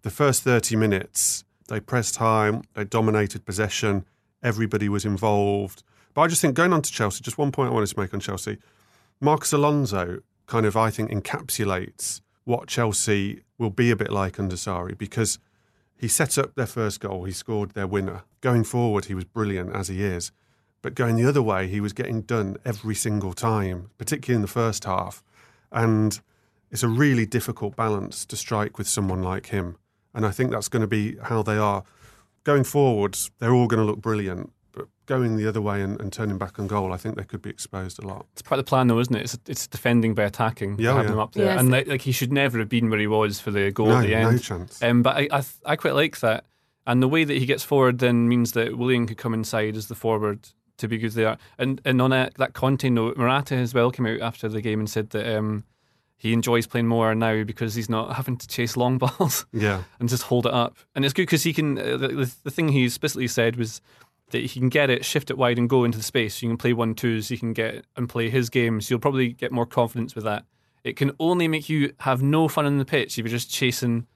the 0.00 0.10
first 0.10 0.42
30 0.42 0.74
minutes 0.76 1.44
they 1.68 1.80
pressed 1.80 2.16
high, 2.16 2.62
they 2.72 2.84
dominated 2.84 3.44
possession, 3.44 4.06
everybody 4.42 4.88
was 4.88 5.04
involved. 5.04 5.82
But 6.14 6.22
I 6.22 6.26
just 6.26 6.40
think 6.40 6.54
going 6.54 6.72
on 6.72 6.82
to 6.82 6.90
Chelsea, 6.90 7.22
just 7.22 7.38
one 7.38 7.52
point 7.52 7.70
I 7.70 7.74
wanted 7.74 7.88
to 7.88 8.00
make 8.00 8.12
on 8.12 8.20
Chelsea. 8.20 8.58
Marcos 9.20 9.52
Alonso 9.52 10.20
kind 10.46 10.66
of, 10.66 10.76
I 10.76 10.90
think, 10.90 11.10
encapsulates 11.10 12.20
what 12.44 12.68
Chelsea 12.68 13.42
will 13.58 13.70
be 13.70 13.90
a 13.90 13.96
bit 13.96 14.10
like 14.10 14.40
under 14.40 14.56
Sarri 14.56 14.96
because 14.96 15.38
he 15.96 16.08
set 16.08 16.38
up 16.38 16.54
their 16.54 16.66
first 16.66 17.00
goal, 17.00 17.24
he 17.24 17.32
scored 17.32 17.72
their 17.72 17.86
winner. 17.86 18.22
Going 18.40 18.64
forward, 18.64 19.04
he 19.04 19.14
was 19.14 19.24
brilliant 19.24 19.76
as 19.76 19.88
he 19.88 20.02
is. 20.02 20.32
But 20.82 20.94
going 20.94 21.16
the 21.16 21.28
other 21.28 21.42
way, 21.42 21.68
he 21.68 21.80
was 21.80 21.92
getting 21.92 22.22
done 22.22 22.56
every 22.64 22.94
single 22.94 23.34
time, 23.34 23.90
particularly 23.98 24.36
in 24.36 24.42
the 24.42 24.48
first 24.48 24.84
half. 24.84 25.22
And 25.70 26.18
it's 26.70 26.82
a 26.82 26.88
really 26.88 27.26
difficult 27.26 27.76
balance 27.76 28.24
to 28.24 28.36
strike 28.36 28.78
with 28.78 28.88
someone 28.88 29.22
like 29.22 29.46
him. 29.46 29.76
And 30.14 30.24
I 30.24 30.30
think 30.30 30.50
that's 30.50 30.68
going 30.68 30.80
to 30.80 30.88
be 30.88 31.16
how 31.24 31.42
they 31.42 31.58
are. 31.58 31.84
Going 32.44 32.64
forward. 32.64 33.18
they're 33.38 33.52
all 33.52 33.66
going 33.66 33.80
to 33.80 33.86
look 33.86 34.00
brilliant. 34.00 34.50
But 35.10 35.16
going 35.16 35.36
the 35.36 35.46
other 35.48 35.60
way 35.60 35.82
and, 35.82 36.00
and 36.00 36.12
turning 36.12 36.38
back 36.38 36.58
on 36.58 36.66
goal, 36.66 36.92
I 36.92 36.96
think 36.96 37.16
they 37.16 37.24
could 37.24 37.42
be 37.42 37.50
exposed 37.50 38.02
a 38.02 38.06
lot. 38.06 38.26
It's 38.32 38.42
part 38.42 38.58
of 38.58 38.64
the 38.64 38.68
plan, 38.68 38.86
though, 38.86 38.98
isn't 39.00 39.14
it? 39.14 39.22
It's, 39.22 39.38
it's 39.46 39.66
defending 39.66 40.14
by 40.14 40.22
attacking. 40.22 40.78
Yeah, 40.78 40.92
having 40.92 41.08
yeah. 41.08 41.12
him 41.12 41.18
up 41.18 41.32
there, 41.32 41.46
Yes. 41.46 41.60
and 41.60 41.70
like, 41.70 41.86
like 41.86 42.02
he 42.02 42.12
should 42.12 42.32
never 42.32 42.58
have 42.58 42.68
been 42.68 42.90
where 42.90 42.98
he 43.00 43.06
was 43.06 43.40
for 43.40 43.50
the 43.50 43.70
goal 43.70 43.88
no, 43.88 43.98
at 43.98 44.06
the 44.06 44.14
end. 44.14 44.32
no 44.32 44.38
chance. 44.38 44.82
Um, 44.82 45.02
but 45.02 45.16
I, 45.16 45.28
I, 45.32 45.42
I 45.66 45.76
quite 45.76 45.94
like 45.94 46.20
that. 46.20 46.44
And 46.86 47.02
the 47.02 47.08
way 47.08 47.24
that 47.24 47.36
he 47.36 47.46
gets 47.46 47.62
forward 47.62 47.98
then 47.98 48.28
means 48.28 48.52
that 48.52 48.78
Willian 48.78 49.06
could 49.06 49.18
come 49.18 49.34
inside 49.34 49.76
as 49.76 49.88
the 49.88 49.94
forward 49.94 50.48
to 50.78 50.88
be 50.88 50.98
good 50.98 51.12
there. 51.12 51.38
And 51.58 51.80
and 51.84 52.00
on 52.00 52.12
a, 52.12 52.30
that 52.38 52.54
Conte 52.54 52.88
note, 52.88 53.16
Morata 53.16 53.54
as 53.54 53.74
well 53.74 53.90
came 53.90 54.06
out 54.06 54.20
after 54.20 54.48
the 54.48 54.60
game 54.60 54.80
and 54.80 54.88
said 54.90 55.10
that 55.10 55.36
um, 55.36 55.64
he 56.16 56.32
enjoys 56.32 56.66
playing 56.66 56.86
more 56.86 57.14
now 57.14 57.44
because 57.44 57.74
he's 57.74 57.88
not 57.88 58.16
having 58.16 58.36
to 58.38 58.48
chase 58.48 58.76
long 58.76 58.98
balls 59.18 59.46
yeah. 59.52 59.82
and 59.98 60.08
just 60.08 60.24
hold 60.24 60.46
it 60.46 60.52
up. 60.52 60.76
And 60.94 61.04
it's 61.04 61.14
good 61.14 61.22
because 61.22 61.42
he 61.44 61.52
can. 61.52 61.78
Uh, 61.78 61.96
the, 61.96 62.08
the, 62.08 62.34
the 62.44 62.50
thing 62.50 62.68
he 62.68 62.84
explicitly 62.84 63.28
said 63.28 63.56
was 63.56 63.80
that 64.30 64.42
he 64.42 64.60
can 64.60 64.68
get 64.68 64.90
it, 64.90 65.04
shift 65.04 65.30
it 65.30 65.38
wide, 65.38 65.58
and 65.58 65.68
go 65.68 65.84
into 65.84 65.98
the 65.98 66.04
space. 66.04 66.42
You 66.42 66.48
can 66.48 66.56
play 66.56 66.72
one 66.72 66.94
twos. 66.94 67.30
You 67.30 67.38
can 67.38 67.52
get 67.52 67.84
and 67.96 68.08
play 68.08 68.30
his 68.30 68.50
games. 68.50 68.90
You'll 68.90 69.00
probably 69.00 69.32
get 69.32 69.52
more 69.52 69.66
confidence 69.66 70.14
with 70.14 70.24
that. 70.24 70.44
It 70.82 70.96
can 70.96 71.12
only 71.20 71.48
make 71.48 71.68
you 71.68 71.92
have 72.00 72.22
no 72.22 72.48
fun 72.48 72.66
on 72.66 72.78
the 72.78 72.84
pitch 72.84 73.18
if 73.18 73.24
you're 73.24 73.28
just 73.28 73.50
chasing 73.50 74.06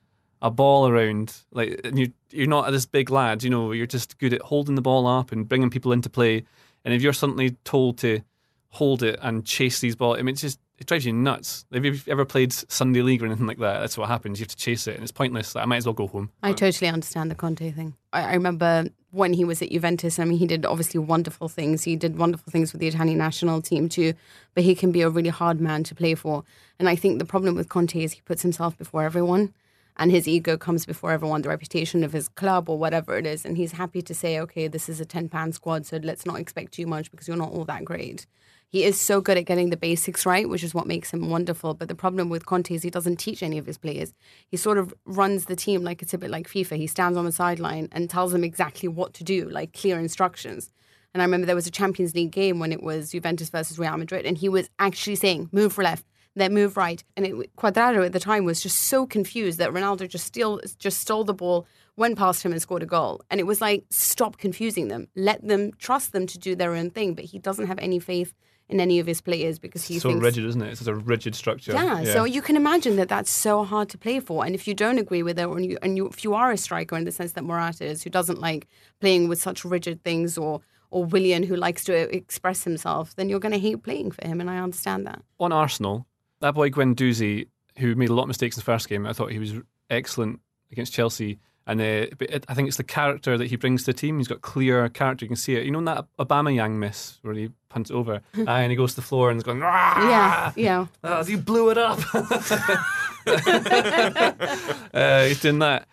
a 0.40 0.50
ball 0.50 0.88
around. 0.88 1.34
Like 1.52 1.80
you, 1.94 2.12
you're 2.30 2.46
not 2.46 2.70
this 2.70 2.86
big 2.86 3.10
lad. 3.10 3.42
You 3.42 3.50
know, 3.50 3.72
you're 3.72 3.86
just 3.86 4.18
good 4.18 4.32
at 4.32 4.42
holding 4.42 4.74
the 4.74 4.82
ball 4.82 5.06
up 5.06 5.32
and 5.32 5.48
bringing 5.48 5.70
people 5.70 5.92
into 5.92 6.10
play. 6.10 6.44
And 6.84 6.94
if 6.94 7.02
you're 7.02 7.12
suddenly 7.12 7.56
told 7.64 7.98
to 7.98 8.20
hold 8.68 9.02
it 9.02 9.18
and 9.22 9.44
chase 9.44 9.80
these 9.80 9.96
balls, 9.96 10.18
I 10.18 10.22
mean, 10.22 10.34
it's 10.34 10.42
just 10.42 10.60
it 10.78 10.86
drives 10.86 11.06
you 11.06 11.12
nuts. 11.12 11.64
If 11.70 11.84
you've 11.84 12.08
ever 12.08 12.24
played 12.24 12.52
Sunday 12.52 13.02
League 13.02 13.22
or 13.22 13.26
anything 13.26 13.46
like 13.46 13.58
that, 13.58 13.80
that's 13.80 13.96
what 13.96 14.08
happens. 14.08 14.40
You 14.40 14.44
have 14.44 14.50
to 14.50 14.56
chase 14.56 14.86
it, 14.86 14.94
and 14.94 15.02
it's 15.02 15.12
pointless. 15.12 15.54
Like, 15.54 15.62
I 15.62 15.66
might 15.66 15.76
as 15.76 15.86
well 15.86 15.92
go 15.92 16.08
home. 16.08 16.30
I 16.42 16.52
totally 16.52 16.88
understand 16.90 17.30
the 17.30 17.34
Conte 17.34 17.70
thing. 17.70 17.94
I, 18.12 18.22
I 18.22 18.34
remember 18.34 18.86
when 19.12 19.32
he 19.32 19.44
was 19.44 19.62
at 19.62 19.70
Juventus. 19.70 20.18
I 20.18 20.24
mean, 20.24 20.38
he 20.38 20.46
did 20.46 20.66
obviously 20.66 20.98
wonderful 20.98 21.48
things. 21.48 21.84
He 21.84 21.94
did 21.94 22.18
wonderful 22.18 22.50
things 22.50 22.72
with 22.72 22.80
the 22.80 22.88
Italian 22.88 23.18
national 23.18 23.62
team 23.62 23.88
too. 23.88 24.14
But 24.54 24.64
he 24.64 24.74
can 24.74 24.90
be 24.90 25.02
a 25.02 25.08
really 25.08 25.28
hard 25.28 25.60
man 25.60 25.84
to 25.84 25.94
play 25.94 26.16
for. 26.16 26.42
And 26.80 26.88
I 26.88 26.96
think 26.96 27.20
the 27.20 27.24
problem 27.24 27.54
with 27.54 27.68
Conte 27.68 28.02
is 28.02 28.12
he 28.12 28.22
puts 28.22 28.42
himself 28.42 28.76
before 28.76 29.04
everyone, 29.04 29.54
and 29.96 30.10
his 30.10 30.26
ego 30.26 30.56
comes 30.56 30.84
before 30.84 31.12
everyone, 31.12 31.42
the 31.42 31.48
reputation 31.48 32.02
of 32.02 32.12
his 32.12 32.28
club 32.28 32.68
or 32.68 32.76
whatever 32.76 33.16
it 33.16 33.26
is. 33.26 33.44
And 33.44 33.56
he's 33.56 33.72
happy 33.72 34.02
to 34.02 34.12
say, 34.12 34.40
okay, 34.40 34.66
this 34.66 34.88
is 34.88 35.00
a 35.00 35.04
ten 35.04 35.28
pound 35.28 35.54
squad, 35.54 35.86
so 35.86 35.98
let's 36.02 36.26
not 36.26 36.40
expect 36.40 36.72
too 36.72 36.88
much 36.88 37.12
because 37.12 37.28
you're 37.28 37.36
not 37.36 37.52
all 37.52 37.64
that 37.66 37.84
great. 37.84 38.26
He 38.74 38.82
is 38.82 39.00
so 39.00 39.20
good 39.20 39.38
at 39.38 39.44
getting 39.44 39.70
the 39.70 39.76
basics 39.76 40.26
right, 40.26 40.48
which 40.48 40.64
is 40.64 40.74
what 40.74 40.88
makes 40.88 41.12
him 41.12 41.30
wonderful. 41.30 41.74
But 41.74 41.86
the 41.86 41.94
problem 41.94 42.28
with 42.28 42.44
Conte 42.44 42.74
is 42.74 42.82
he 42.82 42.90
doesn't 42.90 43.20
teach 43.20 43.40
any 43.40 43.56
of 43.56 43.66
his 43.66 43.78
players. 43.78 44.12
He 44.48 44.56
sort 44.56 44.78
of 44.78 44.92
runs 45.04 45.44
the 45.44 45.54
team 45.54 45.84
like 45.84 46.02
it's 46.02 46.12
a 46.12 46.18
bit 46.18 46.28
like 46.28 46.48
FIFA. 46.48 46.76
He 46.78 46.88
stands 46.88 47.16
on 47.16 47.24
the 47.24 47.30
sideline 47.30 47.88
and 47.92 48.10
tells 48.10 48.32
them 48.32 48.42
exactly 48.42 48.88
what 48.88 49.14
to 49.14 49.22
do, 49.22 49.48
like 49.48 49.74
clear 49.74 49.96
instructions. 49.96 50.72
And 51.12 51.22
I 51.22 51.24
remember 51.24 51.46
there 51.46 51.54
was 51.54 51.68
a 51.68 51.70
Champions 51.70 52.16
League 52.16 52.32
game 52.32 52.58
when 52.58 52.72
it 52.72 52.82
was 52.82 53.12
Juventus 53.12 53.48
versus 53.48 53.78
Real 53.78 53.96
Madrid, 53.96 54.26
and 54.26 54.36
he 54.36 54.48
was 54.48 54.68
actually 54.80 55.14
saying, 55.14 55.50
move 55.52 55.78
left, 55.78 56.04
then 56.34 56.52
move 56.52 56.76
right. 56.76 57.04
And 57.16 57.24
it, 57.24 57.54
Cuadrado 57.54 58.04
at 58.04 58.12
the 58.12 58.18
time 58.18 58.44
was 58.44 58.60
just 58.60 58.80
so 58.80 59.06
confused 59.06 59.60
that 59.60 59.70
Ronaldo 59.70 60.08
just 60.08 60.26
steal, 60.26 60.60
just 60.80 60.98
stole 60.98 61.22
the 61.22 61.32
ball, 61.32 61.64
went 61.96 62.18
past 62.18 62.42
him, 62.44 62.50
and 62.50 62.60
scored 62.60 62.82
a 62.82 62.86
goal. 62.86 63.22
And 63.30 63.38
it 63.38 63.44
was 63.44 63.60
like, 63.60 63.84
stop 63.90 64.38
confusing 64.38 64.88
them. 64.88 65.06
Let 65.14 65.46
them 65.46 65.70
trust 65.78 66.10
them 66.10 66.26
to 66.26 66.40
do 66.40 66.56
their 66.56 66.74
own 66.74 66.90
thing. 66.90 67.14
But 67.14 67.26
he 67.26 67.38
doesn't 67.38 67.68
have 67.68 67.78
any 67.78 68.00
faith 68.00 68.34
in 68.68 68.80
any 68.80 68.98
of 68.98 69.06
his 69.06 69.20
players 69.20 69.58
because 69.58 69.84
he's 69.84 70.02
so 70.02 70.08
thinks 70.10 70.24
rigid, 70.24 70.44
isn't 70.46 70.62
it? 70.62 70.72
It's 70.72 70.86
a 70.86 70.94
rigid 70.94 71.34
structure. 71.34 71.72
yeah, 71.74 72.04
so 72.04 72.24
you 72.24 72.40
can 72.40 72.56
imagine 72.56 72.96
that 72.96 73.08
that's 73.08 73.30
so 73.30 73.62
hard 73.64 73.88
to 73.90 73.98
play 73.98 74.20
for. 74.20 74.44
And 74.44 74.54
if 74.54 74.66
you 74.66 74.74
don't 74.74 74.98
agree 74.98 75.22
with 75.22 75.38
it, 75.38 75.44
or 75.44 75.60
you, 75.60 75.78
and 75.82 75.96
you, 75.96 76.08
if 76.08 76.24
you 76.24 76.34
are 76.34 76.50
a 76.50 76.56
striker 76.56 76.96
in 76.96 77.04
the 77.04 77.12
sense 77.12 77.32
that 77.32 77.44
Morata 77.44 77.84
is, 77.84 78.02
who 78.02 78.10
doesn't 78.10 78.40
like 78.40 78.66
playing 79.00 79.28
with 79.28 79.40
such 79.40 79.64
rigid 79.64 80.02
things, 80.02 80.38
or 80.38 80.60
or 80.90 81.04
Willian, 81.04 81.42
who 81.42 81.56
likes 81.56 81.82
to 81.84 82.14
express 82.14 82.62
himself, 82.62 83.16
then 83.16 83.28
you're 83.28 83.40
going 83.40 83.52
to 83.52 83.58
hate 83.58 83.82
playing 83.82 84.12
for 84.12 84.24
him. 84.26 84.40
And 84.40 84.48
I 84.48 84.58
understand 84.58 85.06
that. 85.06 85.22
on 85.40 85.50
Arsenal, 85.50 86.06
that 86.40 86.54
boy 86.54 86.70
Guendouzi, 86.70 87.48
who 87.78 87.96
made 87.96 88.10
a 88.10 88.14
lot 88.14 88.22
of 88.22 88.28
mistakes 88.28 88.56
in 88.56 88.60
the 88.60 88.64
first 88.64 88.88
game, 88.88 89.04
I 89.04 89.12
thought 89.12 89.32
he 89.32 89.40
was 89.40 89.54
excellent 89.90 90.40
against 90.70 90.92
Chelsea. 90.92 91.40
And 91.66 91.80
uh, 91.80 92.06
it, 92.20 92.44
I 92.48 92.54
think 92.54 92.68
it's 92.68 92.76
the 92.76 92.84
character 92.84 93.38
that 93.38 93.46
he 93.46 93.56
brings 93.56 93.84
to 93.84 93.92
the 93.92 93.98
team. 93.98 94.18
He's 94.18 94.28
got 94.28 94.42
clear 94.42 94.88
character. 94.90 95.24
You 95.24 95.28
can 95.28 95.36
see 95.36 95.56
it. 95.56 95.64
You 95.64 95.70
know 95.70 95.78
in 95.78 95.86
that 95.86 96.04
Aubameyang 96.18 96.72
miss 96.72 97.18
where 97.22 97.34
he 97.34 97.50
punts 97.70 97.90
over 97.90 98.14
uh, 98.38 98.44
and 98.46 98.70
he 98.70 98.76
goes 98.76 98.90
to 98.90 98.96
the 98.96 99.06
floor 99.06 99.30
and 99.30 99.36
he's 99.36 99.44
going, 99.44 99.60
Yeah, 99.60 100.52
yeah. 100.56 100.86
Oh, 101.04 101.24
you 101.24 101.38
blew 101.38 101.70
it 101.70 101.78
up. 101.78 101.98
uh, 104.94 105.24
he's 105.24 105.40
doing 105.40 105.60
that. 105.60 105.88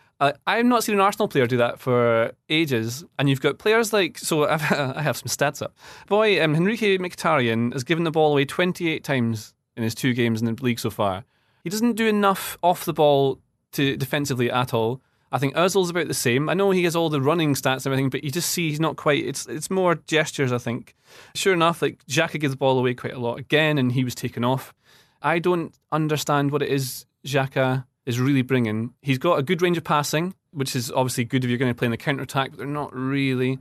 I've 0.46 0.66
not 0.66 0.84
seen 0.84 0.94
an 0.94 1.02
Arsenal 1.02 1.28
player 1.28 1.48
do 1.48 1.58
that 1.58 1.80
for 1.80 2.32
ages. 2.48 3.04
And 3.18 3.28
you've 3.28 3.42
got 3.42 3.58
players 3.58 3.92
like, 3.92 4.20
so 4.20 4.48
I've, 4.48 4.62
I 4.72 5.02
have 5.02 5.18
some 5.18 5.28
stats 5.28 5.64
up. 5.64 5.76
Boy, 6.08 6.44
um, 6.44 6.56
Henrikh 6.56 7.00
Mkhitaryan 7.00 7.74
has 7.74 7.84
given 7.84 8.04
the 8.04 8.12
ball 8.12 8.34
away 8.34 8.46
28 8.46 9.04
times 9.04 9.56
in 9.76 9.82
his 9.82 9.96
two 9.96 10.14
games 10.14 10.40
in 10.40 10.54
the 10.54 10.64
league 10.64 10.80
so 10.80 10.92
far. 10.92 11.24
He 11.64 11.72
doesn't 11.72 11.94
do 11.94 12.06
enough 12.06 12.58
off 12.62 12.86
the 12.86 12.94
ball 12.94 13.40
to 13.72 13.98
defensively 13.98 14.52
at 14.52 14.76
all. 14.76 15.02
I 15.32 15.38
think 15.40 15.56
Ozil's 15.56 15.90
about 15.90 16.08
the 16.08 16.14
same. 16.14 16.50
I 16.50 16.54
know 16.54 16.72
he 16.72 16.84
has 16.84 16.96
all 16.96 17.10
the 17.10 17.22
running 17.22 17.54
stats 17.54 17.86
and 17.86 17.88
everything, 17.88 18.10
but 18.10 18.24
you 18.24 18.32
just 18.32 18.50
see 18.50 18.70
he's 18.70 18.80
not 18.82 18.98
quite. 18.98 19.26
It's 19.26 19.46
it's 19.48 19.70
more 19.72 19.96
gestures, 19.96 20.52
I 20.52 20.58
think. 20.58 20.94
Sure 21.36 21.54
enough, 21.54 21.82
like 21.82 22.06
Xhaka 22.08 22.40
gives 22.40 22.54
the 22.54 22.58
ball 22.58 22.78
away 22.78 22.94
quite 22.94 23.14
a 23.14 23.20
lot 23.20 23.40
again, 23.40 23.78
and 23.78 23.92
he 23.94 24.04
was 24.04 24.14
taken 24.16 24.44
off. 24.44 24.74
I 25.22 25.40
don't 25.40 25.74
understand 25.92 26.52
what 26.52 26.62
it 26.62 26.70
is 26.70 27.06
Xhaka 27.26 27.86
is 28.06 28.20
really 28.20 28.42
bringing. 28.42 28.94
He's 29.02 29.20
got 29.20 29.38
a 29.40 29.44
good 29.44 29.62
range 29.62 29.78
of 29.78 29.84
passing, 29.84 30.34
which 30.52 30.76
is 30.76 30.92
obviously 30.92 31.24
good 31.24 31.44
if 31.44 31.50
you're 31.50 31.60
going 31.60 31.72
to 31.74 31.78
play 31.78 31.86
in 31.86 31.92
the 31.92 31.98
counter 31.98 32.24
attack, 32.24 32.50
but 32.52 32.58
they're 32.58 32.68
not 32.68 32.94
really. 32.94 33.60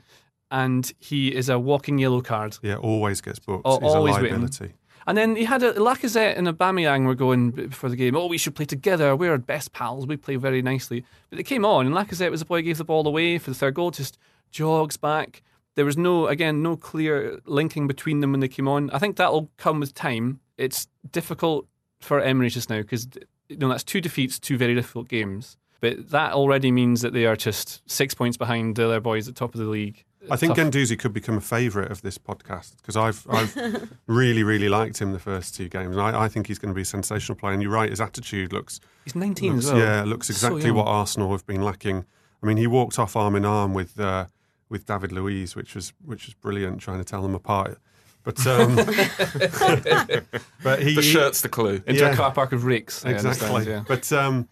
And 0.51 0.91
he 0.99 1.29
is 1.29 1.49
a 1.49 1.59
walking 1.59 1.99
yellow 1.99 2.21
card. 2.23 2.59
Yeah, 2.63 2.77
always 2.77 3.21
gets 3.21 3.39
booked. 3.39 3.65
Al- 3.67 3.81
He's 3.81 3.93
always 3.95 4.17
a 4.17 4.21
liability. 4.23 4.73
And 5.07 5.17
then 5.17 5.37
he 5.37 5.45
had 5.45 5.63
a 5.63 5.73
Lacazette 5.75 6.37
and 6.37 6.47
Aubameyang 6.47 7.07
were 7.07 7.15
going 7.15 7.51
before 7.51 7.91
the 7.91 7.97
game. 7.97 8.17
Oh, 8.17 8.27
we 8.27 8.39
should 8.39 8.55
play 8.55 8.67
together. 8.67 9.17
We're 9.17 9.39
best 9.39 9.73
pals. 9.73 10.07
We 10.07 10.17
play 10.17 10.37
very 10.37 10.63
nicely. 10.63 11.05
But 11.31 11.39
they 11.39 11.43
came 11.43 11.65
on, 11.65 11.87
and 11.87 11.95
Lacazette 11.95 12.31
was 12.31 12.41
the 12.41 12.47
boy 12.47 12.59
who 12.59 12.65
gave 12.65 12.79
the 12.79 12.85
ball 12.85 13.07
away 13.07 13.39
for 13.39 13.51
the 13.51 13.57
third 13.57 13.75
goal. 13.75 13.91
Just 13.91 14.19
jogs 14.51 14.97
back. 14.97 15.43
There 15.75 15.85
was 15.85 15.97
no, 15.97 16.27
again, 16.27 16.63
no 16.63 16.77
clear 16.77 17.41
linking 17.47 17.87
between 17.87 18.21
them 18.21 18.33
when 18.33 18.41
they 18.41 18.49
came 18.49 18.69
on. 18.69 18.91
I 18.91 18.99
think 18.99 19.17
that'll 19.17 19.51
come 19.57 19.81
with 19.81 19.95
time. 19.95 20.41
It's 20.59 20.89
difficult 21.11 21.67
for 22.01 22.21
Emery 22.21 22.51
just 22.51 22.69
now 22.69 22.79
because 22.79 23.09
you 23.49 23.57
know 23.57 23.69
that's 23.69 23.85
two 23.85 24.01
defeats, 24.01 24.39
two 24.39 24.57
very 24.57 24.75
difficult 24.75 25.09
games. 25.09 25.57
But 25.81 26.11
that 26.11 26.33
already 26.33 26.71
means 26.71 27.01
that 27.03 27.13
they 27.13 27.25
are 27.25 27.37
just 27.37 27.89
six 27.91 28.13
points 28.15 28.37
behind 28.37 28.77
the 28.77 28.85
other 28.85 29.01
boys 29.01 29.29
at 29.29 29.35
top 29.35 29.55
of 29.55 29.61
the 29.61 29.67
league. 29.67 30.05
I 30.31 30.37
think 30.37 30.55
tough. 30.55 30.67
Guendouzi 30.67 30.99
could 30.99 31.13
become 31.13 31.37
a 31.37 31.41
favourite 31.41 31.91
of 31.91 32.03
this 32.03 32.19
podcast 32.19 32.77
because 32.79 32.97
I've 32.97 33.25
I've 33.31 33.89
really 34.07 34.43
really 34.43 34.69
liked 34.69 35.01
him 35.01 35.13
the 35.13 35.19
first 35.19 35.55
two 35.55 35.69
games. 35.69 35.97
And 35.97 36.01
I, 36.05 36.25
I 36.25 36.29
think 36.29 36.47
he's 36.49 36.59
going 36.59 36.69
to 36.73 36.75
be 36.75 36.83
a 36.83 36.85
sensational 36.85 37.37
player. 37.37 37.55
And 37.55 37.63
you're 37.63 37.73
right, 37.73 37.89
his 37.91 38.01
attitude 38.01 38.53
looks 38.53 38.81
He's 39.05 39.15
19 39.15 39.53
looks, 39.55 39.67
as 39.67 39.73
well. 39.73 39.81
yeah 39.81 40.03
looks 40.05 40.29
exactly 40.29 40.63
young. 40.67 40.75
what 40.77 40.89
Arsenal 40.89 41.31
have 41.33 41.47
been 41.47 41.63
lacking. 41.63 42.05
I 42.43 42.47
mean, 42.47 42.57
he 42.59 42.67
walked 42.67 42.99
off 42.99 43.17
arm 43.17 43.35
in 43.37 43.45
arm 43.45 43.73
with 43.73 43.99
uh, 44.01 44.27
with 44.69 44.85
David 44.87 45.13
Luiz, 45.13 45.57
which 45.57 45.75
was 45.75 45.93
which 46.05 46.27
was 46.27 46.35
brilliant, 46.35 46.81
trying 46.81 46.99
to 46.99 47.05
tell 47.05 47.23
them 47.23 47.35
apart. 47.35 47.79
But 48.23 48.47
um, 48.47 48.77
but 50.63 50.83
he 50.83 50.95
The 50.95 51.03
shirt's 51.03 51.41
the 51.41 51.49
clue. 51.49 51.83
Into 51.87 52.01
Yeah. 52.03 52.11
a 52.13 52.17
car 52.17 52.31
park 52.33 52.53
of 52.53 52.65
ricks. 52.65 53.05
I 53.05 53.11
exactly. 53.11 53.67
yeah. 53.67 53.85
But 53.87 54.13
um, 54.13 54.49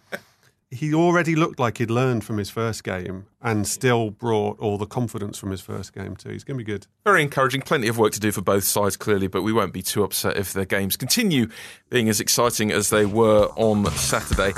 he 0.70 0.92
already 0.92 1.34
looked 1.34 1.58
like 1.58 1.78
he'd 1.78 1.90
learned 1.90 2.24
from 2.24 2.36
his 2.36 2.50
first 2.50 2.84
game 2.84 3.26
and 3.40 3.66
still 3.66 4.10
brought 4.10 4.58
all 4.58 4.76
the 4.76 4.86
confidence 4.86 5.38
from 5.38 5.50
his 5.50 5.62
first 5.62 5.94
game 5.94 6.14
too. 6.14 6.30
He's 6.30 6.44
going 6.44 6.58
to 6.58 6.64
be 6.64 6.70
good. 6.70 6.86
Very 7.04 7.22
encouraging. 7.22 7.62
Plenty 7.62 7.88
of 7.88 7.96
work 7.96 8.12
to 8.12 8.20
do 8.20 8.32
for 8.32 8.42
both 8.42 8.64
sides, 8.64 8.96
clearly, 8.96 9.28
but 9.28 9.42
we 9.42 9.52
won't 9.52 9.72
be 9.72 9.82
too 9.82 10.04
upset 10.04 10.36
if 10.36 10.52
their 10.52 10.66
games 10.66 10.96
continue 10.96 11.48
being 11.88 12.08
as 12.08 12.20
exciting 12.20 12.70
as 12.70 12.90
they 12.90 13.06
were 13.06 13.46
on 13.56 13.86
Saturday. 13.92 14.52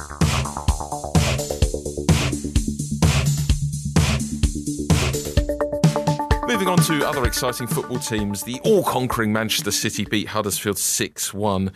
Moving 6.48 6.66
on 6.66 6.78
to 6.78 7.06
other 7.06 7.24
exciting 7.24 7.68
football 7.68 8.00
teams, 8.00 8.42
the 8.42 8.60
all 8.64 8.82
conquering 8.82 9.32
Manchester 9.32 9.70
City 9.70 10.04
beat 10.04 10.26
Huddersfield 10.26 10.78
6 10.78 11.32
1. 11.32 11.70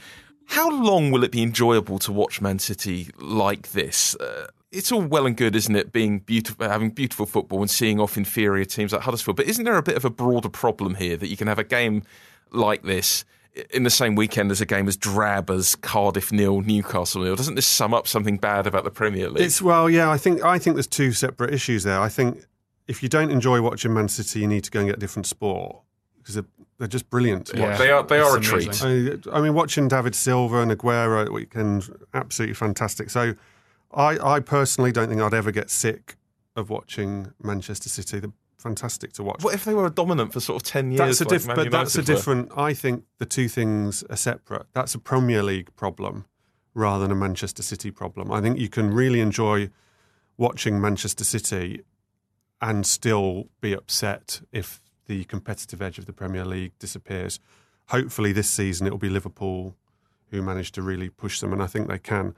How 0.46 0.70
long 0.70 1.11
will 1.11 1.24
it 1.24 1.33
be 1.33 1.42
enjoyable 1.42 1.98
to 2.00 2.12
watch 2.12 2.40
Man 2.40 2.59
City 2.59 3.11
like 3.18 3.72
this? 3.72 4.14
Uh, 4.16 4.48
it's 4.70 4.92
all 4.92 5.02
well 5.02 5.26
and 5.26 5.37
good, 5.37 5.54
isn't 5.57 5.74
it, 5.74 5.92
being 5.92 6.20
beautiful, 6.20 6.68
having 6.68 6.90
beautiful 6.90 7.26
football 7.26 7.61
and 7.61 7.70
seeing 7.70 8.00
off 8.00 8.16
inferior 8.16 8.64
teams 8.64 8.92
like 8.92 9.02
Huddersfield. 9.02 9.37
But 9.37 9.46
isn't 9.46 9.64
there 9.64 9.76
a 9.76 9.83
bit 9.83 9.96
of 9.96 10.04
a 10.04 10.11
broader 10.11 10.48
problem 10.48 10.96
here 10.96 11.16
that 11.16 11.28
you 11.28 11.37
can 11.37 11.48
have 11.48 11.59
a 11.59 11.64
game 11.64 12.02
like 12.50 12.83
this 12.83 13.24
in 13.70 13.85
the 13.85 13.90
same 13.90 14.16
weekend 14.16 14.50
as 14.50 14.61
a 14.61 14.66
game 14.66 14.88
as 14.88 14.96
drab 14.96 15.48
as 15.48 15.76
Cardiff 15.76 16.33
nil, 16.33 16.61
Newcastle 16.61 17.22
nil? 17.22 17.37
Doesn't 17.37 17.54
this 17.54 17.66
sum 17.66 17.94
up 17.94 18.07
something 18.07 18.37
bad 18.37 18.66
about 18.66 18.85
the 18.85 18.90
Premier 18.90 19.28
League? 19.28 19.44
It's 19.44 19.62
well, 19.62 19.88
yeah. 19.88 20.11
I 20.11 20.18
think 20.18 20.42
I 20.44 20.59
think 20.59 20.74
there's 20.74 20.87
two 20.87 21.12
separate 21.12 21.54
issues 21.54 21.85
there. 21.85 22.00
I 22.00 22.09
think 22.09 22.44
if 22.87 23.02
you 23.02 23.09
don't 23.09 23.30
enjoy 23.30 23.62
watching 23.62 23.94
Man 23.94 24.09
City, 24.09 24.40
you 24.40 24.48
need 24.48 24.64
to 24.64 24.70
go 24.70 24.80
and 24.80 24.88
get 24.88 24.96
a 24.96 25.00
different 25.00 25.26
sport 25.26 25.76
because 26.18 26.37
they're, 26.78 26.87
they're 26.87 26.88
just 26.88 27.08
brilliant 27.10 27.46
to 27.48 27.58
Yeah. 27.58 27.70
watch. 27.70 27.78
they 27.78 27.90
are 27.90 28.02
they 28.02 28.20
are 28.20 28.37
a 28.37 28.38
It's 28.38 28.48
treat. 28.80 29.26
I, 29.32 29.37
I 29.38 29.40
mean, 29.40 29.54
watching 29.54 29.88
David 29.88 30.14
Silva 30.14 30.60
and 30.60 30.70
Aguero 30.70 31.20
at 31.20 31.26
the 31.26 31.32
weekend, 31.32 31.88
absolutely 32.12 32.54
fantastic. 32.54 33.10
So, 33.10 33.34
I, 33.92 34.18
I 34.37 34.40
personally 34.40 34.92
don't 34.92 35.08
think 35.08 35.20
I'd 35.20 35.34
ever 35.34 35.50
get 35.52 35.70
sick 35.70 36.16
of 36.56 36.70
watching 36.70 37.32
Manchester 37.42 37.88
City. 37.88 38.18
They're 38.20 38.32
fantastic 38.58 39.12
to 39.14 39.22
watch. 39.22 39.44
What 39.44 39.54
if 39.54 39.64
they 39.64 39.74
were 39.74 39.88
dominant 39.90 40.32
for 40.32 40.40
sort 40.40 40.62
of 40.62 40.66
ten 40.66 40.90
years? 40.90 40.98
that's 40.98 41.20
a 41.20 41.24
diff- 41.26 41.46
Man 41.46 41.56
but 41.56 41.70
that's 41.70 41.94
a 41.94 41.98
United 41.98 42.12
were? 42.12 42.16
different. 42.16 42.52
I 42.56 42.74
think 42.74 43.04
the 43.18 43.26
two 43.26 43.48
things 43.48 44.02
are 44.10 44.16
separate. 44.16 44.66
That's 44.72 44.94
a 44.94 44.98
Premier 44.98 45.42
League 45.42 45.74
problem 45.76 46.24
rather 46.74 47.02
than 47.02 47.12
a 47.12 47.14
Manchester 47.14 47.62
City 47.62 47.90
problem. 47.92 48.32
I 48.32 48.40
think 48.40 48.58
you 48.58 48.68
can 48.68 48.92
really 48.92 49.20
enjoy 49.20 49.70
watching 50.37 50.80
Manchester 50.80 51.22
City 51.24 51.82
and 52.60 52.84
still 52.87 53.48
be 53.60 53.72
upset 53.74 54.40
if 54.50 54.80
the 55.06 55.24
competitive 55.24 55.82
edge 55.82 55.98
of 55.98 56.06
the 56.06 56.12
Premier 56.12 56.44
League 56.44 56.72
disappears. 56.78 57.40
Hopefully, 57.88 58.32
this 58.32 58.50
season 58.50 58.86
it 58.86 58.90
will 58.90 58.98
be 58.98 59.10
Liverpool 59.10 59.76
who 60.30 60.42
manage 60.42 60.72
to 60.72 60.82
really 60.82 61.08
push 61.08 61.40
them, 61.40 61.52
and 61.52 61.62
I 61.62 61.66
think 61.66 61.88
they 61.88 61.98
can. 61.98 62.34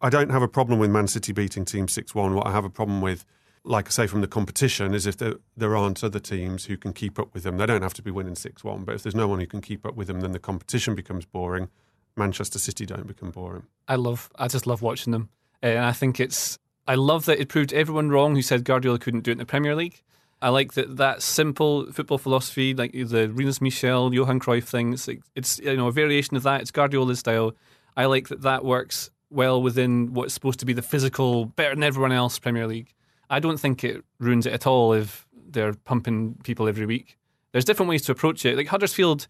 I 0.00 0.10
don't 0.10 0.30
have 0.30 0.42
a 0.42 0.48
problem 0.48 0.78
with 0.78 0.90
Man 0.90 1.06
City 1.06 1.32
beating 1.32 1.64
Team 1.64 1.88
6 1.88 2.14
1. 2.14 2.34
What 2.34 2.46
I 2.46 2.52
have 2.52 2.64
a 2.64 2.70
problem 2.70 3.00
with, 3.00 3.24
like 3.64 3.88
I 3.88 3.90
say, 3.90 4.06
from 4.06 4.20
the 4.20 4.26
competition, 4.26 4.94
is 4.94 5.06
if 5.06 5.16
there, 5.16 5.34
there 5.56 5.76
aren't 5.76 6.04
other 6.04 6.18
teams 6.18 6.66
who 6.66 6.76
can 6.76 6.92
keep 6.92 7.18
up 7.18 7.34
with 7.34 7.42
them. 7.42 7.56
They 7.56 7.66
don't 7.66 7.82
have 7.82 7.94
to 7.94 8.02
be 8.02 8.10
winning 8.10 8.34
6 8.34 8.64
1, 8.64 8.84
but 8.84 8.94
if 8.94 9.02
there's 9.02 9.14
no 9.14 9.28
one 9.28 9.40
who 9.40 9.46
can 9.46 9.60
keep 9.60 9.86
up 9.86 9.94
with 9.94 10.08
them, 10.08 10.20
then 10.20 10.32
the 10.32 10.38
competition 10.38 10.94
becomes 10.94 11.24
boring. 11.24 11.68
Manchester 12.16 12.58
City 12.58 12.86
don't 12.86 13.06
become 13.06 13.30
boring. 13.30 13.64
I 13.88 13.96
love, 13.96 14.30
I 14.36 14.48
just 14.48 14.66
love 14.66 14.82
watching 14.82 15.12
them. 15.12 15.30
Uh, 15.62 15.66
and 15.66 15.84
I 15.84 15.92
think 15.92 16.20
it's, 16.20 16.58
I 16.86 16.94
love 16.94 17.24
that 17.24 17.40
it 17.40 17.48
proved 17.48 17.72
everyone 17.72 18.10
wrong 18.10 18.34
who 18.34 18.42
said 18.42 18.64
Guardiola 18.64 18.98
couldn't 18.98 19.22
do 19.22 19.30
it 19.30 19.32
in 19.32 19.38
the 19.38 19.46
Premier 19.46 19.74
League. 19.74 20.02
I 20.42 20.50
like 20.50 20.74
that 20.74 20.96
that 20.96 21.22
simple 21.22 21.90
football 21.92 22.18
philosophy, 22.18 22.74
like 22.74 22.92
the 22.92 23.30
Rinus 23.32 23.60
Michel, 23.60 24.12
Johan 24.12 24.40
Cruyff 24.40 24.64
thing. 24.64 24.92
It's, 24.92 25.08
it's 25.34 25.58
you 25.58 25.76
know 25.76 25.88
a 25.88 25.92
variation 25.92 26.36
of 26.36 26.42
that. 26.42 26.60
It's 26.60 26.70
Guardiola's 26.70 27.20
style. 27.20 27.52
I 27.96 28.06
like 28.06 28.28
that 28.28 28.42
that 28.42 28.64
works 28.64 29.10
well 29.30 29.62
within 29.62 30.12
what's 30.12 30.34
supposed 30.34 30.60
to 30.60 30.66
be 30.66 30.72
the 30.72 30.82
physical, 30.82 31.46
better 31.46 31.74
than 31.74 31.82
everyone 31.82 32.12
else 32.12 32.38
Premier 32.38 32.66
League. 32.66 32.92
I 33.30 33.40
don't 33.40 33.58
think 33.58 33.84
it 33.84 34.04
ruins 34.20 34.46
it 34.46 34.52
at 34.52 34.66
all 34.66 34.92
if 34.92 35.26
they're 35.48 35.74
pumping 35.74 36.36
people 36.44 36.68
every 36.68 36.86
week. 36.86 37.18
There's 37.52 37.64
different 37.64 37.88
ways 37.88 38.02
to 38.02 38.12
approach 38.12 38.44
it. 38.44 38.56
Like 38.56 38.66
Huddersfield, 38.66 39.28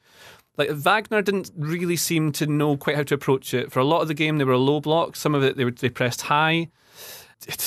like 0.57 0.71
Wagner 0.71 1.23
didn't 1.23 1.51
really 1.57 1.97
seem 1.97 2.33
to 2.33 2.47
know 2.47 2.77
quite 2.77 2.97
how 2.97 3.03
to 3.05 3.15
approach 3.15 3.55
it. 3.55 3.71
For 3.71 3.81
a 3.81 3.85
lot 3.85 4.03
of 4.03 4.09
the 4.09 4.15
game, 4.15 4.39
they 4.39 4.45
were 4.45 4.53
a 4.53 4.59
low 4.59 4.81
block. 4.81 5.17
Some 5.17 5.35
of 5.35 5.43
it 5.43 5.57
they 5.57 5.65
were, 5.65 5.71
they 5.71 5.91
pressed 5.91 6.23
high. 6.23 6.69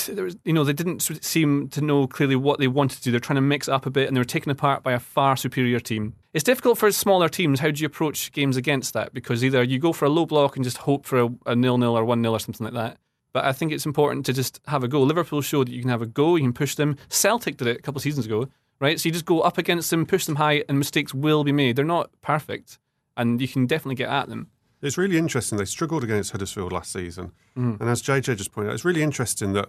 There 0.08 0.24
was, 0.24 0.36
you 0.44 0.52
know, 0.52 0.64
they 0.64 0.72
didn't 0.72 1.00
seem 1.00 1.68
to 1.68 1.80
know 1.80 2.06
clearly 2.06 2.36
what 2.36 2.58
they 2.58 2.66
wanted 2.66 2.98
to 2.98 3.04
do. 3.04 3.10
They're 3.10 3.20
trying 3.20 3.36
to 3.36 3.42
mix 3.42 3.68
it 3.68 3.72
up 3.72 3.86
a 3.86 3.90
bit, 3.90 4.08
and 4.08 4.16
they 4.16 4.20
were 4.20 4.24
taken 4.24 4.50
apart 4.50 4.82
by 4.82 4.92
a 4.92 4.98
far 4.98 5.36
superior 5.36 5.80
team. 5.80 6.14
It's 6.34 6.44
difficult 6.44 6.78
for 6.78 6.90
smaller 6.90 7.28
teams. 7.28 7.60
How 7.60 7.70
do 7.70 7.80
you 7.80 7.86
approach 7.86 8.32
games 8.32 8.56
against 8.56 8.94
that? 8.94 9.12
Because 9.12 9.44
either 9.44 9.62
you 9.62 9.78
go 9.78 9.92
for 9.92 10.06
a 10.06 10.10
low 10.10 10.26
block 10.26 10.56
and 10.56 10.64
just 10.64 10.78
hope 10.78 11.06
for 11.06 11.20
a, 11.20 11.28
a 11.46 11.56
nil 11.56 11.78
nil 11.78 11.96
or 11.96 12.04
one 12.04 12.22
nil 12.22 12.34
or 12.34 12.40
something 12.40 12.64
like 12.64 12.74
that. 12.74 12.98
But 13.32 13.44
I 13.44 13.52
think 13.52 13.72
it's 13.72 13.86
important 13.86 14.26
to 14.26 14.32
just 14.32 14.60
have 14.66 14.82
a 14.82 14.88
go. 14.88 15.02
Liverpool 15.02 15.42
showed 15.42 15.68
that 15.68 15.72
you 15.72 15.80
can 15.80 15.90
have 15.90 16.02
a 16.02 16.06
go, 16.06 16.36
you 16.36 16.42
can 16.42 16.52
push 16.52 16.74
them. 16.74 16.96
Celtic 17.08 17.56
did 17.56 17.68
it 17.68 17.78
a 17.78 17.82
couple 17.82 17.98
of 17.98 18.02
seasons 18.02 18.26
ago, 18.26 18.48
right? 18.80 18.98
So 18.98 19.08
you 19.08 19.12
just 19.12 19.26
go 19.26 19.42
up 19.42 19.58
against 19.58 19.90
them, 19.90 20.06
push 20.06 20.24
them 20.24 20.36
high, 20.36 20.64
and 20.68 20.78
mistakes 20.78 21.12
will 21.14 21.44
be 21.44 21.52
made. 21.52 21.76
They're 21.76 21.84
not 21.84 22.10
perfect, 22.20 22.78
and 23.16 23.40
you 23.40 23.46
can 23.46 23.66
definitely 23.66 23.96
get 23.96 24.08
at 24.08 24.28
them. 24.28 24.48
It's 24.80 24.96
really 24.96 25.18
interesting. 25.18 25.58
They 25.58 25.64
struggled 25.64 26.04
against 26.04 26.32
Huddersfield 26.32 26.72
last 26.72 26.92
season. 26.92 27.32
Mm. 27.56 27.80
And 27.80 27.88
as 27.88 28.02
JJ 28.02 28.36
just 28.36 28.52
pointed 28.52 28.70
out, 28.70 28.74
it's 28.74 28.84
really 28.84 29.02
interesting 29.02 29.52
that 29.54 29.68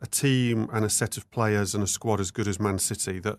a 0.00 0.06
team 0.06 0.68
and 0.72 0.84
a 0.84 0.90
set 0.90 1.16
of 1.16 1.30
players 1.30 1.74
and 1.74 1.84
a 1.84 1.86
squad 1.86 2.20
as 2.20 2.30
good 2.30 2.48
as 2.48 2.58
Man 2.58 2.78
City, 2.78 3.18
that, 3.20 3.38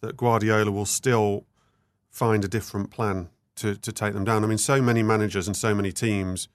that 0.00 0.16
Guardiola 0.16 0.70
will 0.70 0.86
still 0.86 1.46
find 2.10 2.44
a 2.44 2.48
different 2.48 2.90
plan 2.90 3.30
to, 3.56 3.74
to 3.76 3.92
take 3.92 4.14
them 4.14 4.24
down. 4.24 4.44
I 4.44 4.46
mean, 4.46 4.58
so 4.58 4.80
many 4.80 5.02
managers 5.02 5.46
and 5.46 5.56
so 5.56 5.74
many 5.74 5.92
teams 5.92 6.48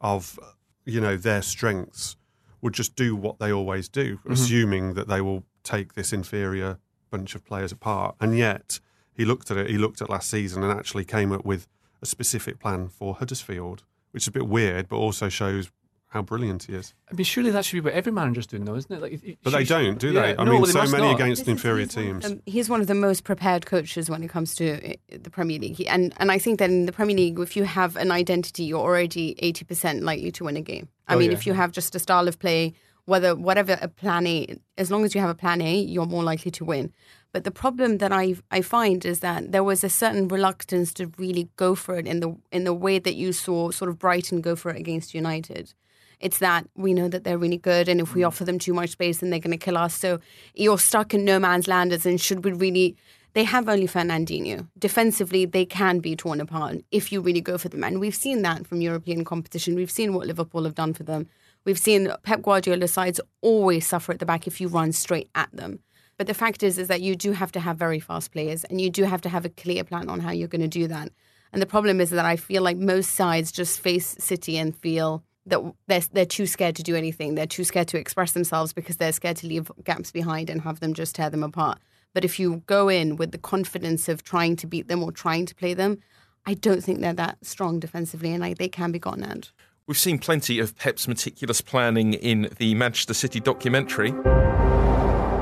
of, 0.00 0.38
you 0.84 1.00
know, 1.00 1.16
their 1.16 1.42
strengths 1.42 2.16
would 2.60 2.72
just 2.72 2.94
do 2.96 3.16
what 3.16 3.38
they 3.38 3.52
always 3.52 3.88
do, 3.88 4.16
mm-hmm. 4.18 4.32
assuming 4.32 4.94
that 4.94 5.08
they 5.08 5.20
will 5.20 5.44
take 5.64 5.94
this 5.94 6.12
inferior 6.12 6.78
bunch 7.10 7.34
of 7.34 7.44
players 7.44 7.72
apart. 7.72 8.16
And 8.20 8.36
yet, 8.36 8.80
he 9.12 9.24
looked 9.24 9.50
at 9.50 9.56
it, 9.56 9.68
he 9.68 9.78
looked 9.78 10.00
at 10.00 10.08
last 10.08 10.30
season 10.30 10.62
and 10.62 10.72
actually 10.72 11.04
came 11.04 11.32
up 11.32 11.44
with 11.44 11.68
a 12.02 12.06
specific 12.06 12.58
plan 12.58 12.88
for 12.88 13.14
Huddersfield, 13.14 13.84
which 14.10 14.24
is 14.24 14.28
a 14.28 14.32
bit 14.32 14.46
weird, 14.48 14.88
but 14.88 14.96
also 14.96 15.28
shows 15.28 15.70
how 16.08 16.20
brilliant 16.20 16.64
he 16.64 16.74
is. 16.74 16.92
I 17.10 17.14
mean, 17.14 17.24
surely 17.24 17.50
that 17.52 17.64
should 17.64 17.76
be 17.76 17.80
what 17.80 17.94
every 17.94 18.12
manager's 18.12 18.46
doing, 18.46 18.66
though, 18.66 18.74
isn't 18.74 18.92
it? 18.94 19.00
Like, 19.00 19.12
it- 19.24 19.38
But 19.42 19.54
they 19.54 19.64
don't, 19.64 19.98
do 19.98 20.12
Yeah, 20.12 20.20
they? 20.20 20.36
I 20.36 20.44
no, 20.44 20.52
mean, 20.52 20.62
they 20.64 20.70
so 20.72 20.86
many 20.86 21.04
not. 21.04 21.14
against 21.14 21.42
This 21.46 21.48
inferior 21.48 21.86
he's 21.86 21.96
one 21.96 22.04
of 22.16 22.22
teams. 22.22 22.34
the- 22.44 22.50
he's 22.50 22.68
one 22.68 22.80
of 22.82 22.86
the 22.86 22.94
most 22.94 23.24
prepared 23.24 23.64
coaches 23.64 24.10
when 24.10 24.22
it 24.22 24.28
comes 24.28 24.54
to 24.56 24.92
uh, 24.92 24.94
the 25.22 25.30
Premier 25.30 25.58
League. 25.58 25.82
And 25.88 26.12
and 26.18 26.30
I 26.30 26.38
think 26.38 26.58
that 26.58 26.68
in 26.68 26.84
the 26.84 26.92
Premier 26.92 27.16
League, 27.16 27.38
if 27.38 27.56
you 27.56 27.64
have 27.64 27.96
an 27.96 28.10
identity, 28.10 28.64
you're 28.64 28.80
already 28.80 29.36
eighty 29.38 29.64
percent 29.64 30.02
likely 30.02 30.30
to 30.32 30.44
win 30.44 30.56
a 30.58 30.60
game. 30.60 30.88
I 31.08 31.14
Oh, 31.14 31.18
mean, 31.18 31.30
yeah. 31.30 31.38
if 31.38 31.46
you 31.46 31.54
have 31.54 31.72
just 31.72 31.94
a 31.94 31.98
style 31.98 32.28
of 32.28 32.38
play, 32.38 32.74
whether 33.06 33.34
whatever 33.34 33.78
a 33.80 33.88
plan 33.88 34.26
A, 34.26 34.58
as 34.76 34.90
long 34.90 35.04
as 35.06 35.14
you 35.14 35.20
have 35.22 35.30
a 35.30 35.34
plan 35.34 35.62
A, 35.62 35.74
you're 35.76 36.04
more 36.06 36.22
likely 36.24 36.50
to 36.50 36.64
win. 36.64 36.92
But 37.32 37.44
the 37.44 37.50
problem 37.50 37.98
that 37.98 38.12
I 38.12 38.36
I 38.50 38.60
find 38.60 39.04
is 39.04 39.20
that 39.20 39.52
there 39.52 39.64
was 39.64 39.82
a 39.82 39.88
certain 39.88 40.28
reluctance 40.28 40.92
to 40.94 41.10
really 41.16 41.48
go 41.56 41.74
for 41.74 41.96
it 41.98 42.06
in 42.06 42.20
the 42.20 42.36
in 42.50 42.64
the 42.64 42.74
way 42.74 42.98
that 42.98 43.14
you 43.14 43.32
saw 43.32 43.70
sort 43.70 43.88
of 43.88 43.98
Brighton 43.98 44.42
go 44.42 44.54
for 44.54 44.70
it 44.70 44.78
against 44.78 45.14
United. 45.14 45.74
It's 46.20 46.38
that 46.38 46.68
we 46.76 46.94
know 46.94 47.08
that 47.08 47.24
they're 47.24 47.38
really 47.38 47.56
good, 47.56 47.88
and 47.88 48.00
if 48.00 48.14
we 48.14 48.20
mm. 48.20 48.28
offer 48.28 48.44
them 48.44 48.58
too 48.58 48.74
much 48.74 48.90
space, 48.90 49.18
then 49.18 49.30
they're 49.30 49.40
going 49.40 49.58
to 49.58 49.64
kill 49.64 49.76
us. 49.76 49.94
So 49.94 50.20
you're 50.54 50.78
stuck 50.78 51.14
in 51.14 51.24
no 51.24 51.40
man's 51.40 51.66
land. 51.66 51.92
As 51.92 52.06
in, 52.06 52.18
should 52.18 52.44
we 52.44 52.52
really? 52.52 52.96
They 53.34 53.44
have 53.44 53.66
only 53.66 53.88
Fernandinho. 53.88 54.68
Defensively, 54.78 55.46
they 55.46 55.64
can 55.64 56.00
be 56.00 56.14
torn 56.14 56.38
apart 56.38 56.84
if 56.90 57.10
you 57.10 57.22
really 57.22 57.40
go 57.40 57.56
for 57.56 57.70
them, 57.70 57.82
and 57.82 57.98
we've 57.98 58.14
seen 58.14 58.42
that 58.42 58.66
from 58.66 58.82
European 58.82 59.24
competition. 59.24 59.74
We've 59.74 59.90
seen 59.90 60.12
what 60.12 60.26
Liverpool 60.26 60.64
have 60.64 60.74
done 60.74 60.92
for 60.92 61.02
them. 61.02 61.28
We've 61.64 61.78
seen 61.78 62.12
Pep 62.24 62.42
Guardiola 62.42 62.88
sides 62.88 63.20
always 63.40 63.86
suffer 63.86 64.12
at 64.12 64.18
the 64.18 64.26
back 64.26 64.46
if 64.46 64.60
you 64.60 64.68
run 64.68 64.92
straight 64.92 65.30
at 65.34 65.48
them. 65.52 65.78
But 66.22 66.28
the 66.28 66.34
fact 66.34 66.62
is, 66.62 66.78
is 66.78 66.86
that 66.86 67.00
you 67.00 67.16
do 67.16 67.32
have 67.32 67.50
to 67.50 67.58
have 67.58 67.76
very 67.76 67.98
fast 67.98 68.30
players, 68.30 68.62
and 68.62 68.80
you 68.80 68.90
do 68.90 69.02
have 69.02 69.20
to 69.22 69.28
have 69.28 69.44
a 69.44 69.48
clear 69.48 69.82
plan 69.82 70.08
on 70.08 70.20
how 70.20 70.30
you're 70.30 70.46
going 70.46 70.60
to 70.62 70.68
do 70.68 70.86
that. 70.86 71.10
And 71.52 71.60
the 71.60 71.66
problem 71.66 72.00
is 72.00 72.10
that 72.10 72.24
I 72.24 72.36
feel 72.36 72.62
like 72.62 72.76
most 72.76 73.14
sides 73.14 73.50
just 73.50 73.80
face 73.80 74.14
City 74.20 74.56
and 74.56 74.72
feel 74.72 75.24
that 75.46 75.60
they're, 75.88 76.02
they're 76.12 76.24
too 76.24 76.46
scared 76.46 76.76
to 76.76 76.84
do 76.84 76.94
anything. 76.94 77.34
They're 77.34 77.44
too 77.44 77.64
scared 77.64 77.88
to 77.88 77.98
express 77.98 78.34
themselves 78.34 78.72
because 78.72 78.98
they're 78.98 79.10
scared 79.10 79.38
to 79.38 79.48
leave 79.48 79.68
gaps 79.82 80.12
behind 80.12 80.48
and 80.48 80.60
have 80.60 80.78
them 80.78 80.94
just 80.94 81.16
tear 81.16 81.28
them 81.28 81.42
apart. 81.42 81.80
But 82.14 82.24
if 82.24 82.38
you 82.38 82.62
go 82.66 82.88
in 82.88 83.16
with 83.16 83.32
the 83.32 83.38
confidence 83.38 84.08
of 84.08 84.22
trying 84.22 84.54
to 84.54 84.68
beat 84.68 84.86
them 84.86 85.02
or 85.02 85.10
trying 85.10 85.44
to 85.46 85.56
play 85.56 85.74
them, 85.74 85.98
I 86.46 86.54
don't 86.54 86.84
think 86.84 87.00
they're 87.00 87.14
that 87.14 87.44
strong 87.44 87.80
defensively, 87.80 88.30
and 88.30 88.42
like 88.42 88.58
they 88.58 88.68
can 88.68 88.92
be 88.92 89.00
gotten 89.00 89.24
at. 89.24 89.50
We've 89.88 89.98
seen 89.98 90.20
plenty 90.20 90.60
of 90.60 90.76
Pep's 90.76 91.08
meticulous 91.08 91.60
planning 91.60 92.14
in 92.14 92.48
the 92.58 92.76
Manchester 92.76 93.14
City 93.14 93.40
documentary. 93.40 94.14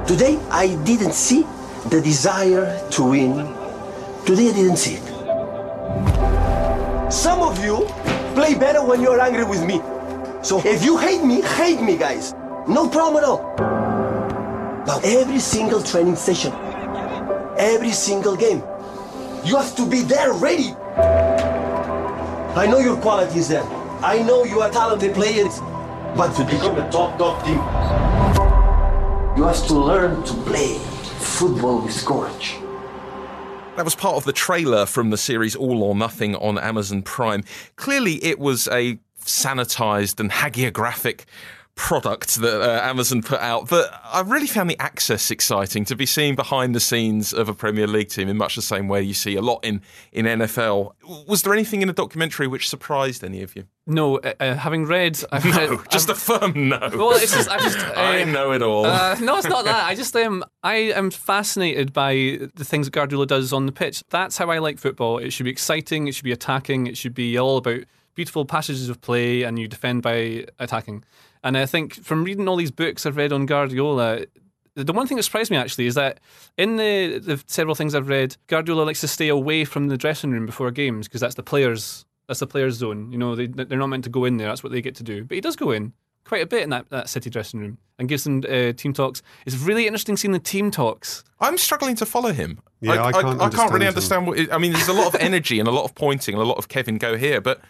Today 0.07 0.39
I 0.51 0.77
didn't 0.85 1.13
see 1.13 1.47
the 1.89 2.01
desire 2.01 2.81
to 2.91 3.03
win, 3.03 3.47
today 4.27 4.51
I 4.51 4.53
didn't 4.53 4.77
see 4.77 4.95
it. 4.95 5.11
Some 7.13 7.41
of 7.41 7.63
you 7.65 7.87
play 8.35 8.55
better 8.55 8.85
when 8.85 9.01
you're 9.01 9.21
angry 9.21 9.45
with 9.45 9.65
me. 9.65 9.81
So 10.43 10.61
if 10.65 10.85
you 10.85 10.97
hate 10.97 11.25
me, 11.25 11.43
hate 11.43 11.81
me, 11.81 11.97
guys. 11.97 12.35
No 12.67 12.89
problem 12.89 13.23
at 13.23 13.29
all. 13.29 13.55
But 14.87 15.05
every 15.05 15.39
single 15.39 15.83
training 15.83 16.17
session, 16.17 16.53
every 17.59 17.93
single 17.93 18.37
game, 18.37 18.63
you 19.45 19.57
have 19.57 19.75
to 19.77 19.87
be 19.87 20.03
there 20.03 20.33
ready. 20.33 20.75
I 22.57 22.67
know 22.69 22.79
your 22.79 22.97
quality 22.97 23.39
is 23.39 23.49
there. 23.49 23.65
I 24.03 24.23
know 24.23 24.45
you 24.45 24.61
are 24.61 24.71
talented 24.71 25.15
players. 25.15 25.61
But 26.17 26.35
to 26.35 26.45
become 26.45 26.77
a 26.79 26.91
top, 26.91 27.19
top 27.19 27.45
team, 27.45 27.59
you 29.41 29.47
have 29.47 29.67
to 29.67 29.75
learn 29.75 30.23
to 30.23 30.35
play 30.43 30.77
football 30.77 31.81
with 31.81 32.05
courage. 32.05 32.59
That 33.77 33.87
was 33.87 33.95
part 33.95 34.17
of 34.17 34.25
the 34.25 34.35
trailer 34.35 34.85
from 34.85 35.09
the 35.09 35.17
series 35.17 35.57
All 35.57 35.83
or 35.83 35.95
Nothing 35.95 36.37
on 36.37 36.59
Amazon 36.59 37.01
Prime. 37.01 37.45
Clearly, 37.77 38.23
it 38.23 38.39
was 38.39 38.69
a 38.69 38.99
sanitized 39.25 40.21
and 40.21 40.31
hagiographic 40.31 41.25
product 41.81 42.37
that 42.37 42.61
uh, 42.61 42.83
Amazon 42.83 43.23
put 43.23 43.41
out 43.41 43.69
that 43.69 44.01
I 44.05 44.21
really 44.21 44.47
found 44.47 44.69
the 44.69 44.79
access 44.79 45.31
exciting 45.31 45.87
to 45.87 45.97
be 45.97 46.05
seen 46.05 46.35
behind 46.35 46.75
the 46.75 46.79
scenes 46.79 47.33
of 47.33 47.49
a 47.49 47.55
Premier 47.55 47.87
League 47.87 48.11
team 48.11 48.29
in 48.29 48.37
much 48.37 48.55
the 48.55 48.63
same 48.63 48.87
way 48.87 49.01
you 49.03 49.15
see 49.15 49.35
a 49.35 49.41
lot 49.41 49.65
in, 49.65 49.81
in 50.13 50.27
NFL. 50.27 50.93
Was 51.27 51.43
there 51.43 51.55
anything 51.55 51.81
in 51.81 51.89
the 51.89 51.95
documentary 51.95 52.47
which 52.47 52.69
surprised 52.69 53.25
any 53.25 53.43
of 53.43 53.57
you? 53.57 53.65
No, 53.87 54.19
uh, 54.19 54.35
uh, 54.39 54.55
having 54.57 54.85
read, 54.85 55.19
I've 55.33 55.45
No, 55.45 55.69
read, 55.69 55.81
just 55.91 56.11
a 56.11 56.15
firm 56.15 56.69
no. 56.69 56.79
Well, 56.93 57.13
it's 57.13 57.35
just, 57.35 57.49
I 57.49 57.59
just, 57.59 57.79
I 57.97 58.23
uh, 58.23 58.25
know 58.27 58.53
it 58.53 58.61
all. 58.61 58.85
Uh, 58.85 59.19
no, 59.19 59.39
it's 59.39 59.49
not 59.49 59.65
that. 59.65 59.87
I 59.87 59.95
just 59.95 60.15
um, 60.15 60.45
I 60.63 60.75
am 60.75 61.11
fascinated 61.11 61.95
by 61.95 62.13
the 62.55 62.65
things 62.65 62.89
that 62.89 62.93
Guardiola 62.93 63.27
does 63.27 63.55
on 63.55 63.65
the 63.65 63.73
pitch. 63.73 64.05
That's 64.11 64.37
how 64.37 64.51
I 64.51 64.59
like 64.59 64.79
football. 64.79 65.17
It 65.17 65.31
should 65.33 65.45
be 65.45 65.51
exciting. 65.51 66.09
It 66.09 66.15
should 66.15 66.25
be 66.25 66.33
attacking. 66.33 66.87
It 66.89 66.99
should 66.99 67.15
be 67.15 67.39
all 67.39 67.57
about 67.57 67.85
beautiful 68.15 68.45
passages 68.45 68.91
of 68.91 69.01
play, 69.01 69.45
and 69.45 69.59
you 69.59 69.67
defend 69.67 70.03
by 70.03 70.47
attacking. 70.59 71.05
And 71.43 71.57
I 71.57 71.67
think 71.67 71.95
from 71.95 72.25
reading 72.25 72.49
all 72.49 72.57
these 72.57 72.71
books 72.71 73.07
I've 73.07 73.17
read 73.17 73.33
on 73.33 73.47
Guardiola, 73.47 74.25
the 74.75 74.93
one 74.93 75.07
thing 75.07 75.17
that 75.17 75.23
surprised 75.23 75.51
me 75.51 75.57
actually 75.57 75.87
is 75.87 75.95
that 75.95 76.21
in 76.57 76.77
the, 76.77 77.19
the 77.19 77.43
several 77.47 77.75
things 77.75 77.95
I've 77.95 78.09
read, 78.09 78.37
Guardiola 78.47 78.83
likes 78.83 79.01
to 79.01 79.09
stay 79.09 79.29
away 79.29 79.65
from 79.65 79.89
the 79.89 79.97
dressing 79.97 80.31
room 80.31 80.47
before 80.47 80.71
games 80.71 81.09
because 81.09 81.21
that's 81.21 81.35
the 81.35 81.43
players. 81.43 82.05
That's 82.29 82.41
the 82.41 82.47
players' 82.47 82.77
zone. 82.77 83.11
You 83.11 83.19
know, 83.19 83.35
they, 83.35 83.47
they're 83.47 83.79
not 83.79 83.89
meant 83.89 84.05
to 84.05 84.11
go 84.11 84.25
in 84.25 84.37
there. 84.37 84.49
That's 84.49 84.63
what 84.63 84.73
they 84.73 84.81
get 84.81 84.95
to 84.97 85.03
do. 85.03 85.25
But 85.25 85.35
he 85.35 85.41
does 85.41 85.57
go 85.57 85.73
in 85.73 85.93
quite 86.25 86.43
a 86.43 86.47
bit 86.47 86.63
in 86.63 86.71
that, 86.71 86.89
that 86.91 87.09
City 87.09 87.29
dressing 87.29 87.59
room 87.59 87.79
and 87.99 88.09
gives 88.09 88.23
them 88.23 88.45
uh, 88.49 88.73
team 88.73 88.93
talks. 88.93 89.21
It's 89.47 89.57
really 89.57 89.87
interesting 89.87 90.17
seeing 90.17 90.31
the 90.31 90.39
team 90.39 90.71
talks. 90.71 91.25
I'm 91.41 91.59
struggling 91.59 91.97
to 91.97 92.07
follow 92.07 92.33
him. 92.33 92.61
Yeah, 92.81 93.05
I 93.05 93.13
can't 93.13 93.41
I, 93.41 93.49
can't 93.49 93.73
really 93.73 93.89
understand 93.89 94.27
understand 94.27 94.27
what. 94.29 94.39
It, 94.39 94.53
I 94.53 94.59
mean, 94.59 94.73
there's 94.73 94.89
a 94.89 94.93
lot 94.93 95.09
of 95.09 95.17
energy 95.21 95.59
and 95.59 95.69
a 95.69 95.73
lot 95.73 95.85
of 95.85 95.95
pointing 95.97 96.35
and 96.37 96.43
a 96.43 96.47
lot 96.47 96.59
of 96.59 96.69
Kevin 96.69 96.99
go 96.99 97.17
here, 97.17 97.41
but 97.41 97.61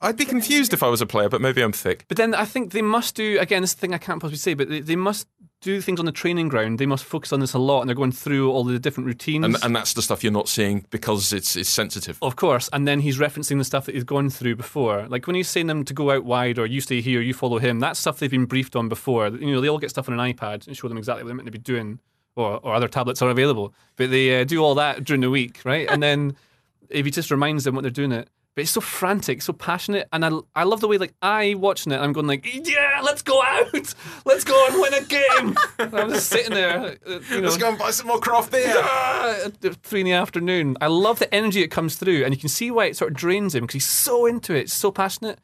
I'd 0.00 0.16
be 0.16 0.24
confused 0.24 0.72
if 0.72 0.82
I 0.82 0.88
was 0.88 1.00
a 1.00 1.06
player. 1.06 1.28
But 1.28 1.40
maybe 1.40 1.62
I'm 1.62 1.72
thick. 1.72 2.04
But 2.08 2.16
then 2.16 2.34
I 2.34 2.44
think 2.44 2.72
they 2.72 2.82
must 2.82 3.14
do 3.14 3.38
again. 3.40 3.62
This 3.62 3.70
is 3.70 3.74
the 3.74 3.80
thing 3.80 3.94
I 3.94 3.98
can't 3.98 4.20
possibly 4.20 4.38
say, 4.38 4.54
but 4.54 4.68
they, 4.68 4.80
they 4.80 4.96
must 4.96 5.28
do 5.60 5.80
things 5.80 5.98
on 5.98 6.06
the 6.06 6.12
training 6.12 6.48
ground. 6.48 6.78
They 6.78 6.86
must 6.86 7.04
focus 7.04 7.32
on 7.32 7.40
this 7.40 7.52
a 7.52 7.58
lot, 7.58 7.80
and 7.80 7.88
they're 7.88 7.96
going 7.96 8.12
through 8.12 8.50
all 8.50 8.64
the 8.64 8.78
different 8.78 9.06
routines. 9.06 9.44
And, 9.44 9.56
and 9.62 9.76
that's 9.76 9.94
the 9.94 10.02
stuff 10.02 10.22
you're 10.22 10.32
not 10.32 10.48
seeing 10.48 10.86
because 10.90 11.32
it's 11.32 11.56
it's 11.56 11.68
sensitive. 11.68 12.18
Of 12.22 12.36
course, 12.36 12.68
and 12.72 12.86
then 12.86 13.00
he's 13.00 13.18
referencing 13.18 13.58
the 13.58 13.64
stuff 13.64 13.86
that 13.86 13.94
he's 13.94 14.04
gone 14.04 14.30
through 14.30 14.56
before. 14.56 15.06
Like 15.08 15.26
when 15.26 15.36
he's 15.36 15.48
saying 15.48 15.66
them 15.66 15.84
to 15.84 15.94
go 15.94 16.10
out 16.10 16.24
wide 16.24 16.58
or 16.58 16.66
you 16.66 16.80
stay 16.80 17.00
here, 17.00 17.20
you 17.20 17.34
follow 17.34 17.58
him. 17.58 17.80
That's 17.80 18.00
stuff 18.00 18.18
they've 18.18 18.30
been 18.30 18.46
briefed 18.46 18.76
on 18.76 18.88
before. 18.88 19.28
You 19.28 19.52
know, 19.52 19.60
they 19.60 19.68
all 19.68 19.78
get 19.78 19.90
stuff 19.90 20.08
on 20.08 20.18
an 20.18 20.32
iPad 20.32 20.66
and 20.66 20.76
show 20.76 20.88
them 20.88 20.98
exactly 20.98 21.22
what 21.22 21.28
they're 21.28 21.36
meant 21.36 21.46
to 21.46 21.52
be 21.52 21.58
doing, 21.58 22.00
or, 22.34 22.60
or 22.62 22.74
other 22.74 22.88
tablets 22.88 23.20
are 23.20 23.30
available. 23.30 23.74
But 23.96 24.10
they 24.10 24.40
uh, 24.40 24.44
do 24.44 24.62
all 24.62 24.74
that 24.76 25.04
during 25.04 25.20
the 25.20 25.30
week, 25.30 25.60
right? 25.64 25.88
and 25.90 26.02
then 26.02 26.36
if 26.90 27.04
he 27.04 27.10
just 27.10 27.30
reminds 27.30 27.64
them 27.64 27.74
what 27.74 27.82
they're 27.82 27.90
doing 27.90 28.12
it. 28.12 28.28
But 28.56 28.62
it's 28.62 28.70
so 28.70 28.80
frantic, 28.80 29.42
so 29.42 29.52
passionate, 29.52 30.08
and 30.14 30.24
I, 30.24 30.30
I 30.54 30.64
love 30.64 30.80
the 30.80 30.88
way 30.88 30.96
like 30.96 31.12
I 31.20 31.52
watching 31.58 31.92
it. 31.92 31.98
I'm 32.00 32.14
going 32.14 32.26
like, 32.26 32.46
yeah, 32.66 33.02
let's 33.04 33.20
go 33.20 33.42
out, 33.42 33.94
let's 34.24 34.44
go 34.44 34.66
and 34.70 34.80
win 34.80 34.94
a 34.94 35.04
game. 35.04 35.54
And 35.78 35.94
I'm 35.94 36.08
just 36.08 36.30
sitting 36.30 36.54
there, 36.54 36.96
uh, 37.06 37.20
you 37.30 37.42
know, 37.42 37.48
Let's 37.48 37.58
go 37.58 37.68
and 37.68 37.78
buy 37.78 37.90
some 37.90 38.06
more 38.06 38.18
craft 38.18 38.52
beer. 38.52 38.64
Ah, 38.74 39.44
at 39.44 39.58
three 39.82 40.00
in 40.00 40.06
the 40.06 40.12
afternoon. 40.12 40.74
I 40.80 40.86
love 40.86 41.18
the 41.18 41.32
energy 41.34 41.60
that 41.60 41.70
comes 41.70 41.96
through, 41.96 42.24
and 42.24 42.32
you 42.34 42.40
can 42.40 42.48
see 42.48 42.70
why 42.70 42.86
it 42.86 42.96
sort 42.96 43.10
of 43.10 43.16
drains 43.18 43.54
him 43.54 43.64
because 43.64 43.74
he's 43.74 43.88
so 43.88 44.24
into 44.24 44.54
it, 44.54 44.70
so 44.70 44.90
passionate. 44.90 45.38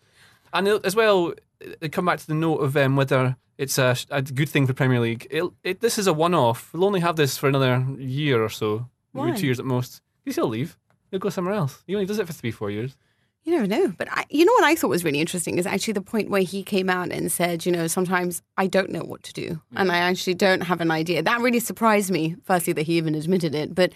And 0.55 0.67
it- 0.67 0.83
as 0.87 0.97
well, 0.97 1.35
they 1.81 1.91
come 1.91 2.07
back 2.07 2.19
to 2.19 2.27
the 2.27 2.35
note 2.35 2.61
of 2.63 2.75
um, 2.79 2.97
whether 2.97 3.37
it's 3.59 3.77
a, 3.77 3.95
a 4.11 4.23
good 4.23 4.49
thing 4.49 4.67
for 4.67 4.73
Premier 4.73 5.01
League. 5.01 5.27
It, 5.31 5.45
it, 5.63 5.81
this 5.81 5.99
is 5.99 6.07
a 6.07 6.15
one-off. 6.15 6.73
We'll 6.73 6.87
only 6.87 7.01
have 7.01 7.17
this 7.17 7.37
for 7.37 7.47
another 7.47 7.85
year 7.99 8.43
or 8.43 8.49
so, 8.49 8.89
maybe 9.13 9.33
Why? 9.33 9.37
two 9.37 9.45
years 9.49 9.59
at 9.61 9.67
most. 9.67 10.01
Because 10.25 10.37
he'll 10.37 10.49
leave. 10.49 10.79
He'll 11.13 11.21
go 11.21 11.29
somewhere 11.29 11.55
else. 11.55 11.85
He 11.87 11.95
only 11.95 12.07
does 12.07 12.19
it 12.19 12.27
for 12.27 12.33
three, 12.33 12.51
four 12.51 12.71
years. 12.71 12.97
You 13.45 13.53
never 13.53 13.67
know. 13.67 13.93
But 13.99 14.09
I, 14.11 14.25
you 14.31 14.47
know 14.47 14.53
what 14.53 14.65
I 14.65 14.75
thought 14.75 14.89
was 14.89 15.05
really 15.05 15.21
interesting 15.21 15.59
is 15.59 15.67
actually 15.67 15.93
the 15.93 16.01
point 16.01 16.31
where 16.31 16.43
he 16.43 16.63
came 16.63 16.89
out 16.89 17.13
and 17.13 17.31
said, 17.31 17.67
you 17.67 17.73
know, 17.73 17.87
sometimes 17.87 18.41
I 18.57 18.67
don't 18.67 18.91
know 18.91 19.03
what 19.03 19.23
to 19.25 19.33
do 19.33 19.61
and 19.77 19.91
mm. 19.91 19.93
I 19.93 19.99
actually 19.99 20.35
don't 20.35 20.63
have 20.63 20.81
an 20.81 20.91
idea. 20.91 21.23
That 21.23 21.41
really 21.41 21.61
surprised 21.61 22.11
me, 22.11 22.37
firstly, 22.45 22.73
that 22.73 22.83
he 22.83 22.97
even 22.97 23.15
admitted 23.15 23.55
it. 23.55 23.75
But 23.75 23.93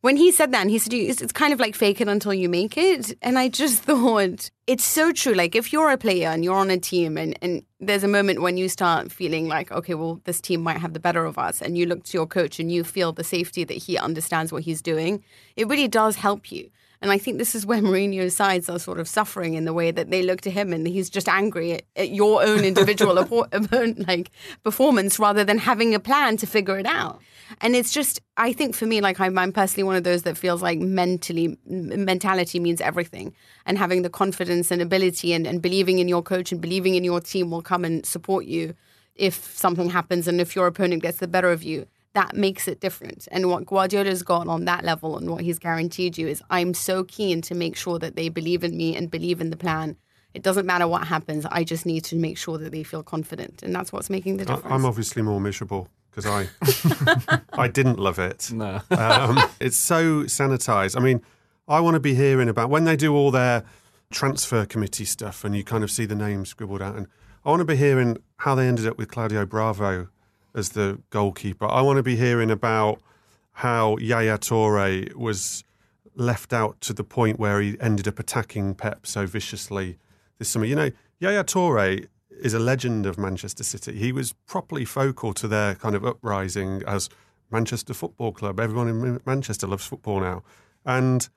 when 0.00 0.16
he 0.16 0.30
said 0.30 0.52
that, 0.52 0.60
and 0.60 0.70
he 0.70 0.78
said, 0.78 0.94
it's, 0.94 1.32
kind 1.32 1.52
of 1.52 1.58
like 1.58 1.74
fake 1.74 2.00
it 2.00 2.08
until 2.08 2.32
you 2.32 2.48
make 2.48 2.76
it. 2.76 3.16
And 3.20 3.38
I 3.38 3.48
just 3.48 3.82
thought, 3.84 4.50
it's 4.66 4.84
so 4.84 5.12
true. 5.12 5.34
Like, 5.34 5.56
if 5.56 5.72
you're 5.72 5.90
a 5.90 5.98
player 5.98 6.28
and 6.28 6.44
you're 6.44 6.56
on 6.56 6.70
a 6.70 6.78
team, 6.78 7.16
and, 7.16 7.36
and 7.42 7.62
there's 7.80 8.04
a 8.04 8.08
moment 8.08 8.42
when 8.42 8.56
you 8.56 8.68
start 8.68 9.10
feeling 9.10 9.48
like, 9.48 9.72
okay, 9.72 9.94
well, 9.94 10.20
this 10.24 10.40
team 10.40 10.62
might 10.62 10.78
have 10.78 10.92
the 10.92 11.00
better 11.00 11.24
of 11.24 11.38
us, 11.38 11.60
and 11.60 11.76
you 11.76 11.86
look 11.86 12.04
to 12.04 12.16
your 12.16 12.26
coach 12.26 12.60
and 12.60 12.70
you 12.70 12.84
feel 12.84 13.12
the 13.12 13.24
safety 13.24 13.64
that 13.64 13.76
he 13.76 13.98
understands 13.98 14.52
what 14.52 14.62
he's 14.62 14.82
doing, 14.82 15.22
it 15.56 15.66
really 15.68 15.88
does 15.88 16.16
help 16.16 16.52
you. 16.52 16.70
And 17.00 17.12
I 17.12 17.18
think 17.18 17.38
this 17.38 17.54
is 17.54 17.66
where 17.66 17.80
Mourinho's 17.80 18.36
sides 18.36 18.68
are 18.68 18.78
sort 18.78 18.98
of 18.98 19.08
suffering 19.08 19.54
in 19.54 19.64
the 19.64 19.72
way 19.72 19.90
that 19.90 20.10
they 20.10 20.22
look 20.22 20.40
to 20.42 20.50
him 20.50 20.72
and 20.72 20.86
he's 20.86 21.10
just 21.10 21.28
angry 21.28 21.72
at, 21.72 21.82
at 21.96 22.10
your 22.10 22.42
own 22.42 22.64
individual 22.64 23.14
like 24.06 24.30
performance 24.62 25.18
rather 25.18 25.44
than 25.44 25.58
having 25.58 25.94
a 25.94 26.00
plan 26.00 26.36
to 26.38 26.46
figure 26.46 26.78
it 26.78 26.86
out. 26.86 27.20
And 27.60 27.74
it's 27.74 27.92
just, 27.92 28.20
I 28.36 28.52
think 28.52 28.74
for 28.74 28.86
me, 28.86 29.00
like 29.00 29.20
I'm, 29.20 29.38
I'm 29.38 29.52
personally 29.52 29.84
one 29.84 29.96
of 29.96 30.04
those 30.04 30.22
that 30.22 30.36
feels 30.36 30.62
like 30.62 30.78
mentally, 30.78 31.58
mentality 31.66 32.60
means 32.60 32.80
everything. 32.80 33.34
And 33.66 33.78
having 33.78 34.02
the 34.02 34.10
confidence 34.10 34.70
and 34.70 34.82
ability 34.82 35.32
and, 35.32 35.46
and 35.46 35.62
believing 35.62 35.98
in 35.98 36.08
your 36.08 36.22
coach 36.22 36.52
and 36.52 36.60
believing 36.60 36.94
in 36.94 37.04
your 37.04 37.20
team 37.20 37.50
will 37.50 37.62
come 37.62 37.84
and 37.84 38.04
support 38.04 38.44
you 38.44 38.74
if 39.14 39.34
something 39.56 39.90
happens 39.90 40.28
and 40.28 40.40
if 40.40 40.54
your 40.54 40.66
opponent 40.66 41.02
gets 41.02 41.18
the 41.18 41.26
better 41.26 41.50
of 41.50 41.62
you 41.62 41.86
that 42.14 42.34
makes 42.34 42.66
it 42.66 42.80
different. 42.80 43.28
And 43.30 43.48
what 43.48 43.66
Guardiola's 43.66 44.22
got 44.22 44.48
on 44.48 44.64
that 44.64 44.84
level 44.84 45.16
and 45.16 45.30
what 45.30 45.42
he's 45.42 45.58
guaranteed 45.58 46.18
you 46.18 46.26
is 46.26 46.42
I'm 46.50 46.74
so 46.74 47.04
keen 47.04 47.42
to 47.42 47.54
make 47.54 47.76
sure 47.76 47.98
that 47.98 48.16
they 48.16 48.28
believe 48.28 48.64
in 48.64 48.76
me 48.76 48.96
and 48.96 49.10
believe 49.10 49.40
in 49.40 49.50
the 49.50 49.56
plan. 49.56 49.96
It 50.34 50.42
doesn't 50.42 50.66
matter 50.66 50.88
what 50.88 51.06
happens. 51.06 51.46
I 51.46 51.64
just 51.64 51.86
need 51.86 52.04
to 52.04 52.16
make 52.16 52.36
sure 52.36 52.58
that 52.58 52.72
they 52.72 52.82
feel 52.82 53.02
confident. 53.02 53.62
And 53.62 53.74
that's 53.74 53.92
what's 53.92 54.10
making 54.10 54.38
the 54.38 54.46
difference. 54.46 54.72
I'm 54.72 54.84
obviously 54.84 55.22
more 55.22 55.40
miserable 55.40 55.88
because 56.18 56.48
I 57.30 57.40
I 57.52 57.68
didn't 57.68 57.98
love 57.98 58.18
it. 58.18 58.50
No. 58.52 58.80
Um, 58.90 59.38
it's 59.60 59.76
so 59.76 60.24
sanitized. 60.24 60.96
I 60.96 61.00
mean, 61.00 61.22
I 61.66 61.80
want 61.80 61.94
to 61.94 62.00
be 62.00 62.14
hearing 62.14 62.48
about 62.48 62.68
when 62.68 62.84
they 62.84 62.96
do 62.96 63.14
all 63.14 63.30
their 63.30 63.64
transfer 64.10 64.66
committee 64.66 65.04
stuff 65.04 65.44
and 65.44 65.54
you 65.54 65.62
kind 65.62 65.84
of 65.84 65.90
see 65.90 66.04
the 66.04 66.14
names 66.14 66.48
scribbled 66.48 66.82
out. 66.82 66.96
And 66.96 67.06
I 67.44 67.50
want 67.50 67.60
to 67.60 67.64
be 67.64 67.76
hearing 67.76 68.18
how 68.38 68.54
they 68.54 68.66
ended 68.66 68.86
up 68.86 68.98
with 68.98 69.08
Claudio 69.08 69.46
Bravo 69.46 70.08
as 70.54 70.70
the 70.70 71.00
goalkeeper. 71.10 71.66
I 71.66 71.80
want 71.80 71.98
to 71.98 72.02
be 72.02 72.16
hearing 72.16 72.50
about 72.50 73.00
how 73.52 73.96
Yaya 73.98 74.38
Toure 74.38 75.14
was 75.14 75.64
left 76.14 76.52
out 76.52 76.80
to 76.82 76.92
the 76.92 77.04
point 77.04 77.38
where 77.38 77.60
he 77.60 77.76
ended 77.80 78.08
up 78.08 78.18
attacking 78.18 78.74
Pep 78.74 79.06
so 79.06 79.26
viciously 79.26 79.98
this 80.38 80.48
summer. 80.48 80.64
You 80.64 80.76
know, 80.76 80.90
Yaya 81.20 81.44
Toure 81.44 82.08
is 82.40 82.54
a 82.54 82.58
legend 82.58 83.06
of 83.06 83.18
Manchester 83.18 83.64
City. 83.64 83.92
He 83.98 84.12
was 84.12 84.32
properly 84.46 84.84
focal 84.84 85.32
to 85.34 85.48
their 85.48 85.74
kind 85.74 85.94
of 85.94 86.04
uprising 86.04 86.82
as 86.86 87.08
Manchester 87.50 87.94
Football 87.94 88.32
Club. 88.32 88.60
Everyone 88.60 88.88
in 88.88 89.20
Manchester 89.24 89.66
loves 89.66 89.86
football 89.86 90.20
now. 90.20 90.42
And 90.84 91.28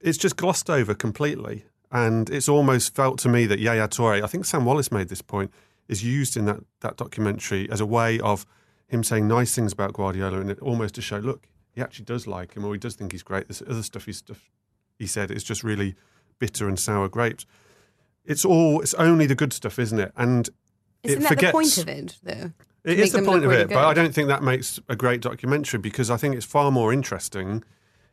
it's 0.00 0.18
just 0.18 0.36
glossed 0.36 0.70
over 0.70 0.94
completely. 0.94 1.64
And 1.90 2.28
it's 2.30 2.48
almost 2.48 2.94
felt 2.94 3.18
to 3.20 3.28
me 3.28 3.46
that 3.46 3.60
Yaya 3.60 3.88
Toure, 3.88 4.22
I 4.22 4.26
think 4.26 4.44
Sam 4.44 4.64
Wallace 4.64 4.90
made 4.90 5.08
this 5.08 5.22
point, 5.22 5.52
is 5.88 6.02
used 6.02 6.36
in 6.36 6.46
that, 6.46 6.60
that 6.80 6.96
documentary 6.96 7.70
as 7.70 7.80
a 7.80 7.86
way 7.86 8.18
of 8.20 8.46
him 8.86 9.04
saying 9.04 9.28
nice 9.28 9.54
things 9.54 9.72
about 9.72 9.92
Guardiola 9.92 10.40
and 10.40 10.50
it 10.50 10.58
almost 10.60 10.94
to 10.96 11.02
show, 11.02 11.18
look, 11.18 11.46
he 11.72 11.80
actually 11.80 12.04
does 12.04 12.26
like 12.26 12.54
him 12.54 12.64
or 12.64 12.72
he 12.72 12.78
does 12.78 12.94
think 12.94 13.12
he's 13.12 13.22
great. 13.22 13.48
This 13.48 13.62
other 13.62 13.82
stuff 13.82 14.06
he, 14.06 14.14
he 14.98 15.06
said 15.06 15.30
is 15.30 15.44
just 15.44 15.62
really 15.62 15.94
bitter 16.38 16.68
and 16.68 16.78
sour 16.78 17.08
grapes. 17.08 17.46
It's 18.24 18.44
all, 18.44 18.80
it's 18.80 18.94
only 18.94 19.26
the 19.26 19.34
good 19.34 19.52
stuff, 19.52 19.78
isn't 19.78 19.98
it? 19.98 20.12
And 20.16 20.48
Isn't 21.02 21.18
it 21.18 21.22
that 21.22 21.28
forgets, 21.28 21.46
the 21.48 21.52
point 21.52 21.78
of 21.78 21.88
it, 21.88 22.16
though? 22.22 22.52
it 22.84 22.96
To 22.96 23.02
is 23.02 23.12
make 23.12 23.22
the 23.22 23.26
point 23.30 23.44
of 23.44 23.50
really 23.50 23.62
it, 23.62 23.68
but 23.68 23.84
I 23.84 23.94
don't 23.94 24.14
think 24.14 24.28
that 24.28 24.42
makes 24.42 24.80
a 24.88 24.96
great 24.96 25.20
documentary 25.20 25.78
because 25.80 26.10
I 26.10 26.16
think 26.16 26.34
it's 26.34 26.46
far 26.46 26.70
more 26.70 26.92
interesting 26.92 27.62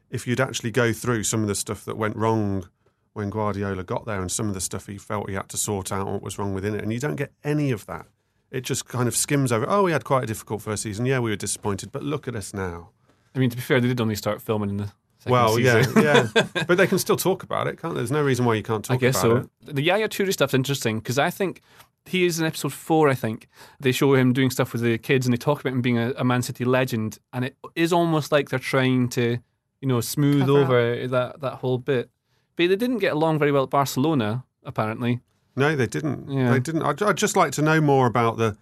if 0.09 0.27
you'd 0.27 0.41
actually 0.41 0.71
go 0.71 0.91
through 0.91 1.23
some 1.23 1.41
of 1.41 1.47
the 1.47 1.55
stuff 1.55 1.85
that 1.85 1.97
went 1.97 2.15
wrong 2.17 2.67
when 3.13 3.29
Guardiola 3.29 3.83
got 3.83 4.05
there 4.05 4.21
and 4.21 4.31
some 4.31 4.47
of 4.47 4.53
the 4.53 4.61
stuff 4.61 4.87
he 4.87 4.97
felt 4.97 5.29
he 5.29 5.35
had 5.35 5.49
to 5.49 5.57
sort 5.57 5.91
out 5.91 6.07
what 6.07 6.21
was 6.21 6.37
wrong 6.37 6.53
within 6.53 6.75
it. 6.75 6.81
And 6.81 6.91
you 6.93 6.99
don't 6.99 7.15
get 7.15 7.31
any 7.43 7.71
of 7.71 7.85
that. 7.85 8.05
It 8.51 8.61
just 8.61 8.85
kind 8.87 9.07
of 9.07 9.15
skims 9.15 9.51
over. 9.53 9.65
Oh, 9.69 9.83
we 9.83 9.93
had 9.93 10.03
quite 10.03 10.23
a 10.23 10.27
difficult 10.27 10.61
first 10.61 10.83
season. 10.83 11.05
Yeah, 11.05 11.19
we 11.19 11.29
were 11.29 11.37
disappointed, 11.37 11.91
but 11.93 12.03
look 12.03 12.27
at 12.27 12.35
us 12.35 12.53
now. 12.53 12.89
I 13.33 13.39
mean, 13.39 13.49
to 13.49 13.55
be 13.55 13.61
fair, 13.61 13.79
they 13.79 13.87
did 13.87 14.01
only 14.01 14.15
start 14.15 14.41
filming 14.41 14.69
in 14.69 14.77
the 14.77 14.83
second 14.83 15.00
Well, 15.25 15.55
season. 15.55 15.93
yeah, 16.01 16.27
yeah, 16.35 16.47
but 16.67 16.77
they 16.77 16.87
can 16.87 16.99
still 16.99 17.17
talk 17.17 17.43
about 17.43 17.67
it, 17.67 17.79
can't? 17.79 17.93
they? 17.93 17.99
There's 17.99 18.11
no 18.11 18.23
reason 18.23 18.45
why 18.45 18.55
you 18.55 18.63
can't 18.63 18.83
talk 18.83 18.97
about 18.97 19.03
it. 19.03 19.07
I 19.07 19.11
guess 19.11 19.23
about 19.23 19.43
so. 19.43 19.69
it. 19.69 19.75
The 19.75 19.81
Yaya 19.83 20.09
Toure 20.09 20.31
stuff's 20.33 20.53
interesting 20.53 20.99
because 20.99 21.19
I 21.19 21.29
think 21.29 21.61
he 22.05 22.25
is 22.25 22.39
in 22.39 22.45
episode 22.45 22.73
four. 22.73 23.09
I 23.09 23.13
think 23.13 23.47
they 23.79 23.91
show 23.91 24.15
him 24.15 24.33
doing 24.33 24.49
stuff 24.49 24.73
with 24.73 24.81
the 24.81 24.97
kids 24.97 25.25
and 25.25 25.33
they 25.33 25.37
talk 25.37 25.59
about 25.59 25.73
him 25.73 25.81
being 25.81 25.97
a, 25.97 26.11
a 26.17 26.23
Man 26.23 26.41
City 26.41 26.65
legend, 26.65 27.19
and 27.33 27.45
it 27.45 27.55
is 27.75 27.93
almost 27.93 28.31
like 28.31 28.49
they're 28.49 28.59
trying 28.59 29.09
to, 29.09 29.37
you 29.79 29.87
know, 29.87 30.01
smooth 30.01 30.41
Cover 30.41 30.57
over 30.57 31.07
that 31.07 31.41
that 31.41 31.53
whole 31.55 31.77
bit. 31.77 32.09
But 32.55 32.69
they 32.69 32.75
didn't 32.75 32.99
get 32.99 33.13
along 33.13 33.39
very 33.39 33.51
well 33.51 33.63
at 33.63 33.69
Barcelona, 33.69 34.45
apparently. 34.63 35.21
No, 35.55 35.75
they 35.75 35.87
didn't. 35.87 36.29
Yeah. 36.29 36.51
They 36.51 36.59
didn't. 36.59 36.83
I'd, 36.83 37.01
I'd 37.01 37.17
just 37.17 37.35
like 37.35 37.51
to 37.53 37.61
know 37.61 37.81
more 37.81 38.07
about 38.07 38.37
the 38.37 38.57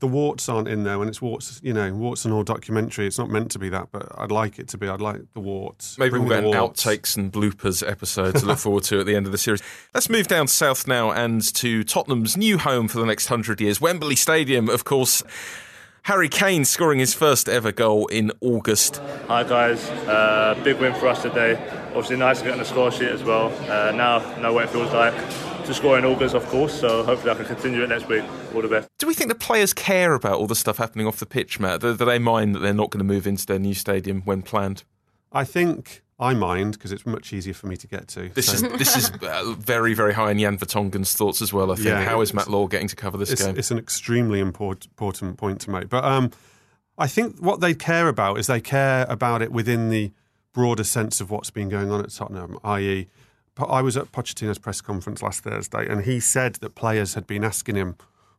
the 0.00 0.08
warts 0.08 0.48
aren't 0.48 0.66
in 0.66 0.82
there 0.82 0.98
when 0.98 1.08
it's 1.08 1.22
warts. 1.22 1.60
You 1.62 1.72
know, 1.72 1.92
warts 1.94 2.24
and 2.24 2.34
all 2.34 2.42
documentary. 2.42 3.06
It's 3.06 3.18
not 3.18 3.30
meant 3.30 3.50
to 3.52 3.58
be 3.58 3.68
that, 3.68 3.88
but 3.92 4.08
I'd 4.18 4.32
like 4.32 4.58
it 4.58 4.68
to 4.68 4.78
be. 4.78 4.88
I'd 4.88 5.00
like 5.00 5.20
the 5.34 5.40
warts. 5.40 5.98
Maybe 5.98 6.10
Bring 6.10 6.24
we'll 6.24 6.40
get 6.40 6.44
an 6.44 6.52
outtakes 6.52 7.16
and 7.16 7.32
bloopers 7.32 7.88
episode 7.88 8.36
to 8.36 8.46
look 8.46 8.58
forward 8.58 8.84
to 8.84 9.00
at 9.00 9.06
the 9.06 9.14
end 9.14 9.26
of 9.26 9.32
the 9.32 9.38
series. 9.38 9.62
Let's 9.94 10.08
move 10.08 10.26
down 10.26 10.48
south 10.48 10.88
now 10.88 11.12
and 11.12 11.42
to 11.54 11.84
Tottenham's 11.84 12.36
new 12.36 12.58
home 12.58 12.88
for 12.88 12.98
the 12.98 13.06
next 13.06 13.26
hundred 13.26 13.60
years, 13.60 13.80
Wembley 13.80 14.16
Stadium, 14.16 14.68
of 14.68 14.84
course. 14.84 15.22
Harry 16.04 16.30
Kane 16.30 16.64
scoring 16.64 16.98
his 16.98 17.12
first 17.12 17.46
ever 17.46 17.72
goal 17.72 18.06
in 18.06 18.32
August. 18.40 19.02
Hi 19.28 19.44
guys, 19.44 19.86
uh, 19.90 20.58
big 20.64 20.80
win 20.80 20.94
for 20.94 21.08
us 21.08 21.20
today. 21.20 21.56
Obviously 21.88 22.16
nice 22.16 22.38
to 22.38 22.44
get 22.44 22.52
on 22.54 22.58
the 22.58 22.64
score 22.64 22.90
sheet 22.90 23.10
as 23.10 23.22
well. 23.22 23.52
Uh, 23.70 23.92
now 23.92 24.18
know 24.38 24.54
what 24.54 24.64
it 24.64 24.70
feels 24.70 24.92
like 24.94 25.14
to 25.70 25.74
score 25.76 25.98
in 25.98 26.04
August, 26.04 26.34
of 26.34 26.46
course. 26.46 26.78
So 26.78 27.02
hopefully 27.02 27.30
I 27.32 27.34
can 27.34 27.46
continue 27.46 27.82
it 27.82 27.88
next 27.88 28.08
week. 28.08 28.24
All 28.54 28.62
the 28.62 28.68
best. 28.68 28.88
Do 28.98 29.06
we 29.06 29.14
think 29.14 29.28
the 29.28 29.34
players 29.34 29.72
care 29.72 30.14
about 30.14 30.34
all 30.38 30.46
the 30.46 30.54
stuff 30.54 30.78
happening 30.78 31.06
off 31.06 31.18
the 31.18 31.26
pitch, 31.26 31.58
Matt? 31.60 31.80
Do, 31.80 31.96
do 31.96 32.04
they 32.04 32.18
mind 32.18 32.54
that 32.54 32.58
they're 32.60 32.74
not 32.74 32.90
going 32.90 32.98
to 33.06 33.12
move 33.12 33.26
into 33.26 33.46
their 33.46 33.58
new 33.58 33.74
stadium 33.74 34.22
when 34.22 34.42
planned? 34.42 34.84
I 35.32 35.44
think 35.44 36.02
I 36.18 36.34
mind 36.34 36.72
because 36.74 36.92
it's 36.92 37.06
much 37.06 37.32
easier 37.32 37.54
for 37.54 37.66
me 37.66 37.76
to 37.76 37.86
get 37.86 38.08
to. 38.08 38.28
This 38.30 38.46
So 38.46 38.66
is 38.66 38.78
this 38.78 38.96
is 38.96 39.10
uh, 39.22 39.54
very 39.58 39.94
very 39.94 40.12
high 40.12 40.32
in 40.32 40.38
Jan 40.38 40.58
Vertonghen's 40.58 41.14
thoughts 41.14 41.40
as 41.40 41.52
well. 41.52 41.70
I 41.72 41.76
think. 41.76 41.86
Yeah, 41.88 42.02
How 42.04 42.20
is 42.20 42.34
Matt 42.34 42.48
Law 42.48 42.66
getting 42.66 42.88
to 42.88 42.96
cover 42.96 43.16
this 43.16 43.30
it's, 43.32 43.44
game? 43.44 43.56
it's 43.56 43.70
an 43.70 43.78
extremely 43.78 44.40
important 44.40 44.86
important 44.86 45.38
point 45.38 45.60
to 45.62 45.70
make. 45.70 45.88
But 45.88 46.04
um, 46.04 46.30
I 46.98 47.06
think 47.06 47.38
what 47.38 47.60
they 47.60 47.74
care 47.74 48.08
about 48.08 48.38
is 48.38 48.48
they 48.48 48.60
care 48.60 49.06
about 49.08 49.40
it 49.40 49.52
within 49.52 49.88
the 49.88 50.12
broader 50.52 50.84
sense 50.84 51.20
of 51.20 51.30
what's 51.30 51.50
been 51.50 51.68
going 51.68 51.90
on 51.90 52.00
at 52.02 52.10
Tottenham, 52.10 52.58
i.e., 52.64 53.04
Po- 53.04 53.10
I 53.68 53.82
was 53.82 53.96
at 53.96 54.12
Pochettino's 54.12 54.58
press 54.58 54.80
conference 54.80 55.22
last 55.22 55.42
Thursday, 55.42 55.88
and 55.88 56.04
he 56.04 56.20
said 56.20 56.54
that 56.56 56.74
players 56.74 57.14
had 57.14 57.26
been 57.26 57.44
asking 57.44 57.76
him 57.76 57.96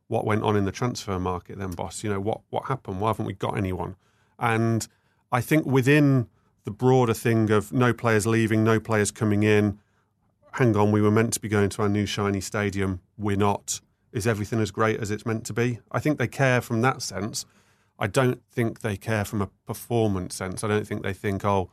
what 0.08 0.24
went 0.24 0.42
on 0.42 0.56
in 0.56 0.64
the 0.64 0.72
transfer 0.72 1.18
market. 1.18 1.58
Then, 1.58 1.70
boss, 1.70 2.04
you 2.04 2.10
know 2.10 2.20
what 2.20 2.40
what 2.50 2.66
happened? 2.66 3.00
Why 3.00 3.08
haven't 3.08 3.26
we 3.26 3.34
got 3.34 3.56
anyone? 3.56 3.96
And 4.38 4.86
I 5.30 5.40
think 5.40 5.66
within 5.66 6.28
the 6.64 6.70
broader 6.70 7.14
thing 7.14 7.50
of 7.50 7.72
no 7.72 7.92
players 7.92 8.26
leaving, 8.26 8.62
no 8.62 8.78
players 8.78 9.10
coming 9.10 9.42
in. 9.42 9.78
Hang 10.52 10.76
on, 10.76 10.92
we 10.92 11.00
were 11.00 11.10
meant 11.10 11.32
to 11.32 11.40
be 11.40 11.48
going 11.48 11.70
to 11.70 11.82
our 11.82 11.88
new 11.88 12.06
shiny 12.06 12.40
stadium. 12.40 13.00
We're 13.16 13.36
not. 13.36 13.80
Is 14.12 14.26
everything 14.26 14.60
as 14.60 14.70
great 14.70 15.00
as 15.00 15.10
it's 15.10 15.24
meant 15.24 15.46
to 15.46 15.54
be? 15.54 15.78
I 15.90 15.98
think 15.98 16.18
they 16.18 16.28
care 16.28 16.60
from 16.60 16.82
that 16.82 17.00
sense. 17.00 17.46
I 17.98 18.06
don't 18.06 18.42
think 18.50 18.80
they 18.80 18.96
care 18.96 19.24
from 19.24 19.40
a 19.40 19.48
performance 19.66 20.34
sense. 20.34 20.62
I 20.62 20.68
don't 20.68 20.86
think 20.86 21.02
they 21.02 21.14
think, 21.14 21.44
oh, 21.44 21.70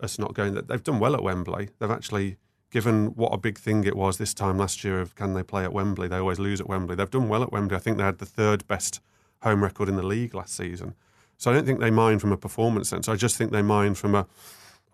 us 0.00 0.18
not 0.18 0.34
going. 0.34 0.54
They've 0.54 0.82
done 0.82 1.00
well 1.00 1.14
at 1.14 1.22
Wembley. 1.22 1.70
They've 1.78 1.90
actually 1.90 2.36
given 2.72 3.14
what 3.14 3.28
a 3.32 3.36
big 3.38 3.58
thing 3.58 3.84
it 3.84 3.94
was 3.96 4.18
this 4.18 4.34
time 4.34 4.58
last 4.58 4.82
year 4.82 5.00
of 5.00 5.14
can 5.14 5.34
they 5.34 5.44
play 5.44 5.62
at 5.62 5.72
Wembley? 5.72 6.08
They 6.08 6.16
always 6.16 6.40
lose 6.40 6.60
at 6.60 6.68
Wembley. 6.68 6.96
They've 6.96 7.08
done 7.08 7.28
well 7.28 7.44
at 7.44 7.52
Wembley. 7.52 7.76
I 7.76 7.80
think 7.80 7.98
they 7.98 8.02
had 8.04 8.18
the 8.18 8.26
third 8.26 8.66
best 8.66 9.00
home 9.42 9.62
record 9.62 9.88
in 9.88 9.94
the 9.96 10.02
league 10.06 10.34
last 10.34 10.56
season. 10.56 10.94
So 11.38 11.50
I 11.50 11.54
don't 11.54 11.66
think 11.66 11.78
they 11.80 11.90
mind 11.90 12.20
from 12.20 12.32
a 12.32 12.36
performance 12.36 12.88
sense. 12.88 13.08
I 13.08 13.14
just 13.16 13.36
think 13.36 13.52
they 13.52 13.62
mind 13.62 13.98
from 13.98 14.14
a 14.16 14.26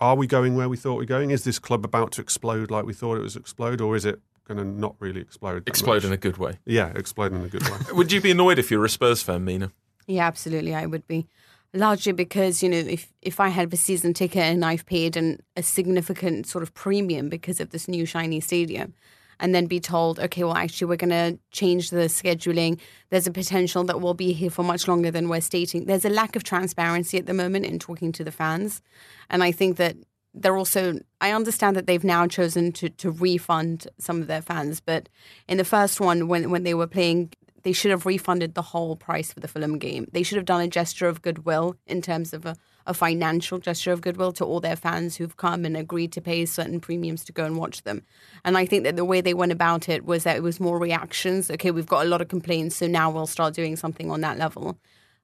are 0.00 0.14
we 0.14 0.26
going 0.26 0.54
where 0.56 0.68
we 0.68 0.76
thought 0.76 0.96
we're 0.96 1.04
going? 1.04 1.30
Is 1.30 1.42
this 1.44 1.58
club 1.58 1.84
about 1.84 2.12
to 2.12 2.20
explode 2.20 2.70
like 2.70 2.84
we 2.84 2.94
thought 2.94 3.16
it 3.16 3.22
was 3.22 3.34
explode, 3.36 3.80
or 3.80 3.96
is 3.96 4.04
it 4.04 4.20
going 4.46 4.58
to 4.58 4.64
not 4.64 4.94
really 5.00 5.20
explode? 5.20 5.64
that 5.64 5.68
Explode 5.70 5.94
much? 5.96 6.04
in 6.04 6.12
a 6.12 6.16
good 6.16 6.36
way. 6.36 6.58
yeah, 6.64 6.92
explode 6.94 7.32
in 7.32 7.42
a 7.44 7.48
good 7.48 7.64
way. 7.68 7.78
Would 7.92 8.12
you 8.12 8.20
be 8.20 8.30
annoyed 8.30 8.58
if 8.60 8.70
you 8.70 8.78
were 8.78 8.84
a 8.84 8.88
Spurs 8.90 9.22
fan, 9.22 9.44
Mina? 9.44 9.72
Yeah, 10.06 10.26
absolutely, 10.26 10.74
I 10.74 10.86
would 10.86 11.06
be. 11.08 11.26
Largely 11.74 12.12
because 12.12 12.62
you 12.62 12.68
know, 12.70 12.78
if 12.78 13.12
if 13.20 13.40
I 13.40 13.48
had 13.48 13.72
a 13.72 13.76
season 13.76 14.14
ticket 14.14 14.42
and 14.42 14.64
I've 14.64 14.86
paid 14.86 15.16
an, 15.16 15.40
a 15.54 15.62
significant 15.62 16.46
sort 16.46 16.62
of 16.62 16.72
premium 16.72 17.28
because 17.28 17.60
of 17.60 17.70
this 17.70 17.88
new 17.88 18.06
shiny 18.06 18.40
stadium, 18.40 18.94
and 19.38 19.54
then 19.54 19.66
be 19.66 19.78
told, 19.78 20.18
okay, 20.18 20.44
well, 20.44 20.56
actually, 20.56 20.86
we're 20.86 20.96
going 20.96 21.10
to 21.10 21.38
change 21.50 21.90
the 21.90 22.08
scheduling. 22.08 22.80
There's 23.10 23.26
a 23.26 23.30
potential 23.30 23.84
that 23.84 24.00
we'll 24.00 24.14
be 24.14 24.32
here 24.32 24.50
for 24.50 24.62
much 24.62 24.88
longer 24.88 25.10
than 25.10 25.28
we're 25.28 25.42
stating. 25.42 25.84
There's 25.84 26.04
a 26.04 26.10
lack 26.10 26.36
of 26.36 26.42
transparency 26.42 27.18
at 27.18 27.26
the 27.26 27.34
moment 27.34 27.66
in 27.66 27.78
talking 27.78 28.12
to 28.12 28.24
the 28.24 28.32
fans, 28.32 28.82
and 29.28 29.44
I 29.44 29.52
think 29.52 29.76
that 29.76 29.96
they're 30.34 30.56
also. 30.56 31.00
I 31.20 31.32
understand 31.32 31.76
that 31.76 31.86
they've 31.86 32.04
now 32.04 32.26
chosen 32.26 32.72
to 32.72 32.88
to 32.90 33.10
refund 33.10 33.88
some 33.98 34.20
of 34.20 34.26
their 34.26 34.42
fans, 34.42 34.80
but 34.80 35.08
in 35.48 35.58
the 35.58 35.64
first 35.64 36.00
one, 36.00 36.28
when 36.28 36.50
when 36.50 36.62
they 36.62 36.74
were 36.74 36.86
playing 36.86 37.32
they 37.62 37.72
should 37.72 37.90
have 37.90 38.06
refunded 38.06 38.54
the 38.54 38.62
whole 38.62 38.96
price 38.96 39.32
for 39.32 39.40
the 39.40 39.48
Fulham 39.48 39.78
game. 39.78 40.06
They 40.12 40.22
should 40.22 40.36
have 40.36 40.44
done 40.44 40.60
a 40.60 40.68
gesture 40.68 41.08
of 41.08 41.22
goodwill 41.22 41.76
in 41.86 42.02
terms 42.02 42.32
of 42.32 42.46
a, 42.46 42.56
a 42.86 42.94
financial 42.94 43.58
gesture 43.58 43.92
of 43.92 44.00
goodwill 44.00 44.32
to 44.32 44.44
all 44.44 44.60
their 44.60 44.76
fans 44.76 45.16
who've 45.16 45.36
come 45.36 45.64
and 45.64 45.76
agreed 45.76 46.12
to 46.12 46.20
pay 46.20 46.46
certain 46.46 46.80
premiums 46.80 47.24
to 47.24 47.32
go 47.32 47.44
and 47.44 47.56
watch 47.56 47.82
them. 47.82 48.02
And 48.44 48.56
I 48.56 48.66
think 48.66 48.84
that 48.84 48.96
the 48.96 49.04
way 49.04 49.20
they 49.20 49.34
went 49.34 49.52
about 49.52 49.88
it 49.88 50.04
was 50.04 50.24
that 50.24 50.36
it 50.36 50.42
was 50.42 50.60
more 50.60 50.78
reactions. 50.78 51.50
Okay, 51.50 51.70
we've 51.70 51.86
got 51.86 52.06
a 52.06 52.08
lot 52.08 52.20
of 52.20 52.28
complaints, 52.28 52.76
so 52.76 52.86
now 52.86 53.10
we'll 53.10 53.26
start 53.26 53.54
doing 53.54 53.76
something 53.76 54.10
on 54.10 54.20
that 54.22 54.38
level. 54.38 54.78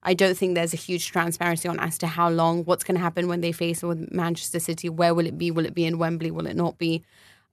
I 0.07 0.13
don't 0.13 0.37
think 0.37 0.55
there's 0.55 0.75
a 0.75 0.77
huge 0.77 1.11
transparency 1.11 1.67
on 1.67 1.81
as 1.81 1.97
to 1.99 2.07
how 2.07 2.29
long, 2.29 2.65
what's 2.65 2.85
going 2.85 2.97
to 2.97 3.01
happen 3.01 3.27
when 3.27 3.41
they 3.41 3.53
face 3.53 3.83
with 3.83 4.13
Manchester 4.13 4.61
City. 4.61 4.91
Where 4.91 5.15
will 5.15 5.27
it 5.27 5.39
be? 5.39 5.51
Will 5.51 5.65
it 5.65 5.75
be 5.75 5.87
in 5.87 5.99
Wembley? 5.99 6.31
Will 6.31 6.47
it 6.47 6.57
not 6.57 6.77
be? 6.77 7.03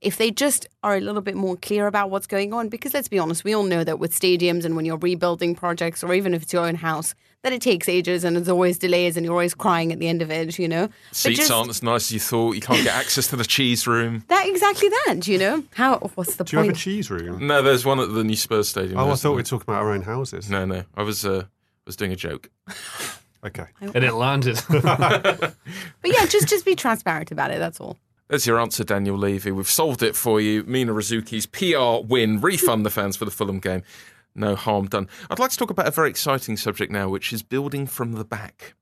If 0.01 0.17
they 0.17 0.31
just 0.31 0.67
are 0.83 0.95
a 0.97 0.99
little 0.99 1.21
bit 1.21 1.35
more 1.35 1.55
clear 1.55 1.85
about 1.87 2.09
what's 2.09 2.27
going 2.27 2.53
on, 2.53 2.69
because 2.69 2.93
let's 2.93 3.07
be 3.07 3.19
honest, 3.19 3.43
we 3.43 3.53
all 3.53 3.63
know 3.63 3.83
that 3.83 3.99
with 3.99 4.13
stadiums 4.19 4.65
and 4.65 4.75
when 4.75 4.83
you're 4.83 4.97
rebuilding 4.97 5.53
projects, 5.55 6.03
or 6.03 6.13
even 6.13 6.33
if 6.33 6.41
it's 6.43 6.51
your 6.53 6.65
own 6.65 6.75
house, 6.75 7.13
that 7.43 7.53
it 7.53 7.61
takes 7.61 7.87
ages 7.87 8.23
and 8.23 8.35
there's 8.35 8.49
always 8.49 8.77
delays 8.79 9.15
and 9.17 9.25
you're 9.25 9.33
always 9.33 9.53
crying 9.53 9.91
at 9.91 9.99
the 9.99 10.07
end 10.07 10.21
of 10.21 10.29
it, 10.31 10.57
you 10.59 10.67
know? 10.67 10.87
But 10.87 11.15
Seats 11.15 11.39
just- 11.39 11.51
aren't 11.51 11.69
as 11.69 11.81
nice 11.83 12.05
as 12.07 12.11
you 12.11 12.19
thought. 12.19 12.53
You 12.55 12.61
can't 12.61 12.83
get 12.83 12.95
access 12.95 13.27
to 13.27 13.35
the 13.35 13.45
cheese 13.45 13.85
room. 13.87 14.23
That 14.27 14.47
exactly 14.47 14.89
that, 15.05 15.27
you 15.27 15.37
know? 15.37 15.63
How? 15.75 15.97
What's 16.15 16.35
the 16.35 16.43
Do 16.45 16.57
you 16.57 16.63
have 16.63 16.71
a 16.71 16.77
cheese 16.77 17.11
room? 17.11 17.45
No, 17.45 17.61
there's 17.61 17.85
one 17.85 17.99
at 17.99 18.11
the 18.13 18.23
new 18.23 18.35
Spurs 18.35 18.69
stadium. 18.69 18.97
Oh, 18.99 19.11
I 19.11 19.15
thought 19.15 19.23
we 19.25 19.29
one. 19.29 19.35
were 19.37 19.43
talking 19.43 19.65
about 19.67 19.81
our 19.83 19.91
own 19.91 20.01
houses. 20.01 20.49
No, 20.49 20.65
no. 20.65 20.83
I 20.95 21.03
was 21.03 21.25
uh, 21.25 21.43
was 21.85 21.95
doing 21.95 22.11
a 22.11 22.15
joke. 22.15 22.49
Okay. 23.43 23.65
And 23.81 24.03
it 24.03 24.13
landed. 24.13 24.59
but 24.69 25.55
yeah, 26.05 26.25
just 26.27 26.47
just 26.47 26.65
be 26.65 26.75
transparent 26.75 27.31
about 27.31 27.51
it. 27.51 27.59
That's 27.59 27.79
all. 27.79 27.97
There's 28.31 28.47
your 28.47 28.61
answer, 28.61 28.85
Daniel 28.85 29.17
Levy. 29.17 29.51
We've 29.51 29.69
solved 29.69 30.01
it 30.01 30.15
for 30.15 30.39
you. 30.39 30.63
Mina 30.63 30.93
Rzouki's 30.93 31.45
PR 31.45 32.07
win. 32.07 32.39
Refund 32.39 32.85
the 32.85 32.89
fans 32.89 33.17
for 33.17 33.25
the 33.25 33.31
Fulham 33.31 33.59
game. 33.59 33.83
No 34.33 34.55
harm 34.55 34.87
done. 34.87 35.09
I'd 35.29 35.37
like 35.37 35.51
to 35.51 35.57
talk 35.57 35.69
about 35.69 35.85
a 35.85 35.91
very 35.91 36.09
exciting 36.09 36.55
subject 36.55 36.93
now, 36.93 37.09
which 37.09 37.33
is 37.33 37.43
building 37.43 37.87
from 37.87 38.13
the 38.13 38.23
back. 38.23 38.73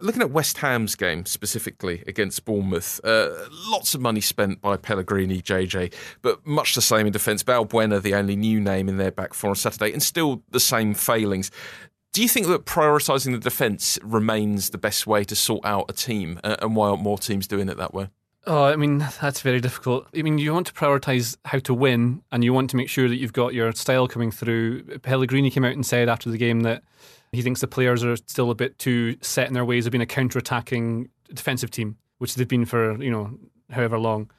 Looking 0.00 0.20
at 0.20 0.30
West 0.30 0.58
Ham's 0.58 0.96
game 0.96 1.24
specifically 1.24 2.04
against 2.06 2.44
Bournemouth, 2.44 3.00
uh, 3.04 3.30
lots 3.70 3.94
of 3.94 4.02
money 4.02 4.20
spent 4.20 4.60
by 4.60 4.76
Pellegrini, 4.76 5.40
JJ, 5.40 5.94
but 6.20 6.46
much 6.46 6.74
the 6.74 6.82
same 6.82 7.06
in 7.06 7.12
defence. 7.14 7.42
Balbuena, 7.42 8.02
the 8.02 8.14
only 8.14 8.36
new 8.36 8.60
name 8.60 8.86
in 8.90 8.98
their 8.98 9.10
back 9.10 9.32
four 9.32 9.48
on 9.48 9.56
Saturday, 9.56 9.94
and 9.94 10.02
still 10.02 10.42
the 10.50 10.60
same 10.60 10.92
failings. 10.92 11.50
Do 12.12 12.20
you 12.20 12.28
think 12.28 12.46
that 12.48 12.66
prioritising 12.66 13.32
the 13.32 13.38
defence 13.38 13.98
remains 14.02 14.68
the 14.68 14.78
best 14.78 15.06
way 15.06 15.24
to 15.24 15.34
sort 15.34 15.64
out 15.64 15.86
a 15.88 15.94
team, 15.94 16.38
uh, 16.44 16.56
and 16.60 16.76
why 16.76 16.90
aren't 16.90 17.02
more 17.02 17.16
teams 17.16 17.46
doing 17.46 17.70
it 17.70 17.78
that 17.78 17.94
way? 17.94 18.10
Oh, 18.50 18.64
I 18.64 18.76
mean, 18.76 18.98
that's 19.20 19.42
very 19.42 19.60
difficult. 19.60 20.06
I 20.16 20.22
mean, 20.22 20.38
you 20.38 20.54
want 20.54 20.66
to 20.68 20.72
prioritise 20.72 21.36
how 21.44 21.58
to 21.58 21.74
win 21.74 22.22
and 22.32 22.42
you 22.42 22.54
want 22.54 22.70
to 22.70 22.76
make 22.76 22.88
sure 22.88 23.06
that 23.06 23.16
you've 23.16 23.34
got 23.34 23.52
your 23.52 23.70
style 23.72 24.08
coming 24.08 24.30
through. 24.30 24.84
Pellegrini 25.00 25.50
came 25.50 25.66
out 25.66 25.74
and 25.74 25.84
said 25.84 26.08
after 26.08 26.30
the 26.30 26.38
game 26.38 26.60
that 26.60 26.82
he 27.30 27.42
thinks 27.42 27.60
the 27.60 27.66
players 27.68 28.02
are 28.02 28.16
still 28.16 28.50
a 28.50 28.54
bit 28.54 28.78
too 28.78 29.18
set 29.20 29.48
in 29.48 29.52
their 29.52 29.66
ways 29.66 29.84
of 29.84 29.92
being 29.92 30.00
a 30.00 30.06
counter 30.06 30.38
attacking 30.38 31.10
defensive 31.32 31.70
team, 31.70 31.98
which 32.18 32.36
they've 32.36 32.48
been 32.48 32.64
for, 32.64 33.00
you 33.02 33.10
know, 33.10 33.38
however 33.70 33.98
long. 33.98 34.30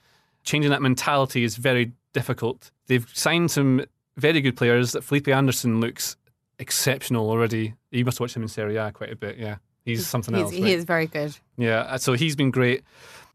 Changing 0.44 0.72
that 0.72 0.82
mentality 0.82 1.44
is 1.44 1.56
very 1.56 1.92
difficult. 2.12 2.72
They've 2.88 3.08
signed 3.14 3.52
some 3.52 3.86
very 4.18 4.42
good 4.42 4.58
players. 4.58 4.96
Felipe 5.04 5.28
Anderson 5.28 5.80
looks 5.80 6.16
exceptional 6.58 7.30
already. 7.30 7.76
You 7.92 8.06
must 8.06 8.20
watch 8.20 8.36
him 8.36 8.42
in 8.42 8.48
Serie 8.48 8.78
A 8.78 8.92
quite 8.92 9.12
a 9.12 9.16
bit, 9.16 9.38
yeah. 9.38 9.58
He's 9.86 10.08
something 10.08 10.34
He's, 10.34 10.44
else. 10.46 10.52
he 10.54 10.64
right? 10.64 10.72
is 10.72 10.84
very 10.84 11.06
good. 11.06 11.38
Yeah, 11.58 11.98
so 11.98 12.14
he's 12.14 12.36
been 12.36 12.50
great. 12.50 12.84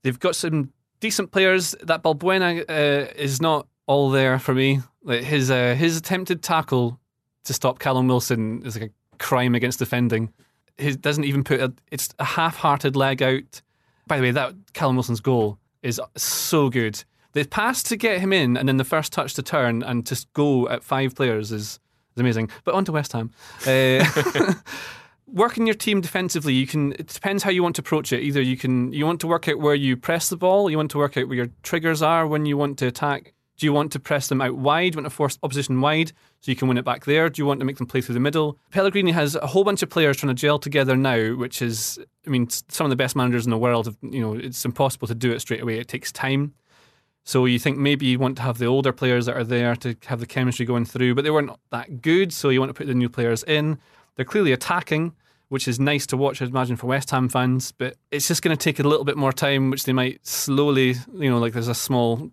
They've 0.04 0.20
got 0.20 0.36
some 0.36 0.70
decent 1.00 1.32
players. 1.32 1.74
That 1.82 2.02
Balbuena 2.02 2.64
uh, 2.68 3.12
is 3.16 3.40
not 3.42 3.66
all 3.86 4.10
there 4.10 4.38
for 4.38 4.54
me. 4.54 4.80
Like 5.02 5.22
his 5.22 5.50
uh, 5.50 5.74
his 5.74 5.96
attempted 5.96 6.42
tackle 6.42 7.00
to 7.44 7.52
stop 7.52 7.78
Callum 7.78 8.06
Wilson 8.06 8.64
is 8.64 8.78
like 8.78 8.90
a 8.90 9.16
crime 9.16 9.54
against 9.54 9.78
defending. 9.78 10.32
He 10.78 10.94
doesn't 10.94 11.24
even 11.24 11.42
put 11.42 11.60
a, 11.60 11.72
it's 11.90 12.08
a 12.18 12.24
half-hearted 12.24 12.96
leg 12.96 13.22
out. 13.22 13.62
By 14.06 14.16
the 14.16 14.22
way, 14.22 14.30
that 14.32 14.54
Callum 14.74 14.96
Wilson's 14.96 15.20
goal 15.20 15.58
is 15.82 16.00
so 16.16 16.68
good. 16.68 17.02
The 17.32 17.44
pass 17.44 17.82
to 17.84 17.96
get 17.96 18.20
him 18.20 18.32
in, 18.32 18.56
and 18.56 18.68
then 18.68 18.76
the 18.76 18.84
first 18.84 19.12
touch 19.12 19.34
to 19.34 19.42
turn 19.42 19.82
and 19.82 20.06
to 20.06 20.26
go 20.34 20.68
at 20.68 20.84
five 20.84 21.14
players 21.14 21.50
is, 21.52 21.62
is 21.62 22.18
amazing. 22.18 22.50
But 22.64 22.74
on 22.74 22.84
to 22.84 22.92
West 22.92 23.12
Ham. 23.12 23.30
Uh, 23.66 24.04
working 25.34 25.66
your 25.66 25.74
team 25.74 26.00
defensively, 26.00 26.54
you 26.54 26.66
can. 26.66 26.92
It 26.92 27.08
depends 27.08 27.42
how 27.42 27.50
you 27.50 27.62
want 27.62 27.76
to 27.76 27.82
approach 27.82 28.12
it. 28.12 28.22
Either 28.22 28.40
you 28.40 28.56
can 28.56 28.92
you 28.92 29.04
want 29.04 29.20
to 29.20 29.26
work 29.26 29.48
out 29.48 29.58
where 29.58 29.74
you 29.74 29.96
press 29.96 30.28
the 30.28 30.36
ball, 30.36 30.70
you 30.70 30.76
want 30.78 30.90
to 30.92 30.98
work 30.98 31.16
out 31.16 31.28
where 31.28 31.36
your 31.36 31.48
triggers 31.62 32.00
are 32.00 32.26
when 32.26 32.46
you 32.46 32.56
want 32.56 32.78
to 32.78 32.86
attack. 32.86 33.34
Do 33.56 33.66
you 33.66 33.72
want 33.72 33.92
to 33.92 34.00
press 34.00 34.28
them 34.28 34.40
out 34.40 34.56
wide? 34.56 34.92
Do 34.92 34.96
you 34.96 35.02
want 35.02 35.12
to 35.12 35.16
force 35.16 35.38
opposition 35.42 35.80
wide 35.80 36.08
so 36.40 36.50
you 36.50 36.56
can 36.56 36.66
win 36.66 36.76
it 36.76 36.84
back 36.84 37.04
there? 37.04 37.28
Do 37.28 37.40
you 37.40 37.46
want 37.46 37.60
to 37.60 37.66
make 37.66 37.76
them 37.76 37.86
play 37.86 38.00
through 38.00 38.14
the 38.14 38.20
middle? 38.20 38.58
Pellegrini 38.70 39.12
has 39.12 39.36
a 39.36 39.46
whole 39.46 39.62
bunch 39.62 39.80
of 39.82 39.90
players 39.90 40.16
trying 40.16 40.34
to 40.34 40.40
gel 40.40 40.58
together 40.58 40.96
now, 40.96 41.34
which 41.34 41.62
is, 41.62 42.00
I 42.26 42.30
mean, 42.30 42.48
some 42.50 42.84
of 42.84 42.90
the 42.90 42.96
best 42.96 43.14
managers 43.14 43.44
in 43.44 43.50
the 43.50 43.58
world. 43.58 43.86
Have, 43.86 43.96
you 44.02 44.20
know, 44.20 44.34
it's 44.34 44.64
impossible 44.64 45.06
to 45.06 45.14
do 45.14 45.30
it 45.30 45.38
straight 45.40 45.62
away. 45.62 45.78
It 45.78 45.86
takes 45.86 46.10
time. 46.10 46.54
So 47.22 47.44
you 47.44 47.60
think 47.60 47.78
maybe 47.78 48.06
you 48.06 48.18
want 48.18 48.36
to 48.38 48.42
have 48.42 48.58
the 48.58 48.66
older 48.66 48.92
players 48.92 49.26
that 49.26 49.36
are 49.36 49.44
there 49.44 49.76
to 49.76 49.96
have 50.06 50.18
the 50.18 50.26
chemistry 50.26 50.66
going 50.66 50.84
through, 50.84 51.14
but 51.14 51.22
they 51.22 51.30
weren't 51.30 51.52
that 51.70 52.02
good. 52.02 52.32
So 52.32 52.48
you 52.48 52.58
want 52.58 52.70
to 52.70 52.74
put 52.74 52.88
the 52.88 52.94
new 52.94 53.08
players 53.08 53.44
in. 53.44 53.78
They're 54.16 54.24
clearly 54.24 54.52
attacking, 54.52 55.14
which 55.48 55.68
is 55.68 55.78
nice 55.78 56.06
to 56.06 56.16
watch, 56.16 56.40
I'd 56.40 56.48
imagine, 56.48 56.76
for 56.76 56.86
West 56.86 57.10
Ham 57.10 57.28
fans. 57.28 57.72
But 57.72 57.96
it's 58.10 58.28
just 58.28 58.42
going 58.42 58.56
to 58.56 58.62
take 58.62 58.78
a 58.78 58.88
little 58.88 59.04
bit 59.04 59.16
more 59.16 59.32
time, 59.32 59.70
which 59.70 59.84
they 59.84 59.92
might 59.92 60.26
slowly, 60.26 60.94
you 61.14 61.30
know, 61.30 61.38
like 61.38 61.52
there's 61.52 61.68
a 61.68 61.74
small 61.74 62.30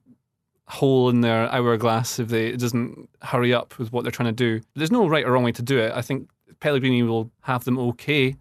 hole 0.72 1.10
in 1.10 1.20
their 1.20 1.52
hourglass 1.52 2.18
if 2.18 2.30
they 2.30 2.48
it 2.48 2.60
doesn't 2.60 3.10
hurry 3.22 3.54
up 3.54 3.78
with 3.78 3.92
what 3.92 4.04
they're 4.04 4.12
trying 4.12 4.34
to 4.34 4.60
do. 4.60 4.62
There's 4.76 4.92
no 4.92 5.08
right 5.08 5.26
or 5.26 5.32
wrong 5.34 5.44
way 5.44 5.52
to 5.52 5.62
do 5.62 5.78
it. 5.78 5.92
I 5.94 6.02
think 6.02 6.30
Pellegrini 6.62 7.04
will 7.04 7.30
have 7.42 7.66
them 7.66 7.78
okay 7.78 8.36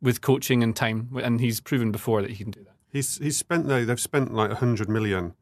with 0.00 0.20
coaching 0.20 0.62
and 0.62 0.74
time, 0.74 1.10
and 1.22 1.40
he's 1.40 1.60
proven 1.60 1.92
before 1.92 2.22
that 2.22 2.30
he 2.30 2.36
can 2.36 2.50
do 2.50 2.62
that. 2.64 2.76
He's 2.90 3.18
he's 3.18 3.36
spent 3.36 3.68
though 3.68 3.84
they've 3.84 4.00
spent 4.00 4.32
like 4.32 4.50
hundred 4.52 4.88
million, 4.88 5.34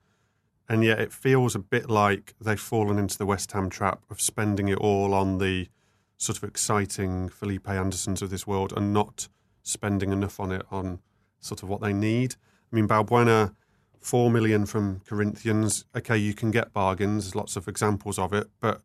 and 0.69 0.83
yet 0.83 0.99
it 0.99 1.13
feels 1.13 1.55
a 1.55 1.61
bit 1.61 1.89
like 1.89 2.35
they've 2.41 2.59
fallen 2.59 2.99
into 2.99 3.17
the 3.17 3.27
West 3.27 3.53
Ham 3.53 3.71
trap 3.71 4.03
of 4.11 4.21
spending 4.21 4.69
it 4.69 4.79
all 4.79 5.15
on 5.15 5.39
the 5.39 5.69
sort 6.17 6.39
of 6.39 6.45
exciting 6.45 7.29
Felipe 7.29 7.69
Andersons 7.69 8.23
of 8.23 8.31
this 8.31 8.47
world 8.47 8.73
and 8.77 8.93
not 8.93 9.29
spending 9.63 10.13
enough 10.13 10.41
on 10.41 10.53
it 10.53 10.63
on 10.71 11.01
sort 11.41 11.63
of 11.63 11.69
what 11.69 11.81
they 11.81 11.93
need. 11.93 12.37
I 12.73 12.77
mean, 12.77 12.89
Balbuena 12.89 13.55
four 14.01 14.31
million 14.31 14.67
from 14.67 15.01
Corinthians. 15.01 15.85
Okay, 15.97 16.17
you 16.17 16.33
can 16.33 16.51
get 16.51 16.73
bargains. 16.73 17.35
Lots 17.35 17.57
of 17.57 17.67
examples 17.67 18.19
of 18.19 18.33
it, 18.33 18.49
but 18.61 18.83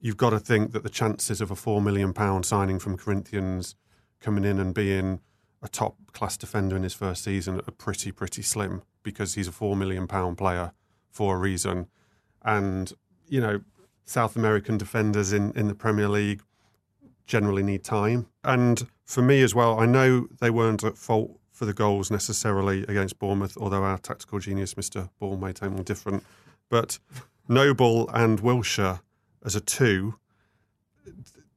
you've 0.00 0.16
got 0.16 0.30
to 0.30 0.40
think 0.40 0.72
that 0.72 0.82
the 0.82 0.88
chances 0.88 1.40
of 1.40 1.50
a 1.50 1.56
four 1.56 1.82
million 1.82 2.12
pound 2.12 2.46
signing 2.46 2.78
from 2.78 2.96
Corinthians 2.96 3.76
coming 4.20 4.44
in 4.44 4.58
and 4.58 4.74
being 4.74 5.20
a 5.62 5.68
top 5.68 5.96
class 6.12 6.36
defender 6.36 6.76
in 6.76 6.82
his 6.82 6.94
first 6.94 7.22
season 7.24 7.60
are 7.66 7.72
pretty 7.72 8.12
pretty 8.12 8.42
slim 8.42 8.82
because 9.02 9.34
he's 9.34 9.48
a 9.48 9.52
four 9.52 9.76
million 9.76 10.06
pound 10.06 10.38
player 10.38 10.72
for 11.10 11.36
a 11.36 11.38
reason, 11.38 11.86
and 12.42 12.92
you 13.26 13.40
know 13.40 13.60
South 14.04 14.34
American 14.34 14.78
defenders 14.78 15.32
in 15.32 15.52
in 15.52 15.68
the 15.68 15.74
Premier 15.74 16.08
League 16.08 16.42
generally 17.28 17.62
need 17.62 17.84
time. 17.84 18.26
And 18.42 18.88
for 19.04 19.22
me 19.22 19.42
as 19.42 19.54
well, 19.54 19.78
I 19.78 19.86
know 19.86 20.26
they 20.40 20.50
weren't 20.50 20.82
at 20.82 20.98
fault 20.98 21.38
for 21.52 21.64
the 21.64 21.74
goals 21.74 22.10
necessarily 22.10 22.82
against 22.84 23.18
Bournemouth, 23.18 23.56
although 23.56 23.84
our 23.84 23.98
tactical 23.98 24.40
genius, 24.40 24.74
Mr. 24.74 25.10
Bull, 25.20 25.36
made 25.36 25.58
them 25.58 25.82
different. 25.82 26.24
But 26.68 26.98
Noble 27.48 28.08
and 28.10 28.40
Wilshere 28.40 29.00
as 29.44 29.54
a 29.54 29.60
two, 29.60 30.16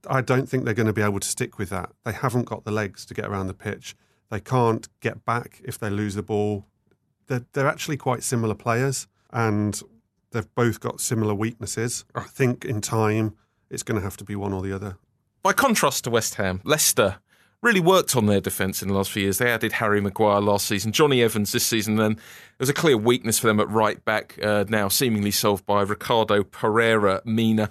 I 0.10 0.22
don't 0.22 0.48
think 0.48 0.66
they're 0.66 0.74
going 0.74 0.88
to 0.88 0.94
be 0.94 1.02
able 1.02 1.20
to 1.20 1.28
stick 1.28 1.58
with 1.58 1.70
that. 1.70 1.92
They 2.04 2.14
haven't 2.14 2.46
got 2.46 2.64
the 2.64 2.72
legs 2.72 3.06
to 3.06 3.14
get 3.14 3.26
around 3.26 3.48
the 3.48 3.54
pitch. 3.54 3.96
They 4.30 4.40
can't 4.40 4.88
get 5.00 5.26
back 5.26 5.62
if 5.64 5.78
they 5.78 5.90
lose 5.90 6.16
the 6.16 6.24
ball. 6.24 6.66
They're, 7.28 7.46
they're 7.54 7.68
actually 7.68 7.98
quite 7.98 8.24
similar 8.24 8.56
players, 8.56 9.08
and 9.32 9.82
they've 10.32 10.56
both 10.56 10.80
got 10.80 11.00
similar 11.00 11.34
weaknesses. 11.34 12.06
Oh. 12.16 12.22
I 12.22 12.24
think 12.24 12.66
in 12.66 12.82
time, 12.82 13.36
it's 13.70 13.84
going 13.84 14.00
to 14.00 14.04
have 14.04 14.18
to 14.18 14.24
be 14.24 14.36
one 14.36 14.54
or 14.54 14.62
the 14.62 14.74
other. 14.74 14.98
By 15.44 15.54
contrast 15.54 16.04
to 16.04 16.12
West 16.12 16.36
Ham, 16.36 16.62
Leicester 16.64 17.18
really 17.64 17.80
worked 17.80 18.16
on 18.16 18.26
their 18.26 18.42
defence 18.42 18.82
in 18.82 18.88
the 18.88 18.94
last 18.94 19.12
few 19.12 19.24
years. 19.24 19.38
They 19.38 19.52
added 19.52 19.72
Harry 19.74 20.02
Maguire 20.02 20.40
last 20.40 20.68
season, 20.68 20.92
Jonny 20.92 21.22
Evans 21.22 21.52
this 21.52 21.66
season. 21.66 21.96
Then 21.96 22.18
there's 22.58 22.70
a 22.70 22.74
clear 22.74 22.98
weakness 22.98 23.40
for 23.40 23.48
them 23.48 23.60
at 23.60 23.70
right 23.70 24.04
back 24.04 24.38
uh, 24.44 24.66
now, 24.68 24.88
seemingly 24.88 25.32
solved 25.32 25.66
by 25.66 25.82
Ricardo 25.82 26.44
Pereira 26.44 27.22
Mina. 27.26 27.70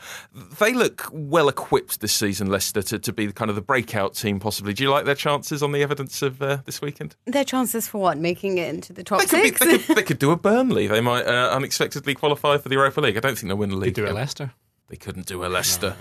They 0.58 0.74
look 0.74 1.08
well 1.12 1.48
equipped 1.48 2.00
this 2.00 2.12
season, 2.12 2.48
Leicester, 2.48 2.82
to, 2.82 2.98
to 3.00 3.12
be 3.12 3.32
kind 3.32 3.50
of 3.50 3.56
the 3.56 3.62
breakout 3.62 4.14
team, 4.14 4.38
possibly. 4.40 4.72
Do 4.74 4.82
you 4.84 4.90
like 4.90 5.04
their 5.06 5.14
chances 5.16 5.62
on 5.62 5.72
the 5.72 5.82
evidence 5.82 6.22
of 6.22 6.40
uh, 6.40 6.58
this 6.66 6.80
weekend? 6.80 7.14
Their 7.26 7.44
chances 7.44 7.86
for 7.88 8.00
what? 8.00 8.16
Making 8.18 8.58
it 8.58 8.68
into 8.68 8.92
the 8.92 9.02
top 9.04 9.20
They 9.20 9.26
could, 9.26 9.42
be, 9.42 9.48
six? 9.48 9.60
they, 9.60 9.78
could, 9.78 9.96
they 9.96 10.02
could 10.02 10.18
do 10.18 10.30
a 10.32 10.36
Burnley. 10.36 10.86
They 10.88 11.00
might 11.00 11.26
uh, 11.26 11.50
unexpectedly 11.52 12.14
qualify 12.14 12.58
for 12.58 12.68
the 12.68 12.74
Europa 12.76 13.00
League. 13.00 13.16
I 13.16 13.20
don't 13.20 13.36
think 13.36 13.48
they'll 13.48 13.56
win 13.56 13.70
the 13.70 13.76
league. 13.76 13.94
They 13.94 14.02
league. 14.02 14.08
do 14.08 14.16
it 14.16 14.18
Leicester. 14.18 14.52
They 14.90 14.96
couldn't 14.96 15.26
do 15.26 15.44
a 15.44 15.46
Leicester. 15.46 15.94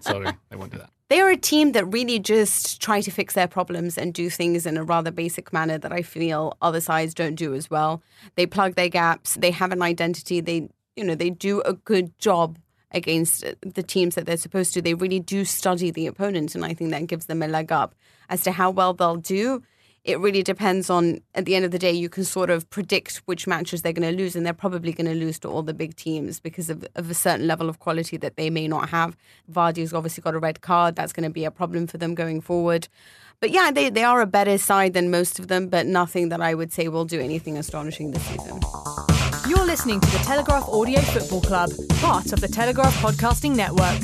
Sorry, 0.00 0.32
they 0.48 0.56
won't 0.56 0.72
do 0.72 0.78
that. 0.78 0.90
they 1.10 1.20
are 1.20 1.30
a 1.30 1.36
team 1.36 1.72
that 1.72 1.84
really 1.84 2.18
just 2.18 2.80
try 2.80 3.02
to 3.02 3.10
fix 3.10 3.34
their 3.34 3.46
problems 3.46 3.98
and 3.98 4.14
do 4.14 4.30
things 4.30 4.64
in 4.64 4.78
a 4.78 4.82
rather 4.82 5.10
basic 5.10 5.52
manner 5.52 5.76
that 5.76 5.92
I 5.92 6.00
feel 6.00 6.56
other 6.62 6.80
sides 6.80 7.12
don't 7.12 7.34
do 7.34 7.54
as 7.54 7.70
well. 7.70 8.02
They 8.34 8.46
plug 8.46 8.74
their 8.74 8.88
gaps. 8.88 9.34
They 9.34 9.50
have 9.50 9.70
an 9.70 9.82
identity. 9.82 10.40
They, 10.40 10.70
you 10.96 11.04
know, 11.04 11.14
they 11.14 11.28
do 11.28 11.60
a 11.62 11.74
good 11.74 12.18
job 12.18 12.58
against 12.90 13.44
the 13.60 13.82
teams 13.82 14.14
that 14.14 14.24
they're 14.24 14.38
supposed 14.38 14.72
to. 14.74 14.80
They 14.80 14.94
really 14.94 15.20
do 15.20 15.44
study 15.44 15.90
the 15.90 16.06
opponent, 16.06 16.54
and 16.54 16.64
I 16.64 16.72
think 16.72 16.92
that 16.92 17.06
gives 17.06 17.26
them 17.26 17.42
a 17.42 17.48
leg 17.48 17.70
up. 17.70 17.94
As 18.30 18.42
to 18.44 18.52
how 18.52 18.70
well 18.70 18.94
they'll 18.94 19.16
do, 19.16 19.62
it 20.06 20.20
really 20.20 20.42
depends 20.42 20.88
on. 20.88 21.20
At 21.34 21.44
the 21.44 21.56
end 21.56 21.64
of 21.64 21.72
the 21.72 21.78
day, 21.78 21.90
you 21.90 22.08
can 22.08 22.24
sort 22.24 22.48
of 22.48 22.70
predict 22.70 23.22
which 23.26 23.46
matches 23.46 23.82
they're 23.82 23.92
going 23.92 24.08
to 24.08 24.16
lose, 24.16 24.36
and 24.36 24.46
they're 24.46 24.54
probably 24.54 24.92
going 24.92 25.08
to 25.08 25.14
lose 25.14 25.38
to 25.40 25.48
all 25.48 25.62
the 25.62 25.74
big 25.74 25.96
teams 25.96 26.38
because 26.38 26.70
of, 26.70 26.86
of 26.94 27.10
a 27.10 27.14
certain 27.14 27.46
level 27.46 27.68
of 27.68 27.80
quality 27.80 28.16
that 28.16 28.36
they 28.36 28.48
may 28.48 28.68
not 28.68 28.88
have. 28.90 29.16
Vardy's 29.52 29.92
obviously 29.92 30.22
got 30.22 30.34
a 30.34 30.38
red 30.38 30.60
card. 30.60 30.94
That's 30.94 31.12
going 31.12 31.24
to 31.24 31.30
be 31.30 31.44
a 31.44 31.50
problem 31.50 31.88
for 31.88 31.98
them 31.98 32.14
going 32.14 32.40
forward. 32.40 32.88
But 33.40 33.50
yeah, 33.50 33.70
they, 33.70 33.90
they 33.90 34.04
are 34.04 34.20
a 34.20 34.26
better 34.26 34.56
side 34.58 34.94
than 34.94 35.10
most 35.10 35.38
of 35.40 35.48
them, 35.48 35.68
but 35.68 35.86
nothing 35.86 36.30
that 36.30 36.40
I 36.40 36.54
would 36.54 36.72
say 36.72 36.88
will 36.88 37.04
do 37.04 37.20
anything 37.20 37.58
astonishing 37.58 38.12
this 38.12 38.22
season. 38.22 38.60
You're 39.48 39.66
listening 39.66 40.00
to 40.00 40.10
the 40.10 40.18
Telegraph 40.18 40.68
Audio 40.68 41.00
Football 41.00 41.40
Club, 41.42 41.70
part 42.00 42.32
of 42.32 42.40
the 42.40 42.48
Telegraph 42.48 42.94
Podcasting 43.02 43.56
Network. 43.56 43.98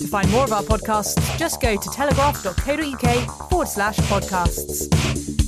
To 0.00 0.06
find 0.06 0.30
more 0.30 0.44
of 0.44 0.52
our 0.52 0.62
podcasts, 0.62 1.36
just 1.36 1.60
go 1.60 1.76
to 1.76 1.90
telegraph.co.uk 1.90 3.48
forward 3.50 3.68
slash 3.68 3.96
podcasts. 3.98 5.47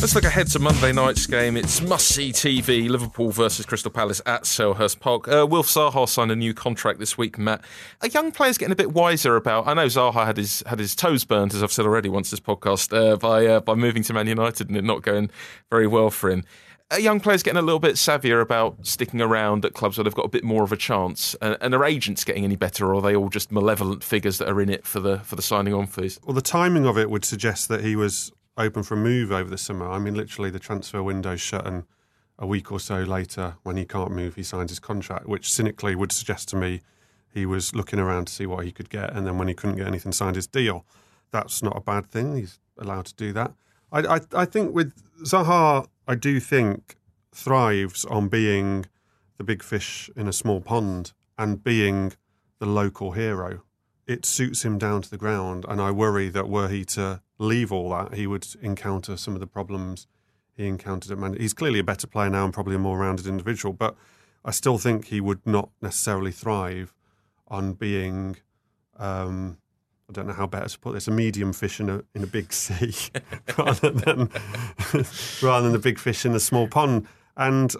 Let's 0.00 0.14
look 0.14 0.22
ahead 0.22 0.46
to 0.52 0.60
Monday 0.60 0.92
night's 0.92 1.26
game. 1.26 1.56
It's 1.56 1.82
must 1.82 2.06
see 2.06 2.30
TV 2.30 2.88
Liverpool 2.88 3.32
versus 3.32 3.66
Crystal 3.66 3.90
Palace 3.90 4.22
at 4.24 4.44
Selhurst 4.44 5.00
Park. 5.00 5.26
Uh, 5.26 5.44
Wilf 5.44 5.66
Zaha 5.66 6.08
signed 6.08 6.30
a 6.30 6.36
new 6.36 6.54
contract 6.54 7.00
this 7.00 7.18
week, 7.18 7.36
Matt. 7.36 7.64
A 8.00 8.08
young 8.08 8.30
player's 8.30 8.58
getting 8.58 8.72
a 8.72 8.76
bit 8.76 8.92
wiser 8.92 9.34
about. 9.34 9.66
I 9.66 9.74
know 9.74 9.86
Zaha 9.86 10.24
had 10.24 10.36
his 10.36 10.62
had 10.66 10.78
his 10.78 10.94
toes 10.94 11.24
burnt, 11.24 11.52
as 11.52 11.64
I've 11.64 11.72
said 11.72 11.84
already 11.84 12.08
once 12.08 12.30
this 12.30 12.38
podcast, 12.38 12.96
uh, 12.96 13.16
by 13.16 13.44
uh, 13.44 13.58
by 13.58 13.74
moving 13.74 14.04
to 14.04 14.12
Man 14.12 14.28
United 14.28 14.68
and 14.68 14.76
it 14.76 14.84
not 14.84 15.02
going 15.02 15.30
very 15.68 15.88
well 15.88 16.10
for 16.10 16.30
him. 16.30 16.44
A 16.92 17.00
young 17.00 17.18
player's 17.18 17.42
getting 17.42 17.58
a 17.58 17.62
little 17.62 17.80
bit 17.80 17.96
savvier 17.96 18.40
about 18.40 18.86
sticking 18.86 19.20
around 19.20 19.64
at 19.64 19.74
clubs 19.74 19.98
where 19.98 20.04
they've 20.04 20.14
got 20.14 20.24
a 20.26 20.30
bit 20.30 20.44
more 20.44 20.62
of 20.62 20.70
a 20.70 20.76
chance. 20.76 21.34
And, 21.42 21.56
and 21.60 21.74
are 21.74 21.84
agents 21.84 22.22
getting 22.22 22.44
any 22.44 22.56
better, 22.56 22.86
or 22.86 22.94
are 22.94 23.02
they 23.02 23.16
all 23.16 23.28
just 23.28 23.50
malevolent 23.50 24.04
figures 24.04 24.38
that 24.38 24.48
are 24.48 24.60
in 24.60 24.70
it 24.70 24.86
for 24.86 25.00
the 25.00 25.18
for 25.18 25.34
the 25.34 25.42
signing 25.42 25.74
on 25.74 25.88
fees? 25.88 26.20
Well, 26.24 26.34
the 26.34 26.40
timing 26.40 26.86
of 26.86 26.96
it 26.96 27.10
would 27.10 27.24
suggest 27.24 27.68
that 27.68 27.82
he 27.82 27.96
was 27.96 28.30
open 28.58 28.82
for 28.82 28.94
a 28.94 28.98
move 28.98 29.32
over 29.32 29.48
the 29.48 29.56
summer. 29.56 29.88
I 29.88 29.98
mean, 29.98 30.14
literally, 30.14 30.50
the 30.50 30.58
transfer 30.58 31.02
window's 31.02 31.40
shut, 31.40 31.66
and 31.66 31.84
a 32.38 32.46
week 32.46 32.70
or 32.70 32.80
so 32.80 33.02
later, 33.02 33.56
when 33.62 33.76
he 33.76 33.84
can't 33.84 34.10
move, 34.10 34.34
he 34.34 34.42
signs 34.42 34.70
his 34.70 34.80
contract, 34.80 35.26
which 35.26 35.50
cynically 35.50 35.94
would 35.94 36.12
suggest 36.12 36.48
to 36.48 36.56
me 36.56 36.82
he 37.32 37.46
was 37.46 37.74
looking 37.74 37.98
around 37.98 38.26
to 38.26 38.32
see 38.32 38.46
what 38.46 38.64
he 38.64 38.72
could 38.72 38.90
get, 38.90 39.14
and 39.14 39.26
then 39.26 39.38
when 39.38 39.48
he 39.48 39.54
couldn't 39.54 39.76
get 39.76 39.86
anything, 39.86 40.12
signed 40.12 40.36
his 40.36 40.46
deal. 40.46 40.84
That's 41.30 41.62
not 41.62 41.76
a 41.76 41.80
bad 41.80 42.10
thing. 42.10 42.36
He's 42.36 42.58
allowed 42.78 43.06
to 43.06 43.14
do 43.14 43.32
that. 43.32 43.52
I, 43.92 44.16
I, 44.16 44.20
I 44.34 44.44
think 44.44 44.74
with 44.74 44.92
Zaha, 45.24 45.86
I 46.06 46.14
do 46.14 46.40
think 46.40 46.96
thrives 47.32 48.04
on 48.06 48.28
being 48.28 48.86
the 49.36 49.44
big 49.44 49.62
fish 49.62 50.10
in 50.16 50.26
a 50.26 50.32
small 50.32 50.60
pond 50.60 51.12
and 51.36 51.62
being 51.62 52.12
the 52.58 52.66
local 52.66 53.12
hero. 53.12 53.62
It 54.06 54.24
suits 54.24 54.64
him 54.64 54.78
down 54.78 55.02
to 55.02 55.10
the 55.10 55.18
ground, 55.18 55.64
and 55.68 55.80
I 55.80 55.90
worry 55.90 56.28
that 56.30 56.48
were 56.48 56.68
he 56.68 56.84
to 56.86 57.20
leave 57.38 57.72
all 57.72 57.90
that, 57.90 58.14
he 58.14 58.26
would 58.26 58.46
encounter 58.60 59.16
some 59.16 59.34
of 59.34 59.40
the 59.40 59.46
problems 59.46 60.06
he 60.56 60.66
encountered 60.66 61.12
at 61.12 61.18
Man. 61.18 61.34
He's 61.34 61.54
clearly 61.54 61.78
a 61.78 61.84
better 61.84 62.06
player 62.06 62.28
now 62.28 62.44
and 62.44 62.52
probably 62.52 62.74
a 62.74 62.80
more 62.80 62.98
rounded 62.98 63.26
individual, 63.26 63.72
but 63.72 63.96
I 64.44 64.50
still 64.50 64.78
think 64.78 65.06
he 65.06 65.20
would 65.20 65.46
not 65.46 65.70
necessarily 65.80 66.32
thrive 66.32 66.92
on 67.46 67.72
being. 67.74 68.36
Um, 68.96 69.58
I 70.08 70.12
don't 70.14 70.26
know 70.26 70.32
how 70.32 70.46
better 70.46 70.68
to 70.68 70.78
put 70.78 70.94
this, 70.94 71.06
a 71.06 71.10
medium 71.10 71.52
fish 71.52 71.80
in 71.80 71.88
a 71.88 72.02
in 72.14 72.24
a 72.24 72.26
big 72.26 72.52
sea 72.52 72.94
rather 73.58 73.90
than 73.90 74.30
rather 75.42 75.62
than 75.62 75.72
the 75.72 75.80
big 75.82 75.98
fish 75.98 76.26
in 76.26 76.34
a 76.34 76.40
small 76.40 76.66
pond. 76.66 77.06
And 77.36 77.74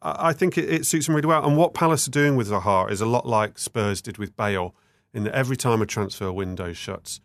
I 0.00 0.28
I 0.28 0.32
think 0.32 0.56
it, 0.56 0.68
it 0.68 0.86
suits 0.86 1.08
him 1.08 1.16
really 1.16 1.26
well. 1.26 1.44
And 1.44 1.56
what 1.56 1.74
Palace 1.74 2.06
are 2.06 2.12
doing 2.12 2.36
with 2.36 2.48
Zaha 2.48 2.90
is 2.90 3.00
a 3.00 3.06
lot 3.06 3.26
like 3.26 3.58
Spurs 3.58 4.00
did 4.00 4.18
with 4.18 4.36
Bale, 4.36 4.74
in 5.12 5.24
that 5.24 5.34
every 5.34 5.56
time 5.56 5.82
a 5.82 5.86
transfer 5.86 6.30
window 6.30 6.72
shuts, 6.72 7.20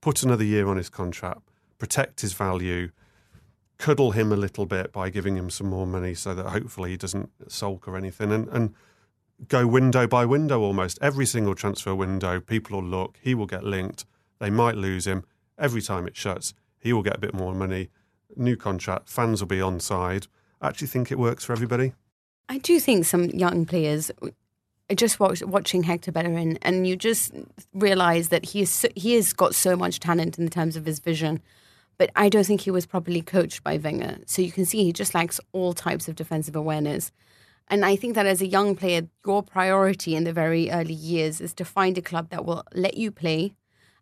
put 0.00 0.22
another 0.22 0.44
year 0.44 0.68
on 0.68 0.76
his 0.76 0.88
contract, 0.88 1.42
protect 1.78 2.20
his 2.20 2.32
value, 2.32 2.90
cuddle 3.78 4.10
him 4.10 4.32
a 4.32 4.36
little 4.36 4.66
bit 4.66 4.92
by 4.92 5.08
giving 5.08 5.36
him 5.36 5.50
some 5.50 5.68
more 5.68 5.86
money 5.86 6.14
so 6.14 6.34
that 6.34 6.46
hopefully 6.46 6.90
he 6.90 6.96
doesn't 6.96 7.30
sulk 7.48 7.86
or 7.86 7.96
anything, 7.96 8.32
and, 8.32 8.48
and 8.48 8.74
go 9.46 9.66
window 9.66 10.06
by 10.06 10.24
window 10.24 10.60
almost. 10.60 10.98
Every 11.00 11.26
single 11.26 11.54
transfer 11.54 11.94
window, 11.94 12.40
people 12.40 12.80
will 12.80 12.88
look, 12.88 13.18
he 13.22 13.34
will 13.34 13.46
get 13.46 13.64
linked, 13.64 14.04
they 14.38 14.50
might 14.50 14.74
lose 14.74 15.06
him. 15.06 15.24
Every 15.58 15.82
time 15.82 16.06
it 16.06 16.16
shuts, 16.16 16.54
he 16.78 16.92
will 16.92 17.02
get 17.02 17.16
a 17.16 17.20
bit 17.20 17.34
more 17.34 17.54
money, 17.54 17.90
new 18.36 18.56
contract, 18.56 19.08
fans 19.08 19.40
will 19.40 19.48
be 19.48 19.60
on 19.60 19.80
side. 19.80 20.26
I 20.60 20.68
actually 20.68 20.88
think 20.88 21.10
it 21.12 21.18
works 21.18 21.44
for 21.44 21.52
everybody. 21.52 21.94
I 22.48 22.58
do 22.58 22.80
think 22.80 23.04
some 23.04 23.24
young 23.30 23.66
players. 23.66 24.10
I 24.90 24.94
just 24.94 25.20
watched 25.20 25.44
watching 25.44 25.82
Hector 25.82 26.10
Bellerin, 26.10 26.58
and 26.62 26.86
you 26.86 26.96
just 26.96 27.32
realize 27.74 28.30
that 28.30 28.46
he 28.46 28.62
is 28.62 28.70
so, 28.70 28.88
he 28.96 29.14
has 29.14 29.34
got 29.34 29.54
so 29.54 29.76
much 29.76 30.00
talent 30.00 30.38
in 30.38 30.48
terms 30.48 30.76
of 30.76 30.86
his 30.86 30.98
vision, 30.98 31.42
but 31.98 32.10
I 32.16 32.30
don't 32.30 32.44
think 32.44 32.62
he 32.62 32.70
was 32.70 32.86
properly 32.86 33.20
coached 33.20 33.62
by 33.62 33.76
Wenger. 33.76 34.18
So 34.24 34.40
you 34.40 34.50
can 34.50 34.64
see 34.64 34.84
he 34.84 34.92
just 34.92 35.14
lacks 35.14 35.40
all 35.52 35.74
types 35.74 36.08
of 36.08 36.16
defensive 36.16 36.56
awareness. 36.56 37.12
And 37.68 37.84
I 37.84 37.96
think 37.96 38.14
that 38.14 38.24
as 38.24 38.40
a 38.40 38.46
young 38.46 38.74
player, 38.74 39.02
your 39.26 39.42
priority 39.42 40.16
in 40.16 40.24
the 40.24 40.32
very 40.32 40.70
early 40.70 40.94
years 40.94 41.40
is 41.42 41.52
to 41.54 41.66
find 41.66 41.98
a 41.98 42.02
club 42.02 42.30
that 42.30 42.46
will 42.46 42.64
let 42.72 42.96
you 42.96 43.10
play 43.10 43.52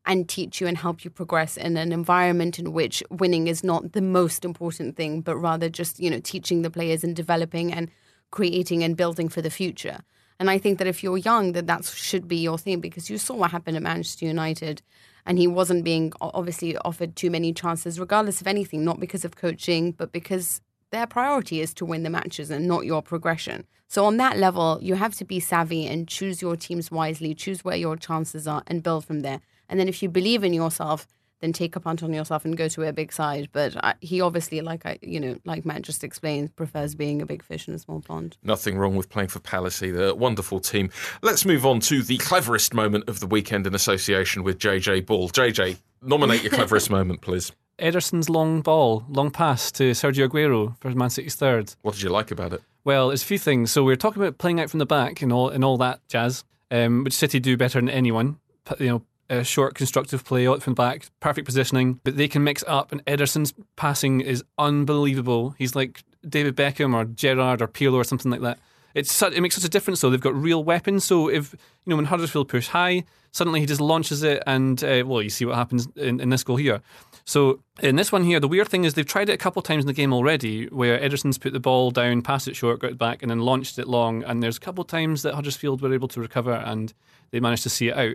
and 0.04 0.28
teach 0.28 0.60
you 0.60 0.68
and 0.68 0.78
help 0.78 1.04
you 1.04 1.10
progress 1.10 1.56
in 1.56 1.76
an 1.76 1.90
environment 1.90 2.60
in 2.60 2.72
which 2.72 3.02
winning 3.10 3.48
is 3.48 3.64
not 3.64 3.92
the 3.92 4.00
most 4.00 4.44
important 4.44 4.94
thing, 4.94 5.20
but 5.20 5.36
rather 5.36 5.68
just, 5.68 5.98
you 5.98 6.08
know, 6.08 6.20
teaching 6.20 6.62
the 6.62 6.70
players 6.70 7.02
and 7.02 7.16
developing 7.16 7.72
and 7.72 7.90
creating 8.30 8.84
and 8.84 8.96
building 8.96 9.28
for 9.28 9.42
the 9.42 9.50
future. 9.50 9.98
And 10.38 10.50
I 10.50 10.58
think 10.58 10.78
that 10.78 10.86
if 10.86 11.02
you're 11.02 11.16
young, 11.16 11.52
that 11.52 11.66
that 11.66 11.84
should 11.84 12.28
be 12.28 12.36
your 12.36 12.58
thing 12.58 12.80
because 12.80 13.08
you 13.08 13.18
saw 13.18 13.34
what 13.34 13.50
happened 13.50 13.76
at 13.76 13.82
Manchester 13.82 14.26
United, 14.26 14.82
and 15.24 15.38
he 15.38 15.46
wasn't 15.46 15.84
being 15.84 16.12
obviously 16.20 16.76
offered 16.78 17.16
too 17.16 17.30
many 17.30 17.52
chances, 17.52 17.98
regardless 17.98 18.40
of 18.40 18.46
anything, 18.46 18.84
not 18.84 19.00
because 19.00 19.24
of 19.24 19.36
coaching, 19.36 19.92
but 19.92 20.12
because 20.12 20.60
their 20.92 21.06
priority 21.06 21.60
is 21.60 21.74
to 21.74 21.84
win 21.84 22.02
the 22.02 22.10
matches 22.10 22.50
and 22.50 22.68
not 22.68 22.84
your 22.84 23.02
progression. 23.02 23.66
So 23.88 24.04
on 24.04 24.18
that 24.18 24.36
level, 24.36 24.78
you 24.82 24.94
have 24.94 25.14
to 25.16 25.24
be 25.24 25.40
savvy 25.40 25.86
and 25.86 26.06
choose 26.06 26.42
your 26.42 26.56
teams 26.56 26.90
wisely, 26.90 27.34
choose 27.34 27.64
where 27.64 27.76
your 27.76 27.96
chances 27.96 28.46
are, 28.46 28.62
and 28.66 28.82
build 28.82 29.04
from 29.04 29.20
there. 29.20 29.40
And 29.68 29.80
then 29.80 29.88
if 29.88 30.02
you 30.02 30.08
believe 30.08 30.44
in 30.44 30.52
yourself, 30.52 31.06
then 31.40 31.52
take 31.52 31.76
a 31.76 31.80
punt 31.80 32.02
on 32.02 32.12
yourself 32.12 32.44
and 32.44 32.56
go 32.56 32.68
to 32.68 32.82
a 32.82 32.92
big 32.92 33.12
side. 33.12 33.48
But 33.52 33.76
I, 33.84 33.94
he 34.00 34.20
obviously, 34.20 34.60
like 34.60 34.86
I, 34.86 34.98
you 35.02 35.20
know, 35.20 35.36
like 35.44 35.64
Matt 35.64 35.82
just 35.82 36.02
explained, 36.02 36.54
prefers 36.56 36.94
being 36.94 37.20
a 37.20 37.26
big 37.26 37.42
fish 37.42 37.68
in 37.68 37.74
a 37.74 37.78
small 37.78 38.00
pond. 38.00 38.36
Nothing 38.42 38.78
wrong 38.78 38.96
with 38.96 39.08
playing 39.08 39.28
for 39.28 39.40
Palace 39.40 39.82
either. 39.82 40.14
Wonderful 40.14 40.60
team. 40.60 40.90
Let's 41.22 41.44
move 41.44 41.66
on 41.66 41.80
to 41.80 42.02
the 42.02 42.18
cleverest 42.18 42.74
moment 42.74 43.08
of 43.08 43.20
the 43.20 43.26
weekend 43.26 43.66
in 43.66 43.74
association 43.74 44.42
with 44.42 44.58
JJ 44.58 45.06
Bull. 45.06 45.28
JJ, 45.28 45.78
nominate 46.02 46.42
your 46.42 46.52
cleverest 46.52 46.90
moment, 46.90 47.20
please. 47.20 47.52
Ederson's 47.78 48.30
long 48.30 48.62
ball, 48.62 49.04
long 49.08 49.30
pass 49.30 49.70
to 49.72 49.90
Sergio 49.90 50.28
Aguero 50.28 50.80
for 50.80 50.90
Man 50.90 51.10
City's 51.10 51.34
third. 51.34 51.74
What 51.82 51.94
did 51.94 52.02
you 52.02 52.08
like 52.08 52.30
about 52.30 52.54
it? 52.54 52.62
Well, 52.84 53.08
there's 53.08 53.22
a 53.22 53.26
few 53.26 53.38
things. 53.38 53.70
So 53.70 53.84
we 53.84 53.92
are 53.92 53.96
talking 53.96 54.22
about 54.22 54.38
playing 54.38 54.60
out 54.60 54.70
from 54.70 54.78
the 54.78 54.86
back 54.86 55.20
and 55.20 55.32
all 55.32 55.48
and 55.50 55.64
all 55.64 55.76
that 55.78 56.00
jazz, 56.08 56.44
um, 56.70 57.04
which 57.04 57.12
City 57.12 57.38
do 57.40 57.56
better 57.56 57.78
than 57.78 57.90
anyone. 57.90 58.38
You 58.78 58.86
know, 58.86 59.02
a 59.28 59.44
short 59.44 59.74
constructive 59.74 60.24
play 60.24 60.46
out 60.46 60.62
from 60.62 60.74
back, 60.74 61.06
perfect 61.20 61.46
positioning, 61.46 62.00
but 62.04 62.16
they 62.16 62.28
can 62.28 62.44
mix 62.44 62.64
up. 62.66 62.92
And 62.92 63.04
Ederson's 63.06 63.54
passing 63.76 64.20
is 64.20 64.44
unbelievable. 64.58 65.54
He's 65.58 65.74
like 65.74 66.02
David 66.28 66.56
Beckham 66.56 66.94
or 66.94 67.04
Gerrard 67.04 67.62
or 67.62 67.68
Pirlo 67.68 67.94
or 67.94 68.04
something 68.04 68.30
like 68.30 68.40
that. 68.40 68.58
It's 68.94 69.12
such, 69.12 69.34
it 69.34 69.40
makes 69.42 69.54
such 69.54 69.64
a 69.64 69.68
difference 69.68 70.00
though. 70.00 70.10
They've 70.10 70.20
got 70.20 70.34
real 70.34 70.64
weapons. 70.64 71.04
So 71.04 71.28
if 71.28 71.52
you 71.52 71.90
know 71.90 71.96
when 71.96 72.06
Huddersfield 72.06 72.48
push 72.48 72.68
high, 72.68 73.04
suddenly 73.30 73.60
he 73.60 73.66
just 73.66 73.80
launches 73.80 74.22
it, 74.22 74.42
and 74.46 74.82
uh, 74.82 75.04
well, 75.06 75.20
you 75.20 75.28
see 75.28 75.44
what 75.44 75.56
happens 75.56 75.86
in, 75.96 76.20
in 76.20 76.30
this 76.30 76.42
goal 76.42 76.56
here. 76.56 76.80
So 77.26 77.60
in 77.82 77.96
this 77.96 78.10
one 78.10 78.24
here, 78.24 78.40
the 78.40 78.48
weird 78.48 78.68
thing 78.68 78.84
is 78.84 78.94
they've 78.94 79.04
tried 79.04 79.28
it 79.28 79.34
a 79.34 79.36
couple 79.36 79.60
of 79.60 79.66
times 79.66 79.82
in 79.82 79.86
the 79.86 79.92
game 79.92 80.12
already, 80.12 80.66
where 80.66 80.98
Ederson's 80.98 81.36
put 81.36 81.52
the 81.52 81.60
ball 81.60 81.90
down, 81.90 82.22
passed 82.22 82.48
it 82.48 82.56
short, 82.56 82.78
got 82.78 82.92
it 82.92 82.98
back, 82.98 83.22
and 83.22 83.30
then 83.30 83.40
launched 83.40 83.78
it 83.78 83.88
long. 83.88 84.22
And 84.24 84.42
there's 84.42 84.56
a 84.56 84.60
couple 84.60 84.82
of 84.82 84.88
times 84.88 85.22
that 85.22 85.34
Huddersfield 85.34 85.82
were 85.82 85.92
able 85.92 86.08
to 86.08 86.20
recover 86.20 86.52
and 86.52 86.94
they 87.32 87.40
managed 87.40 87.64
to 87.64 87.70
see 87.70 87.88
it 87.88 87.96
out. 87.96 88.14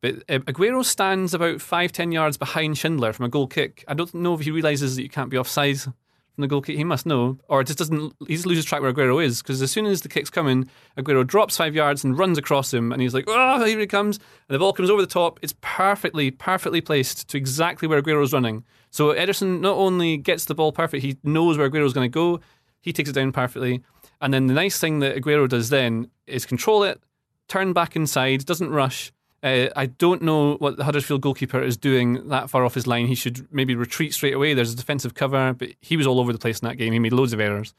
But 0.00 0.16
uh, 0.28 0.38
Aguero 0.40 0.84
stands 0.84 1.34
about 1.34 1.60
five, 1.60 1.92
ten 1.92 2.12
yards 2.12 2.36
behind 2.36 2.78
Schindler 2.78 3.12
from 3.12 3.26
a 3.26 3.28
goal 3.28 3.46
kick. 3.46 3.84
I 3.88 3.94
don't 3.94 4.14
know 4.14 4.34
if 4.34 4.40
he 4.40 4.50
realizes 4.50 4.96
that 4.96 5.02
you 5.02 5.08
can't 5.08 5.30
be 5.30 5.38
offside 5.38 5.80
from 5.80 5.94
the 6.42 6.46
goal 6.46 6.62
kick. 6.62 6.76
He 6.76 6.84
must 6.84 7.04
know, 7.04 7.38
or 7.48 7.64
just 7.64 7.80
doesn't. 7.80 8.14
He 8.28 8.34
just 8.34 8.46
loses 8.46 8.64
track 8.64 8.80
where 8.80 8.92
Aguero 8.92 9.22
is 9.22 9.42
because 9.42 9.60
as 9.60 9.72
soon 9.72 9.86
as 9.86 10.02
the 10.02 10.08
kick's 10.08 10.30
coming, 10.30 10.70
Aguero 10.96 11.26
drops 11.26 11.56
five 11.56 11.74
yards 11.74 12.04
and 12.04 12.16
runs 12.16 12.38
across 12.38 12.72
him, 12.72 12.92
and 12.92 13.02
he's 13.02 13.12
like, 13.12 13.24
"Oh, 13.26 13.64
here 13.64 13.80
he 13.80 13.88
comes!" 13.88 14.18
And 14.48 14.54
the 14.54 14.60
ball 14.60 14.72
comes 14.72 14.88
over 14.88 15.02
the 15.02 15.08
top. 15.08 15.40
It's 15.42 15.54
perfectly, 15.60 16.30
perfectly 16.30 16.80
placed 16.80 17.28
to 17.30 17.36
exactly 17.36 17.88
where 17.88 18.00
Aguero's 18.00 18.32
running. 18.32 18.64
So 18.90 19.12
Ederson 19.12 19.60
not 19.60 19.76
only 19.76 20.16
gets 20.16 20.44
the 20.44 20.54
ball 20.54 20.70
perfect, 20.70 21.02
he 21.02 21.18
knows 21.24 21.58
where 21.58 21.68
Aguero's 21.68 21.92
going 21.92 22.08
to 22.10 22.14
go. 22.14 22.40
He 22.80 22.92
takes 22.92 23.10
it 23.10 23.14
down 23.14 23.32
perfectly, 23.32 23.82
and 24.20 24.32
then 24.32 24.46
the 24.46 24.54
nice 24.54 24.78
thing 24.78 25.00
that 25.00 25.16
Aguero 25.16 25.48
does 25.48 25.70
then 25.70 26.08
is 26.28 26.46
control 26.46 26.84
it, 26.84 27.02
turn 27.48 27.72
back 27.72 27.96
inside, 27.96 28.46
doesn't 28.46 28.70
rush 28.70 29.12
uh, 29.42 29.68
I 29.76 29.86
don't 29.86 30.22
know 30.22 30.54
what 30.54 30.76
the 30.76 30.84
Huddersfield 30.84 31.20
goalkeeper 31.20 31.62
is 31.62 31.76
doing 31.76 32.28
that 32.28 32.50
far 32.50 32.64
off 32.64 32.74
his 32.74 32.86
line. 32.86 33.06
He 33.06 33.14
should 33.14 33.46
maybe 33.52 33.74
retreat 33.74 34.12
straight 34.12 34.34
away. 34.34 34.54
There's 34.54 34.72
a 34.72 34.76
defensive 34.76 35.14
cover, 35.14 35.52
but 35.52 35.70
he 35.80 35.96
was 35.96 36.06
all 36.06 36.18
over 36.18 36.32
the 36.32 36.38
place 36.38 36.58
in 36.58 36.68
that 36.68 36.76
game. 36.76 36.92
He 36.92 36.98
made 36.98 37.12
loads 37.12 37.32
of 37.32 37.40
errors. 37.40 37.72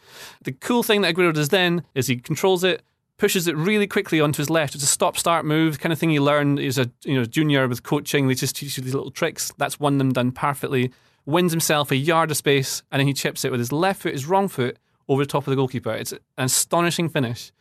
The 0.43 0.53
cool 0.53 0.83
thing 0.83 1.01
that 1.01 1.15
Aguero 1.15 1.33
does 1.33 1.49
then 1.49 1.83
is 1.95 2.07
he 2.07 2.15
controls 2.15 2.63
it, 2.63 2.81
pushes 3.17 3.47
it 3.47 3.57
really 3.57 3.87
quickly 3.87 4.21
onto 4.21 4.37
his 4.37 4.49
left. 4.49 4.73
It's 4.73 4.83
a 4.83 4.87
stop-start 4.87 5.43
move, 5.45 5.79
kind 5.79 5.91
of 5.91 5.99
thing 5.99 6.11
you 6.11 6.23
learn 6.23 6.59
as 6.59 6.77
a 6.77 6.89
you 7.03 7.15
know 7.15 7.25
junior 7.25 7.67
with 7.67 7.83
coaching. 7.83 8.27
They 8.27 8.35
just 8.35 8.55
teach 8.55 8.77
you 8.77 8.83
these 8.83 8.95
little 8.95 9.11
tricks. 9.11 9.51
That's 9.57 9.79
one 9.79 9.93
of 9.93 9.99
them 9.99 10.13
done 10.13 10.31
perfectly. 10.31 10.93
Wins 11.25 11.51
himself 11.51 11.91
a 11.91 11.97
yard 11.97 12.31
of 12.31 12.37
space, 12.37 12.83
and 12.91 13.01
then 13.01 13.07
he 13.07 13.13
chips 13.13 13.43
it 13.43 13.51
with 13.51 13.59
his 13.59 13.73
left 13.73 14.03
foot, 14.03 14.13
his 14.13 14.25
wrong 14.25 14.47
foot, 14.47 14.77
over 15.09 15.23
the 15.23 15.27
top 15.29 15.45
of 15.45 15.51
the 15.51 15.57
goalkeeper. 15.57 15.91
It's 15.91 16.13
an 16.13 16.19
astonishing 16.37 17.09
finish 17.09 17.51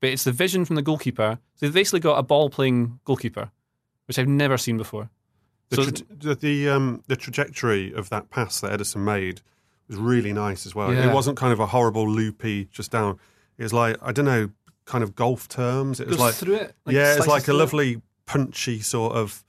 but 0.00 0.10
it's 0.10 0.24
the 0.24 0.32
vision 0.32 0.64
from 0.64 0.76
the 0.76 0.82
goalkeeper. 0.82 1.38
So 1.54 1.66
they've 1.66 1.74
basically 1.74 2.00
got 2.00 2.18
a 2.18 2.22
ball 2.22 2.50
playing 2.50 3.00
goalkeeper, 3.04 3.50
which 4.06 4.18
I've 4.18 4.28
never 4.28 4.56
seen 4.56 4.76
before. 4.76 5.10
The, 5.70 5.76
So- 5.76 5.90
tra- 5.90 6.06
the 6.16 6.34
the, 6.34 6.68
um, 6.68 7.02
the 7.08 7.16
trajectory 7.16 7.92
of 7.92 8.08
that 8.10 8.30
pass 8.30 8.60
that 8.60 8.78
Ederson 8.78 8.98
made 9.04 9.42
was 9.88 9.96
really 9.98 10.32
nice 10.32 10.66
as 10.66 10.74
well. 10.74 10.92
Yeah. 10.94 11.10
It 11.10 11.14
wasn't 11.14 11.36
kind 11.36 11.52
of 11.52 11.60
a 11.60 11.66
horrible 11.66 12.08
loopy 12.08 12.66
just 12.70 12.90
down. 12.90 13.18
It 13.58 13.62
was 13.64 13.72
like 13.72 13.96
I 14.02 14.12
don't 14.12 14.24
know, 14.24 14.50
kind 14.84 15.02
of 15.04 15.14
golf 15.14 15.48
terms. 15.48 16.00
It 16.00 16.06
was 16.06 16.16
Goes 16.16 16.24
like 16.24 16.34
through 16.34 16.54
it, 16.54 16.74
like 16.86 16.94
yeah, 16.94 17.16
it's 17.16 17.26
like 17.26 17.42
a 17.42 17.46
through 17.46 17.54
it. 17.54 17.58
lovely 17.58 18.02
punchy 18.26 18.80
sort 18.80 19.14
of, 19.14 19.44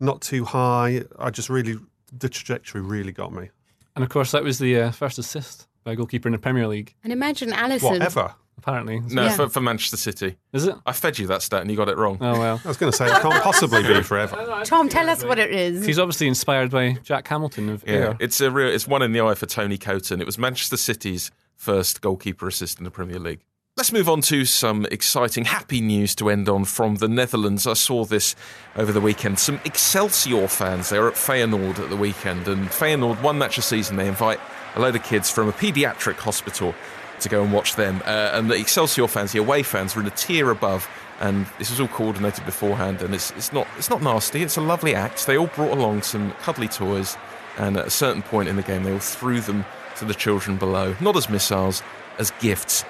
not 0.00 0.20
too 0.20 0.44
high. 0.44 1.02
I 1.18 1.30
just 1.30 1.48
really 1.48 1.78
the 2.16 2.28
trajectory 2.28 2.80
really 2.80 3.12
got 3.12 3.32
me. 3.32 3.50
And 3.96 4.02
of 4.04 4.10
course, 4.10 4.32
that 4.32 4.42
was 4.44 4.58
the 4.58 4.76
uh, 4.80 4.90
first 4.90 5.18
assist 5.18 5.66
by 5.84 5.92
a 5.92 5.96
goalkeeper 5.96 6.28
in 6.28 6.32
the 6.32 6.38
Premier 6.38 6.66
League. 6.68 6.94
And 7.04 7.12
imagine 7.12 7.50
Alisson. 7.50 8.30
Apparently. 8.64 9.00
No, 9.00 9.24
Yeah. 9.24 9.36
for, 9.36 9.48
for 9.50 9.60
Manchester 9.60 9.98
City. 9.98 10.36
Is 10.54 10.66
it? 10.66 10.74
I 10.86 10.92
fed 10.92 11.18
you 11.18 11.26
that 11.26 11.42
stat 11.42 11.60
and 11.60 11.70
you 11.70 11.76
got 11.76 11.90
it 11.90 11.98
wrong. 11.98 12.16
Oh, 12.22 12.38
well. 12.38 12.60
I 12.64 12.68
was 12.68 12.78
going 12.78 12.90
to 12.90 12.96
say 12.96 13.06
it 13.06 13.20
can't 13.20 13.42
possibly 13.42 13.82
be 13.82 14.00
forever. 14.02 14.62
Thom, 14.64 14.88
tell 14.88 15.10
us 15.10 15.22
what 15.22 15.38
it 15.38 15.50
is. 15.50 15.84
He's 15.84 15.98
obviously 15.98 16.28
inspired 16.28 16.70
by 16.70 16.92
Jack 17.02 17.28
Hamilton 17.28 17.68
of 17.68 17.84
Yeah, 17.86 17.92
Air. 17.92 18.16
it's 18.20 18.40
a 18.40 18.50
real. 18.50 18.68
It's 18.72 18.88
one 18.88 19.02
in 19.02 19.12
the 19.12 19.20
eye 19.20 19.34
for 19.34 19.44
Tony 19.44 19.76
Coton. 19.76 20.20
It 20.22 20.24
was 20.26 20.38
Manchester 20.38 20.78
City's 20.78 21.30
first 21.56 22.00
goalkeeper 22.00 22.48
assist 22.48 22.78
in 22.78 22.84
the 22.84 22.90
Premier 22.90 23.18
League. 23.18 23.40
Let's 23.76 23.92
move 23.92 24.08
on 24.08 24.20
to 24.22 24.44
some 24.46 24.86
exciting, 24.86 25.44
happy 25.44 25.80
news 25.82 26.14
to 26.16 26.30
end 26.30 26.48
on 26.48 26.64
from 26.64 26.94
the 26.96 27.08
Netherlands. 27.08 27.66
I 27.66 27.74
saw 27.74 28.04
this 28.06 28.34
over 28.76 28.92
the 28.92 29.00
weekend. 29.00 29.38
Some 29.40 29.60
Excelsior 29.64 30.46
fans, 30.48 30.88
they 30.88 30.98
were 30.98 31.08
at 31.08 31.14
Feyenoord 31.14 31.80
at 31.80 31.90
the 31.90 31.96
weekend, 31.96 32.46
and 32.48 32.68
Feyenoord, 32.68 33.20
one 33.20 33.36
match 33.36 33.58
a 33.58 33.62
season, 33.62 33.96
they 33.96 34.06
invite 34.08 34.38
a 34.76 34.80
load 34.80 34.94
of 34.96 35.02
kids 35.02 35.28
from 35.30 35.48
a 35.48 35.52
paediatric 35.52 36.14
hospital 36.16 36.72
to 37.20 37.28
go 37.28 37.42
and 37.42 37.52
watch 37.52 37.76
them. 37.76 38.02
Uh, 38.04 38.30
and 38.32 38.50
the 38.50 38.54
Excelsior 38.54 39.06
fans, 39.08 39.32
the 39.32 39.38
away 39.38 39.62
fans, 39.62 39.94
were 39.94 40.02
in 40.02 40.08
a 40.08 40.10
tier 40.10 40.50
above, 40.50 40.88
and 41.20 41.46
this 41.58 41.70
was 41.70 41.80
all 41.80 41.88
coordinated 41.88 42.44
beforehand. 42.44 43.02
And 43.02 43.14
it's, 43.14 43.30
it's 43.32 43.52
not 43.52 43.66
it's 43.78 43.90
not 43.90 44.02
nasty. 44.02 44.42
It's 44.42 44.56
a 44.56 44.60
lovely 44.60 44.94
act. 44.94 45.26
They 45.26 45.38
all 45.38 45.48
brought 45.48 45.72
along 45.76 46.02
some 46.02 46.32
cuddly 46.42 46.68
toys, 46.68 47.16
and 47.58 47.76
at 47.76 47.86
a 47.86 47.90
certain 47.90 48.22
point 48.22 48.48
in 48.48 48.56
the 48.56 48.62
game, 48.62 48.82
they 48.82 48.92
all 48.92 48.98
threw 48.98 49.40
them 49.40 49.64
to 49.96 50.04
the 50.04 50.14
children 50.14 50.56
below, 50.56 50.96
not 51.00 51.16
as 51.16 51.28
missiles, 51.28 51.82
as 52.18 52.32
gifts. 52.40 52.84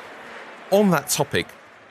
On 0.70 0.90
that 0.90 1.08
topic, 1.08 1.46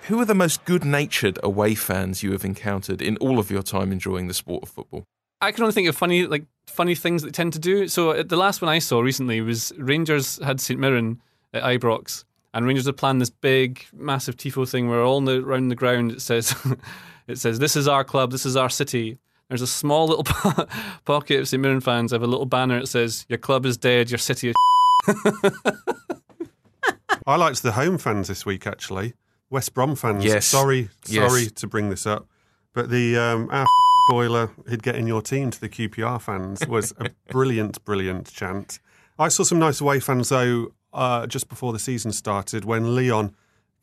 who 0.07 0.19
are 0.19 0.25
the 0.25 0.35
most 0.35 0.65
good-natured 0.65 1.39
away 1.43 1.75
fans 1.75 2.23
you 2.23 2.31
have 2.31 2.43
encountered 2.43 3.01
in 3.01 3.15
all 3.17 3.39
of 3.39 3.49
your 3.49 3.61
time 3.61 3.91
enjoying 3.91 4.27
the 4.27 4.33
sport 4.33 4.63
of 4.63 4.69
football? 4.69 5.05
I 5.39 5.51
can 5.51 5.63
only 5.63 5.73
think 5.73 5.87
of 5.87 5.95
funny, 5.95 6.25
like 6.25 6.45
funny 6.67 6.95
things 6.95 7.21
that 7.21 7.27
they 7.27 7.31
tend 7.31 7.53
to 7.53 7.59
do. 7.59 7.87
So 7.87 8.11
uh, 8.11 8.23
the 8.23 8.37
last 8.37 8.61
one 8.61 8.69
I 8.69 8.79
saw 8.79 9.01
recently 9.01 9.39
was 9.41 9.71
Rangers 9.77 10.39
had 10.43 10.59
St 10.59 10.79
Mirren 10.79 11.21
at 11.53 11.63
Ibrox, 11.63 12.23
and 12.53 12.65
Rangers 12.65 12.85
have 12.85 12.97
planned 12.97 13.21
this 13.21 13.29
big, 13.29 13.85
massive 13.93 14.35
tifo 14.37 14.69
thing 14.69 14.89
where 14.89 15.01
all 15.01 15.21
the, 15.21 15.41
around 15.43 15.69
the 15.69 15.75
ground 15.75 16.11
it 16.11 16.21
says, 16.21 16.55
it 17.27 17.37
says, 17.37 17.59
"This 17.59 17.75
is 17.75 17.87
our 17.87 18.03
club, 18.03 18.31
this 18.31 18.45
is 18.45 18.55
our 18.55 18.69
city." 18.69 19.17
There's 19.49 19.61
a 19.61 19.67
small 19.67 20.07
little 20.07 20.23
po- 20.25 20.67
pocket 21.05 21.39
of 21.41 21.47
St 21.47 21.61
Mirren 21.61 21.81
fans 21.81 22.11
have 22.11 22.23
a 22.23 22.27
little 22.27 22.45
banner 22.45 22.79
that 22.79 22.87
says, 22.87 23.25
"Your 23.29 23.37
club 23.39 23.65
is 23.65 23.77
dead, 23.77 24.09
your 24.11 24.17
city 24.17 24.49
is." 24.49 24.55
I 27.25 27.35
liked 27.37 27.63
the 27.63 27.71
home 27.73 27.97
fans 27.97 28.27
this 28.27 28.45
week 28.45 28.67
actually. 28.67 29.13
West 29.49 29.73
Brom 29.73 29.95
fans. 29.95 30.25
Yes. 30.25 30.45
Sorry, 30.47 30.89
Yes. 31.07 31.29
sorry 31.31 31.45
to 31.47 31.67
bring 31.67 31.89
this 31.89 32.05
up, 32.05 32.27
but 32.73 32.89
the 32.89 33.15
um, 33.17 33.49
our 33.51 33.67
boiler 34.09 34.49
he'd 34.67 34.83
get 34.83 34.95
in 34.95 35.07
your 35.07 35.21
team 35.21 35.51
to 35.51 35.61
the 35.61 35.69
QPR 35.69 36.19
fans 36.21 36.67
was 36.67 36.93
a 36.99 37.09
brilliant, 37.29 37.83
brilliant 37.85 38.31
chant. 38.33 38.79
I 39.17 39.27
saw 39.29 39.43
some 39.43 39.59
nice 39.59 39.79
away 39.79 39.99
fans 39.99 40.29
though 40.29 40.73
uh, 40.93 41.27
just 41.27 41.49
before 41.49 41.73
the 41.73 41.79
season 41.79 42.11
started 42.11 42.65
when 42.65 42.95
Lyon 42.95 43.33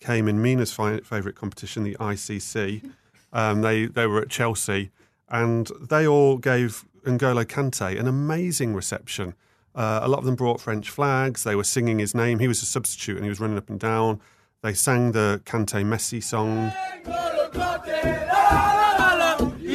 came 0.01 0.29
in 0.29 0.41
Mina's 0.41 0.73
fi- 0.73 1.01
favourite 1.01 1.37
competition, 1.37 1.83
the 1.85 1.97
ICC. 1.97 2.91
Um, 3.33 3.63
they 3.63 3.87
they 3.87 4.09
were 4.09 4.21
at 4.23 4.29
Chelsea 4.29 4.91
and 5.29 5.71
they 5.81 6.05
all 6.05 6.37
gave 6.37 6.85
N'Golo 7.05 7.45
Kante 7.45 7.97
an 7.97 8.09
amazing 8.09 8.75
reception. 8.75 9.35
Uh, 9.73 10.01
a 10.03 10.09
lot 10.09 10.19
of 10.19 10.25
them 10.25 10.35
brought 10.35 10.61
French 10.61 10.91
flags. 10.91 11.45
They 11.45 11.55
were 11.55 11.63
singing 11.63 12.01
his 12.01 12.13
name. 12.13 12.41
He 12.41 12.49
was 12.49 12.61
a 12.61 12.67
substitute 12.67 13.15
and 13.17 13.25
he 13.25 13.29
was 13.29 13.39
running 13.39 13.57
up 13.57 13.71
and 13.71 13.79
down. 13.79 14.21
They 14.63 14.75
sang 14.75 15.13
the 15.13 15.41
Kante 15.45 15.85
Messi 15.85 16.21
song. 16.21 16.73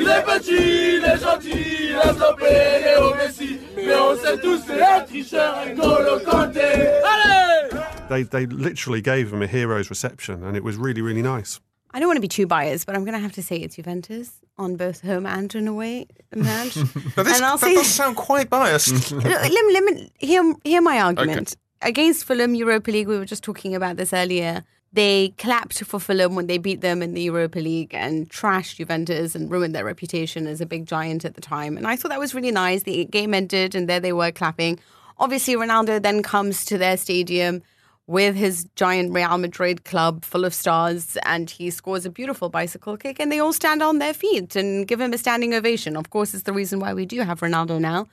Il 0.05 0.11
est 0.11 0.23
petit, 0.23 0.97
il 0.97 1.03
est 1.03 1.17
gentil, 1.19 1.89
il 1.89 1.95
a 1.95 2.13
stoppé 2.13 2.45
Léo 2.83 3.15
Messi. 3.15 3.57
Mais 3.75 3.95
on 3.95 4.15
sait 4.15 4.37
tous 4.37 4.61
c'est 4.67 4.81
un 4.81 5.01
tricheur, 5.01 5.55
N'Golo 5.65 6.19
Kanté. 6.19 6.61
Allez! 7.03 7.69
They, 8.09 8.23
they 8.23 8.45
literally 8.45 9.01
gave 9.01 9.33
him 9.33 9.41
a 9.41 9.47
hero's 9.47 9.89
reception 9.89 10.43
and 10.43 10.55
it 10.55 10.63
was 10.63 10.77
really, 10.77 11.01
really 11.01 11.23
nice. 11.23 11.59
I 11.91 11.99
don't 11.99 12.07
want 12.07 12.17
to 12.17 12.21
be 12.21 12.27
too 12.27 12.45
biased, 12.45 12.85
but 12.85 12.95
I'm 12.95 13.03
going 13.03 13.15
to 13.15 13.19
have 13.23 13.31
to 13.33 13.41
say 13.41 13.55
it's 13.57 13.77
Juventus 13.77 14.41
on 14.57 14.75
both 14.75 15.01
home 15.01 15.25
and 15.25 15.53
an 15.55 15.67
away 15.67 16.05
match. 16.35 16.75
Now 17.17 17.23
this, 17.23 17.37
and 17.37 17.45
I'll 17.45 17.57
that 17.57 17.65
say, 17.65 17.73
does 17.73 17.87
sound 17.87 18.15
quite 18.15 18.49
biased. 18.49 19.11
let, 19.11 19.23
me- 19.65 19.73
let 19.73 19.83
me 19.83 20.11
hear, 20.19 20.53
hear 20.63 20.81
my 20.81 20.99
argument. 20.99 21.55
Against 21.81 22.25
Fulham 22.25 22.53
Europa 22.53 22.91
League, 22.91 23.07
we 23.07 23.17
were 23.17 23.25
just 23.25 23.43
talking 23.43 23.73
about 23.75 23.97
this 23.97 24.13
earlier. 24.13 24.63
They 24.95 25.33
clapped 25.37 25.83
for 25.83 25.99
Fulham 25.99 26.35
when 26.35 26.47
they 26.47 26.57
beat 26.57 26.79
them 26.79 27.01
in 27.01 27.15
the 27.15 27.23
Europa 27.23 27.59
League 27.59 27.93
and 27.93 28.29
trashed 28.29 28.77
Juventus 28.77 29.35
and 29.35 29.51
ruined 29.51 29.75
their 29.75 29.83
reputation 29.83 30.47
as 30.47 30.61
a 30.61 30.65
big 30.65 30.85
giant 30.85 31.25
at 31.25 31.35
the 31.35 31.41
time. 31.41 31.75
And 31.75 31.85
I 31.85 31.97
thought 31.97 32.11
that 32.11 32.19
was 32.19 32.33
really 32.33 32.51
nice. 32.51 32.83
The 32.83 33.03
game 33.03 33.33
ended 33.33 33.75
and 33.75 33.89
there 33.89 33.99
they 33.99 34.13
were 34.13 34.31
clapping. 34.31 34.79
Obviously, 35.17 35.55
Ronaldo 35.55 36.01
then 36.01 36.23
comes 36.23 36.63
to 36.65 36.77
their 36.77 36.95
stadium 36.95 37.61
with 38.07 38.37
his 38.37 38.69
giant 38.75 39.11
Real 39.11 39.37
Madrid 39.37 39.83
club 39.83 40.23
full 40.23 40.45
of 40.45 40.53
stars 40.53 41.17
and 41.25 41.49
he 41.49 41.69
scores 41.71 42.05
a 42.05 42.09
beautiful 42.09 42.47
bicycle 42.47 42.95
kick 42.95 43.19
and 43.19 43.29
they 43.29 43.39
all 43.39 43.51
stand 43.51 43.83
on 43.83 43.99
their 43.99 44.13
feet 44.13 44.55
and 44.55 44.87
give 44.87 45.01
him 45.01 45.11
a 45.11 45.17
standing 45.17 45.53
ovation. 45.53 45.97
Of 45.97 46.09
course, 46.09 46.33
it's 46.33 46.43
the 46.43 46.53
reason 46.53 46.79
why 46.79 46.93
we 46.93 47.05
do 47.05 47.19
have 47.19 47.41
Ronaldo 47.41 47.81
now. 47.81 48.07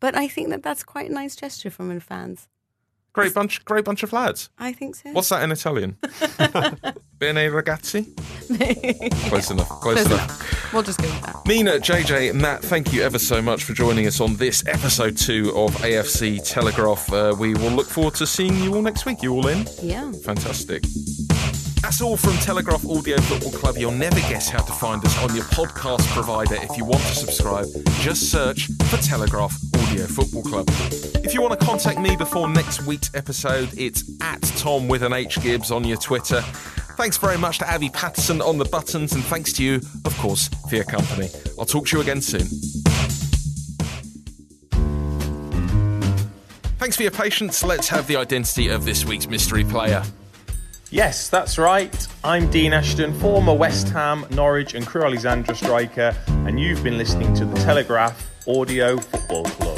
But 0.00 0.14
I 0.14 0.28
think 0.28 0.50
that 0.50 0.62
that's 0.62 0.84
quite 0.84 1.08
a 1.08 1.14
nice 1.14 1.34
gesture 1.34 1.70
from 1.70 1.98
fans. 1.98 2.46
Great 3.16 3.32
bunch, 3.32 3.64
great 3.64 3.82
bunch 3.86 4.02
of 4.02 4.12
lads. 4.12 4.50
I 4.58 4.72
think 4.74 4.94
so. 4.94 5.10
What's 5.12 5.30
that 5.30 5.42
in 5.42 5.50
Italian? 5.50 5.96
Bene 7.18 7.48
ragazzi. 7.50 8.14
Close 9.30 9.50
enough. 9.50 9.68
Close, 9.68 9.94
Close 9.94 10.06
enough. 10.06 10.24
enough. 10.24 10.72
We'll 10.74 10.82
just 10.82 10.98
go 11.00 11.08
with 11.08 11.22
that. 11.22 11.46
Mina, 11.46 11.72
JJ, 11.78 12.34
Matt, 12.34 12.62
thank 12.62 12.92
you 12.92 13.02
ever 13.02 13.18
so 13.18 13.40
much 13.40 13.64
for 13.64 13.72
joining 13.72 14.06
us 14.06 14.20
on 14.20 14.36
this 14.36 14.62
episode 14.66 15.16
two 15.16 15.50
of 15.56 15.74
AFC 15.76 16.46
Telegraph. 16.46 17.10
Uh, 17.10 17.34
we 17.38 17.54
will 17.54 17.70
look 17.70 17.86
forward 17.86 18.14
to 18.16 18.26
seeing 18.26 18.54
you 18.62 18.74
all 18.74 18.82
next 18.82 19.06
week. 19.06 19.22
You 19.22 19.32
all 19.32 19.46
in? 19.46 19.66
Yeah. 19.80 20.12
Fantastic. 20.22 20.84
That's 21.86 22.00
all 22.00 22.16
from 22.16 22.32
Telegraph 22.38 22.84
Audio 22.84 23.16
Football 23.16 23.52
Club. 23.52 23.76
You'll 23.78 23.92
never 23.92 24.18
guess 24.22 24.48
how 24.48 24.60
to 24.60 24.72
find 24.72 25.04
us 25.04 25.22
on 25.22 25.32
your 25.36 25.44
podcast 25.44 26.04
provider. 26.08 26.56
If 26.56 26.76
you 26.76 26.84
want 26.84 27.00
to 27.04 27.14
subscribe, 27.14 27.66
just 28.00 28.28
search 28.32 28.66
for 28.88 28.96
Telegraph 28.96 29.56
Audio 29.76 30.04
Football 30.06 30.42
Club. 30.42 30.66
If 31.22 31.32
you 31.32 31.40
want 31.40 31.56
to 31.56 31.64
contact 31.64 32.00
me 32.00 32.16
before 32.16 32.48
next 32.48 32.82
week's 32.86 33.14
episode, 33.14 33.68
it's 33.78 34.02
at 34.20 34.42
Tom 34.56 34.88
with 34.88 35.04
an 35.04 35.12
H 35.12 35.40
Gibbs 35.40 35.70
on 35.70 35.84
your 35.84 35.96
Twitter. 35.96 36.40
Thanks 36.96 37.18
very 37.18 37.38
much 37.38 37.58
to 37.58 37.70
Abby 37.70 37.90
Patterson 37.90 38.42
on 38.42 38.58
the 38.58 38.64
buttons, 38.64 39.12
and 39.12 39.22
thanks 39.22 39.52
to 39.52 39.62
you, 39.62 39.76
of 40.04 40.18
course, 40.18 40.48
for 40.68 40.74
your 40.74 40.84
company. 40.84 41.28
I'll 41.56 41.66
talk 41.66 41.86
to 41.86 41.98
you 41.98 42.02
again 42.02 42.20
soon. 42.20 42.48
Thanks 46.80 46.96
for 46.96 47.04
your 47.04 47.12
patience. 47.12 47.62
Let's 47.62 47.88
have 47.90 48.08
the 48.08 48.16
identity 48.16 48.70
of 48.70 48.84
this 48.84 49.04
week's 49.04 49.28
mystery 49.28 49.62
player. 49.62 50.02
Yes, 50.90 51.28
that's 51.28 51.58
right. 51.58 52.06
I'm 52.22 52.48
Dean 52.50 52.72
Ashton, 52.72 53.12
former 53.18 53.52
West 53.52 53.88
Ham, 53.88 54.24
Norwich, 54.30 54.74
and 54.74 54.86
Crewe 54.86 55.02
Alexandra 55.02 55.54
striker, 55.54 56.14
and 56.28 56.60
you've 56.60 56.84
been 56.84 56.96
listening 56.96 57.34
to 57.34 57.44
the 57.44 57.56
Telegraph 57.56 58.30
Audio 58.46 58.96
Football 58.96 59.44
Club. 59.44 59.75